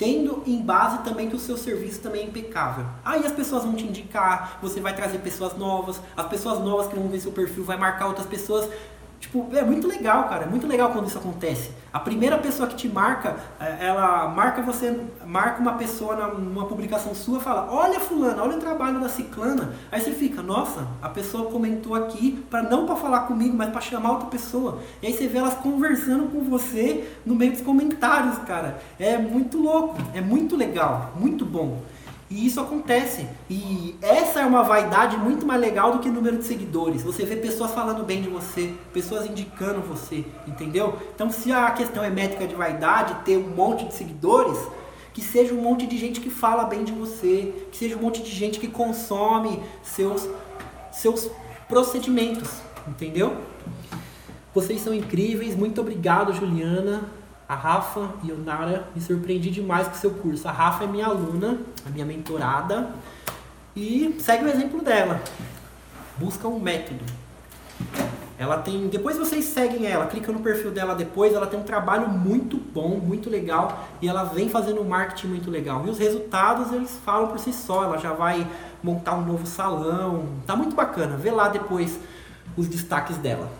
Tendo 0.00 0.42
em 0.46 0.62
base 0.62 1.00
também 1.00 1.28
que 1.28 1.36
o 1.36 1.38
seu 1.38 1.58
serviço 1.58 2.00
também 2.00 2.22
é 2.22 2.24
impecável. 2.24 2.86
Aí 3.04 3.26
as 3.26 3.32
pessoas 3.32 3.64
vão 3.64 3.74
te 3.74 3.84
indicar, 3.84 4.58
você 4.62 4.80
vai 4.80 4.96
trazer 4.96 5.18
pessoas 5.18 5.54
novas, 5.58 6.00
as 6.16 6.26
pessoas 6.26 6.58
novas 6.58 6.86
que 6.86 6.94
vão 6.96 7.06
ver 7.06 7.20
seu 7.20 7.32
perfil 7.32 7.64
vai 7.64 7.76
marcar 7.76 8.06
outras 8.06 8.26
pessoas 8.26 8.66
Tipo, 9.20 9.48
é 9.52 9.62
muito 9.62 9.86
legal, 9.86 10.24
cara. 10.28 10.44
É 10.44 10.46
muito 10.46 10.66
legal 10.66 10.90
quando 10.90 11.06
isso 11.06 11.18
acontece. 11.18 11.70
A 11.92 12.00
primeira 12.00 12.38
pessoa 12.38 12.66
que 12.66 12.74
te 12.74 12.88
marca, 12.88 13.36
é, 13.60 13.86
ela 13.86 14.28
marca 14.28 14.62
você, 14.62 14.98
marca 15.26 15.60
uma 15.60 15.74
pessoa 15.74 16.16
numa 16.28 16.64
publicação 16.64 17.14
sua 17.14 17.38
fala, 17.38 17.70
olha 17.70 18.00
fulana, 18.00 18.42
olha 18.42 18.56
o 18.56 18.60
trabalho 18.60 18.98
da 18.98 19.10
ciclana. 19.10 19.74
Aí 19.92 20.00
você 20.00 20.12
fica, 20.12 20.42
nossa, 20.42 20.86
a 21.02 21.08
pessoa 21.08 21.50
comentou 21.50 21.94
aqui 21.94 22.42
para 22.48 22.62
não 22.62 22.86
para 22.86 22.96
falar 22.96 23.20
comigo, 23.20 23.54
mas 23.54 23.70
para 23.70 23.80
chamar 23.82 24.12
outra 24.12 24.28
pessoa. 24.28 24.78
E 25.02 25.08
aí 25.08 25.12
você 25.12 25.26
vê 25.26 25.38
elas 25.38 25.54
conversando 25.54 26.30
com 26.30 26.42
você 26.44 27.12
no 27.26 27.34
meio 27.34 27.52
dos 27.52 27.60
comentários, 27.60 28.38
cara. 28.38 28.80
É 28.98 29.18
muito 29.18 29.58
louco, 29.58 29.98
é 30.14 30.20
muito 30.22 30.56
legal, 30.56 31.12
muito 31.14 31.44
bom. 31.44 31.82
E 32.30 32.46
isso 32.46 32.60
acontece. 32.60 33.26
E 33.50 33.96
essa 34.00 34.40
é 34.40 34.46
uma 34.46 34.62
vaidade 34.62 35.16
muito 35.16 35.44
mais 35.44 35.60
legal 35.60 35.90
do 35.90 35.98
que 35.98 36.08
número 36.08 36.38
de 36.38 36.44
seguidores. 36.44 37.02
Você 37.02 37.24
vê 37.24 37.34
pessoas 37.34 37.72
falando 37.72 38.04
bem 38.04 38.22
de 38.22 38.28
você, 38.28 38.72
pessoas 38.92 39.26
indicando 39.26 39.80
você, 39.80 40.24
entendeu? 40.46 40.96
Então, 41.12 41.28
se 41.28 41.50
a 41.50 41.68
questão 41.72 42.04
é 42.04 42.08
métrica 42.08 42.46
de 42.46 42.54
vaidade, 42.54 43.16
ter 43.24 43.36
um 43.36 43.48
monte 43.48 43.84
de 43.84 43.94
seguidores, 43.94 44.56
que 45.12 45.20
seja 45.20 45.52
um 45.52 45.60
monte 45.60 45.88
de 45.88 45.98
gente 45.98 46.20
que 46.20 46.30
fala 46.30 46.64
bem 46.64 46.84
de 46.84 46.92
você, 46.92 47.52
que 47.72 47.76
seja 47.76 47.96
um 47.96 48.00
monte 48.00 48.22
de 48.22 48.30
gente 48.30 48.60
que 48.60 48.68
consome 48.68 49.60
seus, 49.82 50.28
seus 50.92 51.28
procedimentos, 51.68 52.48
entendeu? 52.86 53.36
Vocês 54.54 54.80
são 54.80 54.94
incríveis, 54.94 55.56
muito 55.56 55.80
obrigado, 55.80 56.32
Juliana 56.32 57.19
a 57.50 57.54
Rafa 57.56 58.10
e 58.22 58.30
o 58.30 58.38
Nara 58.38 58.86
me 58.94 59.02
surpreendi 59.02 59.50
demais 59.50 59.88
com 59.88 59.94
seu 59.94 60.12
curso. 60.12 60.46
A 60.46 60.52
Rafa 60.52 60.84
é 60.84 60.86
minha 60.86 61.06
aluna, 61.06 61.58
a 61.84 61.90
minha 61.90 62.06
mentorada, 62.06 62.94
e 63.74 64.14
segue 64.20 64.44
o 64.44 64.48
exemplo 64.48 64.80
dela. 64.80 65.20
Busca 66.16 66.46
um 66.46 66.60
método. 66.60 67.04
Ela 68.38 68.58
tem, 68.58 68.86
depois 68.86 69.18
vocês 69.18 69.46
seguem 69.46 69.84
ela, 69.84 70.06
clica 70.06 70.30
no 70.30 70.38
perfil 70.38 70.70
dela 70.70 70.94
depois, 70.94 71.34
ela 71.34 71.44
tem 71.44 71.58
um 71.58 71.64
trabalho 71.64 72.08
muito 72.08 72.56
bom, 72.56 73.00
muito 73.00 73.28
legal, 73.28 73.88
e 74.00 74.06
ela 74.06 74.22
vem 74.22 74.48
fazendo 74.48 74.80
um 74.80 74.88
marketing 74.88 75.26
muito 75.26 75.50
legal. 75.50 75.84
E 75.84 75.90
os 75.90 75.98
resultados 75.98 76.72
eles 76.72 77.00
falam 77.04 77.26
por 77.26 77.40
si 77.40 77.52
só, 77.52 77.82
ela 77.82 77.98
já 77.98 78.12
vai 78.12 78.46
montar 78.80 79.16
um 79.16 79.26
novo 79.26 79.44
salão. 79.44 80.24
Tá 80.46 80.54
muito 80.54 80.76
bacana. 80.76 81.16
Vê 81.16 81.32
lá 81.32 81.48
depois 81.48 81.98
os 82.56 82.68
destaques 82.68 83.16
dela. 83.16 83.50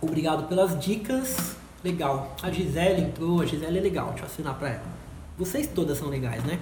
Obrigado 0.00 0.48
pelas 0.48 0.76
dicas. 0.84 1.62
Legal. 1.84 2.34
A 2.42 2.50
Gisele 2.50 3.02
entrou, 3.02 3.42
a 3.42 3.46
Gisele 3.46 3.78
é 3.78 3.80
legal, 3.82 4.08
deixa 4.08 4.22
eu 4.22 4.26
assinar 4.26 4.54
pra 4.54 4.70
ela. 4.70 4.84
Vocês 5.36 5.66
todas 5.66 5.98
são 5.98 6.08
legais, 6.08 6.42
né? 6.42 6.58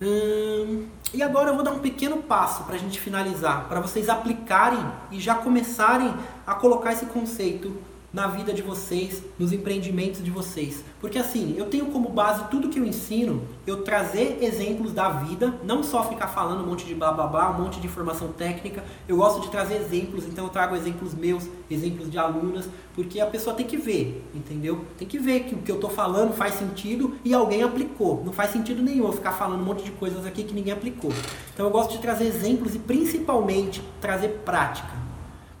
Hum, 0.00 0.86
e 1.12 1.22
agora 1.22 1.50
eu 1.50 1.54
vou 1.54 1.64
dar 1.64 1.72
um 1.72 1.80
pequeno 1.80 2.18
passo 2.18 2.62
para 2.64 2.76
a 2.76 2.78
gente 2.78 3.00
finalizar, 3.00 3.66
para 3.66 3.80
vocês 3.80 4.08
aplicarem 4.08 4.84
e 5.10 5.18
já 5.18 5.34
começarem 5.34 6.14
a 6.46 6.54
colocar 6.54 6.92
esse 6.92 7.06
conceito 7.06 7.76
na 8.16 8.26
vida 8.26 8.50
de 8.50 8.62
vocês, 8.62 9.22
nos 9.38 9.52
empreendimentos 9.52 10.24
de 10.24 10.30
vocês. 10.30 10.82
Porque 11.02 11.18
assim, 11.18 11.54
eu 11.58 11.66
tenho 11.66 11.84
como 11.92 12.08
base 12.08 12.44
tudo 12.50 12.70
que 12.70 12.78
eu 12.78 12.84
ensino, 12.86 13.42
eu 13.66 13.82
trazer 13.82 14.38
exemplos 14.40 14.94
da 14.94 15.10
vida, 15.10 15.60
não 15.62 15.82
só 15.82 16.02
ficar 16.02 16.28
falando 16.28 16.64
um 16.64 16.66
monte 16.66 16.86
de 16.86 16.94
blá 16.94 17.12
blá 17.12 17.26
blá, 17.26 17.50
um 17.50 17.62
monte 17.62 17.78
de 17.78 17.86
informação 17.86 18.28
técnica. 18.28 18.82
Eu 19.06 19.18
gosto 19.18 19.42
de 19.42 19.50
trazer 19.50 19.74
exemplos, 19.74 20.24
então 20.24 20.46
eu 20.46 20.50
trago 20.50 20.74
exemplos 20.74 21.12
meus, 21.12 21.46
exemplos 21.70 22.10
de 22.10 22.16
alunas, 22.16 22.66
porque 22.94 23.20
a 23.20 23.26
pessoa 23.26 23.54
tem 23.54 23.66
que 23.66 23.76
ver, 23.76 24.26
entendeu? 24.34 24.86
Tem 24.96 25.06
que 25.06 25.18
ver 25.18 25.40
que 25.40 25.54
o 25.54 25.58
que 25.58 25.70
eu 25.70 25.74
estou 25.74 25.90
falando 25.90 26.32
faz 26.32 26.54
sentido 26.54 27.18
e 27.22 27.34
alguém 27.34 27.62
aplicou. 27.62 28.24
Não 28.24 28.32
faz 28.32 28.50
sentido 28.50 28.82
nenhum 28.82 29.04
eu 29.04 29.12
ficar 29.12 29.32
falando 29.32 29.60
um 29.60 29.64
monte 29.64 29.84
de 29.84 29.90
coisas 29.90 30.24
aqui 30.24 30.42
que 30.42 30.54
ninguém 30.54 30.72
aplicou. 30.72 31.12
Então 31.52 31.66
eu 31.66 31.70
gosto 31.70 31.92
de 31.92 31.98
trazer 31.98 32.24
exemplos 32.24 32.74
e 32.74 32.78
principalmente 32.78 33.82
trazer 34.00 34.40
prática. 34.42 35.04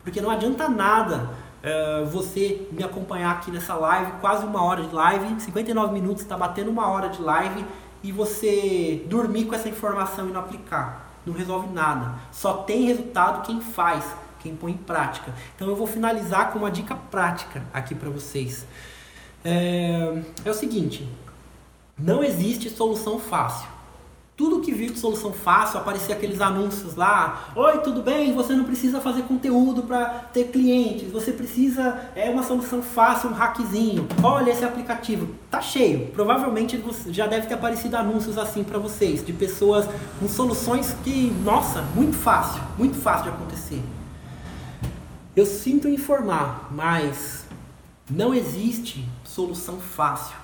Porque 0.02 0.20
não 0.20 0.30
adianta 0.30 0.68
nada 0.68 1.44
uh, 1.66 2.06
você 2.06 2.66
me 2.70 2.84
acompanhar 2.84 3.32
aqui 3.32 3.50
nessa 3.50 3.74
live, 3.74 4.12
quase 4.20 4.46
uma 4.46 4.62
hora 4.62 4.84
de 4.84 4.94
live, 4.94 5.40
59 5.40 5.92
minutos, 5.92 6.22
está 6.22 6.36
batendo 6.36 6.70
uma 6.70 6.86
hora 6.88 7.08
de 7.08 7.20
live 7.20 7.64
e 8.02 8.12
você 8.12 9.04
dormir 9.08 9.46
com 9.46 9.54
essa 9.54 9.68
informação 9.68 10.28
e 10.28 10.32
não 10.32 10.40
aplicar. 10.40 11.04
Não 11.26 11.34
resolve 11.34 11.68
nada. 11.72 12.14
Só 12.30 12.58
tem 12.58 12.84
resultado 12.84 13.44
quem 13.44 13.60
faz, 13.60 14.04
quem 14.38 14.54
põe 14.54 14.72
em 14.72 14.76
prática. 14.76 15.34
Então 15.56 15.66
eu 15.68 15.74
vou 15.74 15.86
finalizar 15.86 16.52
com 16.52 16.60
uma 16.60 16.70
dica 16.70 16.94
prática 16.94 17.64
aqui 17.74 17.96
para 17.96 18.08
vocês. 18.08 18.64
É, 19.44 20.22
é 20.44 20.50
o 20.50 20.54
seguinte: 20.54 21.08
não 21.98 22.22
existe 22.22 22.70
solução 22.70 23.18
fácil. 23.18 23.75
Tudo 24.36 24.60
que 24.60 24.70
vir 24.70 24.92
de 24.92 24.98
solução 24.98 25.32
fácil, 25.32 25.78
aparecer 25.78 26.12
aqueles 26.12 26.42
anúncios 26.42 26.94
lá, 26.94 27.52
oi, 27.56 27.78
tudo 27.78 28.02
bem? 28.02 28.34
Você 28.34 28.52
não 28.52 28.64
precisa 28.64 29.00
fazer 29.00 29.22
conteúdo 29.22 29.84
para 29.84 30.04
ter 30.30 30.48
clientes, 30.48 31.10
você 31.10 31.32
precisa 31.32 32.10
é 32.14 32.28
uma 32.28 32.42
solução 32.42 32.82
fácil, 32.82 33.30
um 33.30 33.32
hackzinho. 33.32 34.06
Olha 34.22 34.50
esse 34.50 34.62
aplicativo, 34.62 35.34
tá 35.50 35.62
cheio. 35.62 36.08
Provavelmente 36.08 36.78
já 37.06 37.26
deve 37.26 37.46
ter 37.46 37.54
aparecido 37.54 37.96
anúncios 37.96 38.36
assim 38.36 38.62
para 38.62 38.78
vocês, 38.78 39.24
de 39.24 39.32
pessoas 39.32 39.88
com 40.20 40.28
soluções 40.28 40.94
que, 41.02 41.30
nossa, 41.42 41.80
muito 41.94 42.14
fácil, 42.14 42.60
muito 42.76 42.98
fácil 42.98 43.30
de 43.30 43.30
acontecer. 43.30 43.82
Eu 45.34 45.46
sinto 45.46 45.88
informar, 45.88 46.68
mas 46.72 47.46
não 48.10 48.34
existe 48.34 49.02
solução 49.24 49.80
fácil. 49.80 50.36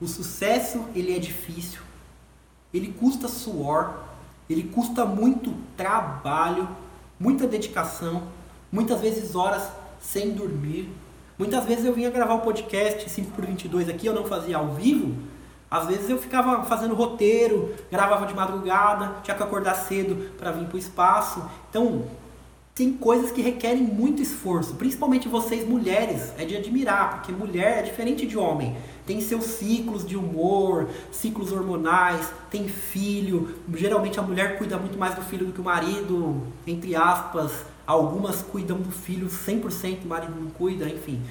O 0.00 0.06
sucesso 0.06 0.86
ele 0.94 1.14
é 1.14 1.18
difícil 1.18 1.85
ele 2.76 2.94
custa 2.98 3.28
suor, 3.28 3.94
ele 4.48 4.64
custa 4.64 5.04
muito 5.04 5.54
trabalho, 5.76 6.68
muita 7.18 7.46
dedicação, 7.46 8.22
muitas 8.70 9.00
vezes 9.00 9.34
horas 9.34 9.68
sem 10.00 10.32
dormir. 10.32 10.88
Muitas 11.38 11.64
vezes 11.64 11.84
eu 11.84 11.92
vinha 11.92 12.10
gravar 12.10 12.34
o 12.34 12.40
podcast 12.40 13.08
5 13.08 13.32
por 13.32 13.44
22 13.44 13.88
aqui, 13.88 14.06
eu 14.06 14.14
não 14.14 14.24
fazia 14.24 14.56
ao 14.56 14.68
vivo. 14.68 15.14
Às 15.70 15.86
vezes 15.86 16.08
eu 16.08 16.18
ficava 16.18 16.64
fazendo 16.64 16.94
roteiro, 16.94 17.74
gravava 17.90 18.24
de 18.26 18.34
madrugada, 18.34 19.16
tinha 19.22 19.36
que 19.36 19.42
acordar 19.42 19.74
cedo 19.74 20.30
para 20.38 20.52
vir 20.52 20.66
para 20.66 20.76
o 20.76 20.78
espaço. 20.78 21.44
Então, 21.68 22.04
tem 22.76 22.92
coisas 22.92 23.32
que 23.32 23.42
requerem 23.42 23.82
muito 23.82 24.22
esforço, 24.22 24.74
principalmente 24.74 25.28
vocês 25.28 25.66
mulheres, 25.66 26.32
é 26.38 26.44
de 26.44 26.56
admirar, 26.56 27.16
porque 27.16 27.32
mulher 27.32 27.78
é 27.78 27.82
diferente 27.82 28.24
de 28.24 28.38
homem 28.38 28.76
tem 29.06 29.20
seus 29.20 29.44
ciclos 29.44 30.04
de 30.04 30.16
humor, 30.16 30.88
ciclos 31.12 31.52
hormonais, 31.52 32.28
tem 32.50 32.66
filho. 32.66 33.56
Geralmente 33.72 34.18
a 34.18 34.22
mulher 34.22 34.58
cuida 34.58 34.76
muito 34.76 34.98
mais 34.98 35.14
do 35.14 35.22
filho 35.22 35.46
do 35.46 35.52
que 35.52 35.60
o 35.60 35.64
marido, 35.64 36.42
entre 36.66 36.96
aspas. 36.96 37.64
Algumas 37.86 38.42
cuidam 38.42 38.78
do 38.78 38.90
filho 38.90 39.28
100%, 39.28 40.04
o 40.04 40.08
marido 40.08 40.34
não 40.36 40.50
cuida, 40.50 40.88
enfim. 40.88 41.22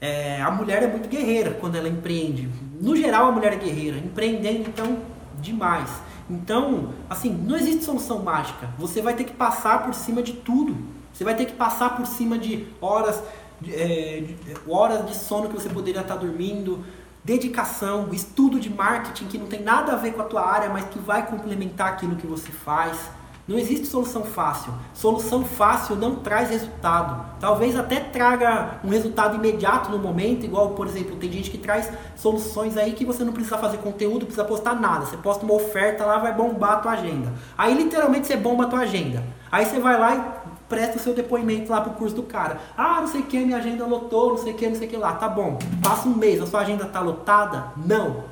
É, 0.00 0.40
a 0.40 0.50
mulher 0.52 0.84
é 0.84 0.86
muito 0.86 1.08
guerreira 1.08 1.50
quando 1.60 1.74
ela 1.74 1.88
empreende. 1.88 2.48
No 2.80 2.94
geral, 2.94 3.26
a 3.26 3.32
mulher 3.32 3.54
é 3.54 3.56
guerreira. 3.56 3.98
Empreendendo, 3.98 4.68
então, 4.68 4.98
demais. 5.40 5.90
Então, 6.30 6.92
assim, 7.08 7.30
não 7.30 7.56
existe 7.56 7.84
solução 7.84 8.18
mágica. 8.20 8.68
Você 8.78 9.00
vai 9.00 9.14
ter 9.14 9.24
que 9.24 9.32
passar 9.32 9.84
por 9.84 9.94
cima 9.94 10.22
de 10.22 10.34
tudo. 10.34 10.76
Você 11.12 11.24
vai 11.24 11.34
ter 11.34 11.46
que 11.46 11.54
passar 11.54 11.96
por 11.96 12.06
cima 12.06 12.38
de 12.38 12.66
horas, 12.80 13.22
de, 13.60 13.74
é, 13.74 14.20
de, 14.20 14.36
horas 14.68 15.06
de 15.06 15.16
sono 15.16 15.48
que 15.48 15.54
você 15.54 15.68
poderia 15.68 16.02
estar 16.02 16.16
dormindo, 16.16 16.84
dedicação, 17.24 18.08
estudo 18.12 18.60
de 18.60 18.70
marketing 18.70 19.26
que 19.26 19.38
não 19.38 19.46
tem 19.46 19.62
nada 19.62 19.92
a 19.92 19.96
ver 19.96 20.12
com 20.12 20.22
a 20.22 20.24
tua 20.24 20.46
área, 20.46 20.68
mas 20.68 20.84
que 20.84 20.98
vai 20.98 21.26
complementar 21.26 21.88
aquilo 21.88 22.16
que 22.16 22.26
você 22.26 22.52
faz. 22.52 23.10
Não 23.48 23.58
existe 23.58 23.86
solução 23.86 24.24
fácil. 24.24 24.74
Solução 24.92 25.42
fácil 25.42 25.96
não 25.96 26.16
traz 26.16 26.50
resultado. 26.50 27.24
Talvez 27.40 27.78
até 27.78 27.98
traga 27.98 28.78
um 28.84 28.90
resultado 28.90 29.36
imediato 29.36 29.90
no 29.90 29.98
momento, 29.98 30.44
igual, 30.44 30.72
por 30.72 30.86
exemplo, 30.86 31.16
tem 31.16 31.32
gente 31.32 31.50
que 31.50 31.56
traz 31.56 31.90
soluções 32.14 32.76
aí 32.76 32.92
que 32.92 33.06
você 33.06 33.24
não 33.24 33.32
precisa 33.32 33.56
fazer 33.56 33.78
conteúdo, 33.78 34.26
precisa 34.26 34.44
postar 34.44 34.74
nada. 34.74 35.06
Você 35.06 35.16
posta 35.16 35.46
uma 35.46 35.54
oferta 35.54 36.04
lá, 36.04 36.18
vai 36.18 36.34
bombar 36.34 36.72
a 36.72 36.76
tua 36.76 36.92
agenda. 36.92 37.32
Aí 37.56 37.72
literalmente 37.72 38.26
você 38.26 38.36
bomba 38.36 38.64
a 38.64 38.66
tua 38.66 38.80
agenda. 38.80 39.24
Aí 39.50 39.64
você 39.64 39.80
vai 39.80 39.98
lá 39.98 40.14
e 40.14 40.22
presta 40.68 40.98
o 40.98 41.00
seu 41.00 41.14
depoimento 41.14 41.70
lá 41.70 41.80
pro 41.80 41.92
curso 41.92 42.14
do 42.14 42.24
cara. 42.24 42.58
Ah, 42.76 43.00
não 43.00 43.08
sei 43.08 43.22
o 43.22 43.24
que, 43.24 43.38
minha 43.38 43.56
agenda 43.56 43.86
lotou, 43.86 44.28
não 44.28 44.36
sei 44.36 44.52
o 44.52 44.56
que, 44.56 44.68
não 44.68 44.76
sei 44.76 44.86
o 44.86 44.90
que 44.90 44.96
lá. 44.98 45.14
Tá 45.14 45.26
bom. 45.26 45.58
Passa 45.82 46.06
um 46.06 46.14
mês, 46.14 46.38
a 46.42 46.46
sua 46.46 46.60
agenda 46.60 46.84
tá 46.84 47.00
lotada? 47.00 47.72
Não. 47.78 48.24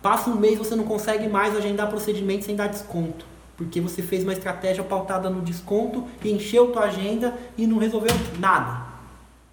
Passa 0.00 0.30
um 0.30 0.34
mês, 0.34 0.56
você 0.56 0.74
não 0.74 0.84
consegue 0.84 1.28
mais 1.28 1.54
agendar 1.54 1.88
procedimento 1.88 2.46
sem 2.46 2.56
dar 2.56 2.68
desconto. 2.68 3.33
Porque 3.56 3.80
você 3.80 4.02
fez 4.02 4.22
uma 4.22 4.32
estratégia 4.32 4.82
pautada 4.82 5.30
no 5.30 5.40
desconto, 5.42 6.06
encheu 6.24 6.72
tua 6.72 6.84
agenda 6.84 7.36
e 7.56 7.66
não 7.66 7.78
resolveu 7.78 8.12
nada. 8.38 8.86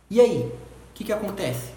E 0.09 0.19
aí? 0.19 0.51
O 0.91 0.93
que, 0.93 1.03
que 1.03 1.13
acontece? 1.13 1.71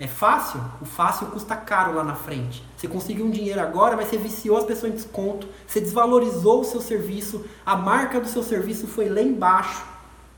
É 0.00 0.06
fácil? 0.06 0.58
O 0.80 0.86
fácil 0.86 1.26
custa 1.26 1.54
caro 1.54 1.94
lá 1.94 2.02
na 2.02 2.14
frente. 2.14 2.64
Você 2.74 2.88
conseguiu 2.88 3.26
um 3.26 3.30
dinheiro 3.30 3.60
agora, 3.60 3.96
mas 3.96 4.08
você 4.08 4.16
viciou 4.16 4.56
as 4.56 4.64
pessoas 4.64 4.92
em 4.92 4.96
desconto, 4.96 5.46
você 5.66 5.78
desvalorizou 5.78 6.62
o 6.62 6.64
seu 6.64 6.80
serviço, 6.80 7.44
a 7.66 7.76
marca 7.76 8.18
do 8.18 8.26
seu 8.26 8.42
serviço 8.42 8.86
foi 8.86 9.10
lá 9.10 9.20
embaixo, 9.20 9.84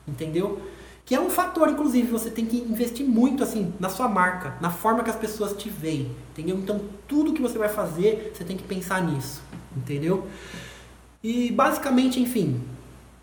entendeu? 0.07 0.61
Que 1.05 1.15
é 1.15 1.21
um 1.21 1.31
fator, 1.31 1.69
inclusive, 1.69 2.11
você 2.11 2.29
tem 2.29 2.45
que 2.45 2.57
investir 2.57 3.07
muito 3.07 3.45
assim 3.45 3.73
na 3.79 3.89
sua 3.89 4.09
marca, 4.09 4.57
na 4.61 4.71
forma 4.71 5.05
que 5.05 5.11
as 5.11 5.17
pessoas 5.17 5.53
te 5.53 5.71
veem, 5.71 6.11
entendeu? 6.33 6.57
Então, 6.57 6.81
tudo 7.07 7.33
que 7.33 7.41
você 7.41 7.57
vai 7.57 7.69
fazer, 7.69 8.33
você 8.35 8.43
tem 8.43 8.57
que 8.57 8.65
pensar 8.65 9.01
nisso, 9.01 9.43
entendeu? 9.77 10.27
E 11.23 11.53
basicamente, 11.53 12.21
enfim, 12.21 12.61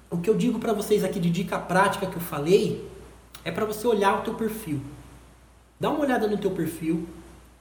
o 0.10 0.18
que 0.18 0.30
eu 0.30 0.36
digo 0.36 0.58
para 0.58 0.72
vocês 0.72 1.04
aqui 1.04 1.20
de 1.20 1.30
dica 1.30 1.60
prática 1.60 2.08
que 2.08 2.16
eu 2.16 2.22
falei 2.22 2.90
é 3.44 3.52
para 3.52 3.66
você 3.66 3.86
olhar 3.86 4.20
o 4.20 4.22
teu 4.22 4.36
perfil. 4.36 4.82
Dá 5.80 5.90
uma 5.90 6.00
olhada 6.00 6.28
no 6.28 6.38
teu 6.38 6.52
perfil, 6.52 7.08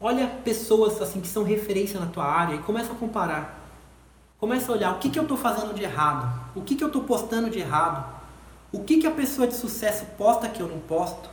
olha 0.00 0.28
pessoas 0.44 1.00
assim 1.02 1.20
que 1.20 1.28
são 1.28 1.42
referência 1.42 1.98
na 1.98 2.06
tua 2.06 2.24
área 2.24 2.54
e 2.54 2.58
começa 2.58 2.92
a 2.92 2.94
comparar. 2.94 3.68
Começa 4.38 4.70
a 4.70 4.74
olhar 4.76 4.94
o 4.94 4.98
que, 4.98 5.10
que 5.10 5.18
eu 5.18 5.24
estou 5.24 5.36
fazendo 5.36 5.74
de 5.74 5.82
errado, 5.82 6.32
o 6.54 6.62
que, 6.62 6.76
que 6.76 6.84
eu 6.84 6.88
estou 6.88 7.02
postando 7.02 7.50
de 7.50 7.58
errado, 7.58 8.06
o 8.70 8.84
que, 8.84 8.98
que 8.98 9.06
a 9.06 9.10
pessoa 9.10 9.48
de 9.48 9.54
sucesso 9.54 10.04
posta 10.16 10.48
que 10.48 10.60
eu 10.60 10.68
não 10.68 10.78
posto? 10.78 11.28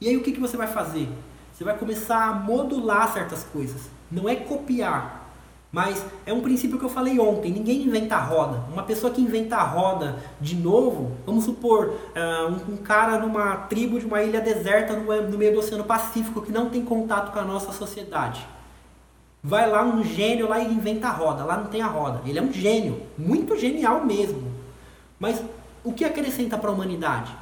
E 0.00 0.08
aí 0.08 0.16
o 0.16 0.22
que, 0.22 0.32
que 0.32 0.40
você 0.40 0.56
vai 0.56 0.66
fazer? 0.66 1.08
Você 1.52 1.64
vai 1.64 1.76
começar 1.76 2.24
a 2.28 2.32
modular 2.32 3.12
certas 3.12 3.44
coisas. 3.44 3.82
Não 4.10 4.28
é 4.28 4.36
copiar, 4.36 5.25
mas 5.72 6.04
é 6.24 6.32
um 6.32 6.40
princípio 6.40 6.78
que 6.78 6.84
eu 6.84 6.88
falei 6.88 7.18
ontem. 7.18 7.52
Ninguém 7.52 7.82
inventa 7.82 8.16
a 8.16 8.20
roda. 8.20 8.64
Uma 8.72 8.82
pessoa 8.82 9.12
que 9.12 9.20
inventa 9.20 9.56
a 9.56 9.62
roda 9.62 10.16
de 10.40 10.56
novo, 10.56 11.12
vamos 11.26 11.44
supor, 11.44 11.88
uh, 11.88 12.72
um, 12.72 12.76
cara 12.78 13.18
numa 13.18 13.56
tribo 13.56 13.98
de 13.98 14.06
uma 14.06 14.22
ilha 14.22 14.40
deserta 14.40 14.94
no, 14.94 15.22
no 15.22 15.36
meio 15.36 15.52
do 15.52 15.58
Oceano 15.58 15.84
Pacífico 15.84 16.40
que 16.40 16.52
não 16.52 16.70
tem 16.70 16.84
contato 16.84 17.32
com 17.32 17.38
a 17.38 17.44
nossa 17.44 17.72
sociedade. 17.72 18.46
Vai 19.42 19.68
lá 19.68 19.82
um 19.84 20.02
gênio 20.02 20.48
lá 20.48 20.58
e 20.58 20.72
inventa 20.72 21.08
a 21.08 21.12
roda. 21.12 21.44
Lá 21.44 21.56
não 21.56 21.66
tem 21.66 21.82
a 21.82 21.86
roda. 21.86 22.20
Ele 22.24 22.38
é 22.38 22.42
um 22.42 22.52
gênio, 22.52 23.02
muito 23.18 23.56
genial 23.56 24.04
mesmo. 24.04 24.50
Mas 25.18 25.42
o 25.84 25.92
que 25.92 26.04
acrescenta 26.04 26.58
para 26.58 26.70
a 26.70 26.72
humanidade? 26.72 27.32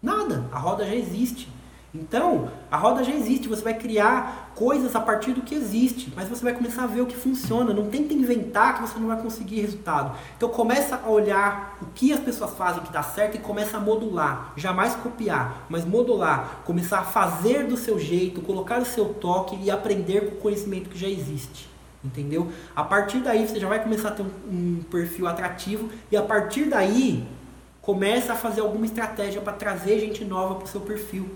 Nada, 0.00 0.46
a 0.50 0.58
roda 0.58 0.84
já 0.84 0.94
existe. 0.94 1.48
Então, 1.94 2.48
a 2.70 2.76
roda 2.76 3.04
já 3.04 3.12
existe, 3.12 3.48
você 3.48 3.62
vai 3.62 3.74
criar 3.74 4.41
coisas 4.54 4.94
a 4.94 5.00
partir 5.00 5.32
do 5.32 5.42
que 5.42 5.54
existe, 5.54 6.12
mas 6.14 6.28
você 6.28 6.42
vai 6.42 6.52
começar 6.54 6.84
a 6.84 6.86
ver 6.86 7.00
o 7.00 7.06
que 7.06 7.16
funciona. 7.16 7.72
Não 7.72 7.88
tenta 7.88 8.12
inventar 8.12 8.74
que 8.74 8.82
você 8.82 8.98
não 8.98 9.08
vai 9.08 9.20
conseguir 9.20 9.60
resultado. 9.60 10.16
Então 10.36 10.48
começa 10.48 11.00
a 11.04 11.08
olhar 11.08 11.78
o 11.82 11.86
que 11.94 12.12
as 12.12 12.20
pessoas 12.20 12.52
fazem 12.52 12.82
que 12.82 12.92
dá 12.92 13.02
certo 13.02 13.36
e 13.36 13.40
começa 13.40 13.76
a 13.76 13.80
modular. 13.80 14.52
Jamais 14.56 14.94
copiar, 14.96 15.66
mas 15.68 15.84
modular. 15.84 16.62
Começar 16.64 17.00
a 17.00 17.04
fazer 17.04 17.66
do 17.66 17.76
seu 17.76 17.98
jeito, 17.98 18.40
colocar 18.42 18.80
o 18.80 18.84
seu 18.84 19.06
toque 19.14 19.58
e 19.62 19.70
aprender 19.70 20.28
com 20.28 20.36
o 20.36 20.40
conhecimento 20.40 20.90
que 20.90 20.98
já 20.98 21.08
existe. 21.08 21.68
Entendeu? 22.04 22.50
A 22.74 22.82
partir 22.82 23.20
daí 23.20 23.46
você 23.46 23.60
já 23.60 23.68
vai 23.68 23.82
começar 23.82 24.08
a 24.08 24.12
ter 24.12 24.22
um, 24.22 24.30
um 24.50 24.82
perfil 24.90 25.26
atrativo 25.26 25.88
e 26.10 26.16
a 26.16 26.22
partir 26.22 26.64
daí 26.64 27.26
começa 27.80 28.32
a 28.32 28.36
fazer 28.36 28.60
alguma 28.60 28.86
estratégia 28.86 29.40
para 29.40 29.52
trazer 29.52 29.98
gente 30.00 30.24
nova 30.24 30.56
para 30.56 30.64
o 30.64 30.68
seu 30.68 30.80
perfil. 30.80 31.28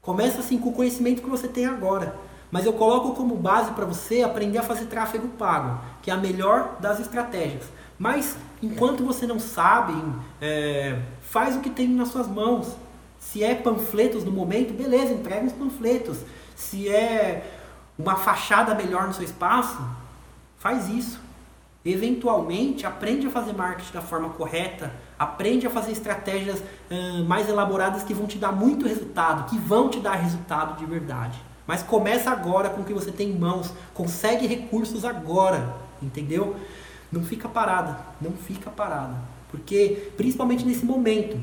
Começa 0.00 0.40
assim 0.40 0.58
com 0.58 0.70
o 0.70 0.72
conhecimento 0.72 1.22
que 1.22 1.28
você 1.28 1.46
tem 1.46 1.66
agora. 1.66 2.29
Mas 2.50 2.66
eu 2.66 2.72
coloco 2.72 3.14
como 3.14 3.36
base 3.36 3.70
para 3.72 3.84
você 3.84 4.22
aprender 4.22 4.58
a 4.58 4.62
fazer 4.62 4.86
tráfego 4.86 5.28
pago, 5.28 5.80
que 6.02 6.10
é 6.10 6.14
a 6.14 6.16
melhor 6.16 6.76
das 6.80 6.98
estratégias. 6.98 7.64
Mas 7.98 8.36
enquanto 8.62 9.04
você 9.04 9.26
não 9.26 9.38
sabe, 9.38 9.94
é, 10.40 10.98
faz 11.20 11.56
o 11.56 11.60
que 11.60 11.70
tem 11.70 11.88
nas 11.88 12.08
suas 12.08 12.26
mãos. 12.26 12.74
Se 13.18 13.44
é 13.44 13.54
panfletos 13.54 14.24
no 14.24 14.32
momento, 14.32 14.72
beleza, 14.72 15.12
entrega 15.12 15.46
os 15.46 15.52
panfletos. 15.52 16.18
Se 16.56 16.88
é 16.88 17.58
uma 17.98 18.16
fachada 18.16 18.74
melhor 18.74 19.06
no 19.06 19.14
seu 19.14 19.24
espaço, 19.24 19.78
faz 20.58 20.88
isso. 20.88 21.20
Eventualmente, 21.84 22.86
aprende 22.86 23.26
a 23.26 23.30
fazer 23.30 23.54
marketing 23.54 23.92
da 23.92 24.02
forma 24.02 24.30
correta, 24.30 24.92
aprende 25.18 25.66
a 25.66 25.70
fazer 25.70 25.92
estratégias 25.92 26.62
hum, 26.90 27.24
mais 27.24 27.48
elaboradas 27.48 28.02
que 28.02 28.12
vão 28.12 28.26
te 28.26 28.38
dar 28.38 28.52
muito 28.52 28.86
resultado, 28.86 29.48
que 29.48 29.58
vão 29.58 29.88
te 29.88 29.98
dar 29.98 30.14
resultado 30.14 30.78
de 30.78 30.84
verdade. 30.84 31.49
Mas 31.70 31.84
começa 31.84 32.32
agora 32.32 32.68
com 32.68 32.80
o 32.80 32.84
que 32.84 32.92
você 32.92 33.12
tem 33.12 33.28
em 33.28 33.38
mãos, 33.38 33.72
consegue 33.94 34.44
recursos 34.44 35.04
agora, 35.04 35.72
entendeu? 36.02 36.56
Não 37.12 37.22
fica 37.22 37.48
parada, 37.48 37.96
não 38.20 38.32
fica 38.32 38.68
parada, 38.70 39.14
porque 39.52 40.10
principalmente 40.16 40.66
nesse 40.66 40.84
momento, 40.84 41.40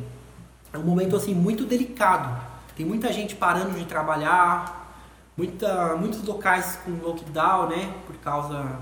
é 0.73 0.77
um 0.77 0.83
momento 0.83 1.15
assim 1.15 1.33
muito 1.33 1.63
delicado. 1.63 2.41
Tem 2.75 2.85
muita 2.85 3.13
gente 3.13 3.35
parando 3.35 3.79
de 3.79 3.85
trabalhar, 3.85 4.91
Muita, 5.37 5.95
muitos 5.95 6.21
locais 6.23 6.79
com 6.83 6.91
lockdown, 6.91 7.69
né? 7.69 7.93
Por 8.05 8.17
causa 8.17 8.79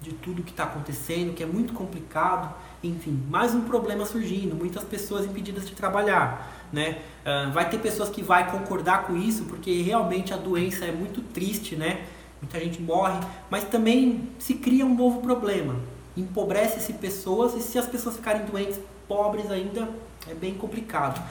de 0.00 0.12
tudo 0.12 0.42
que 0.42 0.52
está 0.52 0.62
acontecendo, 0.62 1.34
que 1.34 1.42
é 1.42 1.46
muito 1.46 1.74
complicado. 1.74 2.54
Enfim, 2.82 3.22
mais 3.28 3.54
um 3.54 3.62
problema 3.62 4.06
surgindo, 4.06 4.54
muitas 4.54 4.84
pessoas 4.84 5.26
impedidas 5.26 5.68
de 5.68 5.74
trabalhar. 5.74 6.55
Né? 6.72 6.98
Uh, 7.24 7.52
vai 7.52 7.68
ter 7.68 7.78
pessoas 7.78 8.08
que 8.08 8.22
vai 8.22 8.50
concordar 8.50 9.06
com 9.06 9.16
isso, 9.16 9.44
porque 9.44 9.82
realmente 9.82 10.34
a 10.34 10.36
doença 10.36 10.84
é 10.84 10.92
muito 10.92 11.20
triste, 11.20 11.76
né? 11.76 12.04
Muita 12.40 12.60
gente 12.60 12.82
morre, 12.82 13.18
mas 13.50 13.64
também 13.64 14.28
se 14.38 14.54
cria 14.54 14.84
um 14.84 14.94
novo 14.94 15.20
problema. 15.20 15.76
Empobrece-se 16.16 16.92
pessoas 16.94 17.54
e 17.54 17.60
se 17.60 17.78
as 17.78 17.86
pessoas 17.86 18.16
ficarem 18.16 18.44
doentes, 18.44 18.78
pobres 19.08 19.50
ainda, 19.50 19.88
é 20.28 20.34
bem 20.34 20.54
complicado. 20.54 21.22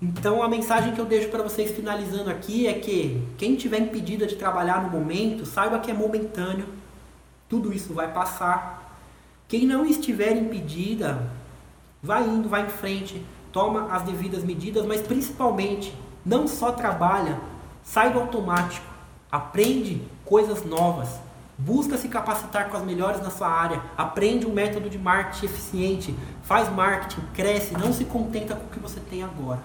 Então 0.00 0.42
a 0.42 0.48
mensagem 0.48 0.92
que 0.92 1.00
eu 1.00 1.04
deixo 1.04 1.28
para 1.28 1.42
vocês 1.42 1.70
finalizando 1.70 2.28
aqui 2.28 2.66
é 2.66 2.74
que 2.74 3.22
quem 3.38 3.54
tiver 3.54 3.78
impedida 3.78 4.26
de 4.26 4.34
trabalhar 4.34 4.82
no 4.82 4.90
momento, 4.90 5.46
saiba 5.46 5.78
que 5.78 5.90
é 5.90 5.94
momentâneo. 5.94 6.66
Tudo 7.48 7.72
isso 7.72 7.94
vai 7.94 8.12
passar. 8.12 8.98
Quem 9.46 9.66
não 9.66 9.86
estiver 9.86 10.36
impedida, 10.36 11.30
vai 12.02 12.24
indo, 12.24 12.48
vai 12.48 12.66
em 12.66 12.70
frente, 12.70 13.22
toma 13.52 13.88
as 13.94 14.02
devidas 14.02 14.42
medidas, 14.42 14.84
mas 14.86 15.00
principalmente 15.00 15.94
não 16.24 16.48
só 16.48 16.72
trabalha, 16.72 17.38
sai 17.82 18.12
do 18.12 18.18
automático, 18.18 18.86
aprende 19.30 20.02
coisas 20.24 20.64
novas, 20.64 21.08
busca 21.58 21.96
se 21.96 22.08
capacitar 22.08 22.70
com 22.70 22.76
as 22.76 22.84
melhores 22.84 23.20
na 23.22 23.30
sua 23.30 23.48
área, 23.48 23.82
aprende 23.96 24.46
um 24.46 24.52
método 24.52 24.88
de 24.88 24.98
marketing 24.98 25.46
eficiente, 25.46 26.14
faz 26.42 26.72
marketing, 26.72 27.22
cresce, 27.34 27.74
não 27.74 27.92
se 27.92 28.04
contenta 28.04 28.56
com 28.56 28.66
o 28.66 28.70
que 28.70 28.80
você 28.80 28.98
tem 28.98 29.22
agora 29.22 29.60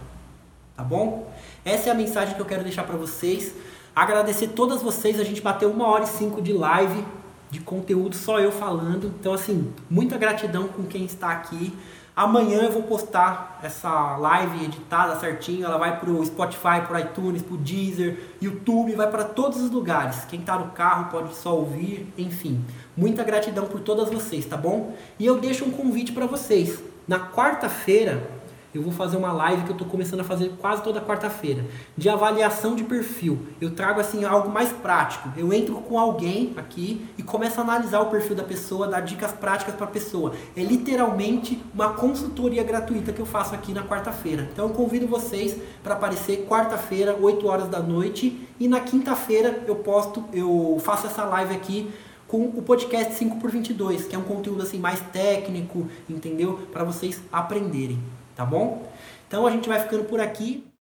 tá 0.77 0.83
bom? 0.83 1.33
Essa 1.65 1.89
é 1.89 1.91
a 1.91 1.95
mensagem 1.95 2.35
que 2.35 2.39
eu 2.39 2.45
quero 2.45 2.63
deixar 2.63 2.83
para 2.83 2.95
vocês. 2.95 3.51
Agradecer 3.95 4.49
todas 4.49 4.83
vocês, 4.83 5.19
a 5.19 5.23
gente 5.23 5.41
bateu 5.41 5.71
uma 5.71 5.87
hora 5.87 6.03
e 6.03 6.07
cinco 6.07 6.39
de 6.39 6.53
live, 6.53 7.03
de 7.49 7.59
conteúdo, 7.59 8.15
só 8.15 8.39
eu 8.39 8.51
falando. 8.51 9.11
Então, 9.19 9.33
assim, 9.33 9.73
muita 9.89 10.19
gratidão 10.19 10.67
com 10.67 10.83
quem 10.83 11.03
está 11.03 11.31
aqui. 11.31 11.73
Amanhã 12.17 12.63
eu 12.63 12.71
vou 12.71 12.81
postar 12.81 13.59
essa 13.61 14.17
live 14.17 14.65
editada 14.65 15.19
certinho. 15.19 15.63
Ela 15.63 15.77
vai 15.77 15.99
pro 15.99 16.25
Spotify, 16.25 16.81
pro 16.87 16.97
iTunes, 16.97 17.43
pro 17.43 17.55
Deezer, 17.55 18.31
YouTube, 18.41 18.95
vai 18.95 19.07
para 19.11 19.23
todos 19.23 19.61
os 19.61 19.69
lugares. 19.69 20.25
Quem 20.25 20.39
está 20.39 20.57
no 20.57 20.71
carro 20.71 21.11
pode 21.11 21.35
só 21.35 21.55
ouvir, 21.55 22.11
enfim. 22.17 22.65
Muita 22.97 23.23
gratidão 23.23 23.65
por 23.65 23.81
todas 23.81 24.09
vocês, 24.09 24.47
tá 24.47 24.57
bom? 24.57 24.95
E 25.19 25.27
eu 25.27 25.37
deixo 25.39 25.63
um 25.63 25.69
convite 25.69 26.11
para 26.11 26.25
vocês. 26.25 26.83
Na 27.07 27.19
quarta-feira, 27.19 28.27
eu 28.77 28.83
vou 28.83 28.93
fazer 28.93 29.17
uma 29.17 29.33
live 29.33 29.63
que 29.63 29.69
eu 29.69 29.73
estou 29.73 29.87
começando 29.87 30.19
a 30.19 30.23
fazer 30.23 30.53
quase 30.59 30.83
toda 30.83 31.01
quarta-feira, 31.01 31.65
de 31.97 32.07
avaliação 32.07 32.75
de 32.75 32.83
perfil. 32.83 33.39
Eu 33.59 33.71
trago 33.71 33.99
assim 33.99 34.23
algo 34.23 34.49
mais 34.49 34.71
prático. 34.71 35.29
Eu 35.35 35.51
entro 35.51 35.75
com 35.75 35.97
alguém 35.97 36.53
aqui 36.55 37.05
e 37.17 37.23
começo 37.23 37.59
a 37.59 37.63
analisar 37.63 38.01
o 38.01 38.05
perfil 38.05 38.35
da 38.35 38.43
pessoa, 38.43 38.87
dar 38.87 39.01
dicas 39.01 39.31
práticas 39.31 39.73
para 39.73 39.85
a 39.85 39.89
pessoa. 39.89 40.33
É 40.55 40.61
literalmente 40.61 41.61
uma 41.73 41.93
consultoria 41.93 42.63
gratuita 42.63 43.11
que 43.11 43.19
eu 43.19 43.25
faço 43.25 43.55
aqui 43.55 43.73
na 43.73 43.83
quarta-feira. 43.83 44.47
Então 44.53 44.67
eu 44.67 44.73
convido 44.73 45.07
vocês 45.07 45.57
para 45.83 45.95
aparecer 45.95 46.45
quarta-feira, 46.47 47.17
8 47.19 47.47
horas 47.47 47.67
da 47.67 47.79
noite, 47.79 48.47
e 48.59 48.67
na 48.67 48.79
quinta-feira 48.79 49.63
eu 49.65 49.77
posto, 49.77 50.23
eu 50.31 50.79
faço 50.83 51.07
essa 51.07 51.23
live 51.23 51.55
aqui 51.55 51.91
com 52.27 52.43
o 52.43 52.61
podcast 52.61 53.13
5 53.15 53.37
por 53.37 53.49
22, 53.49 54.05
que 54.05 54.15
é 54.15 54.19
um 54.19 54.23
conteúdo 54.23 54.61
assim 54.61 54.77
mais 54.77 54.99
técnico, 54.99 55.87
entendeu? 56.07 56.59
Para 56.71 56.83
vocês 56.83 57.21
aprenderem 57.31 57.99
tá 58.37 58.45
bom? 58.45 58.87
Então 59.27 59.47
a 59.47 59.51
gente 59.51 59.67
vai 59.67 59.81
ficando 59.81 60.05
por 60.05 60.21
aqui. 60.21 60.67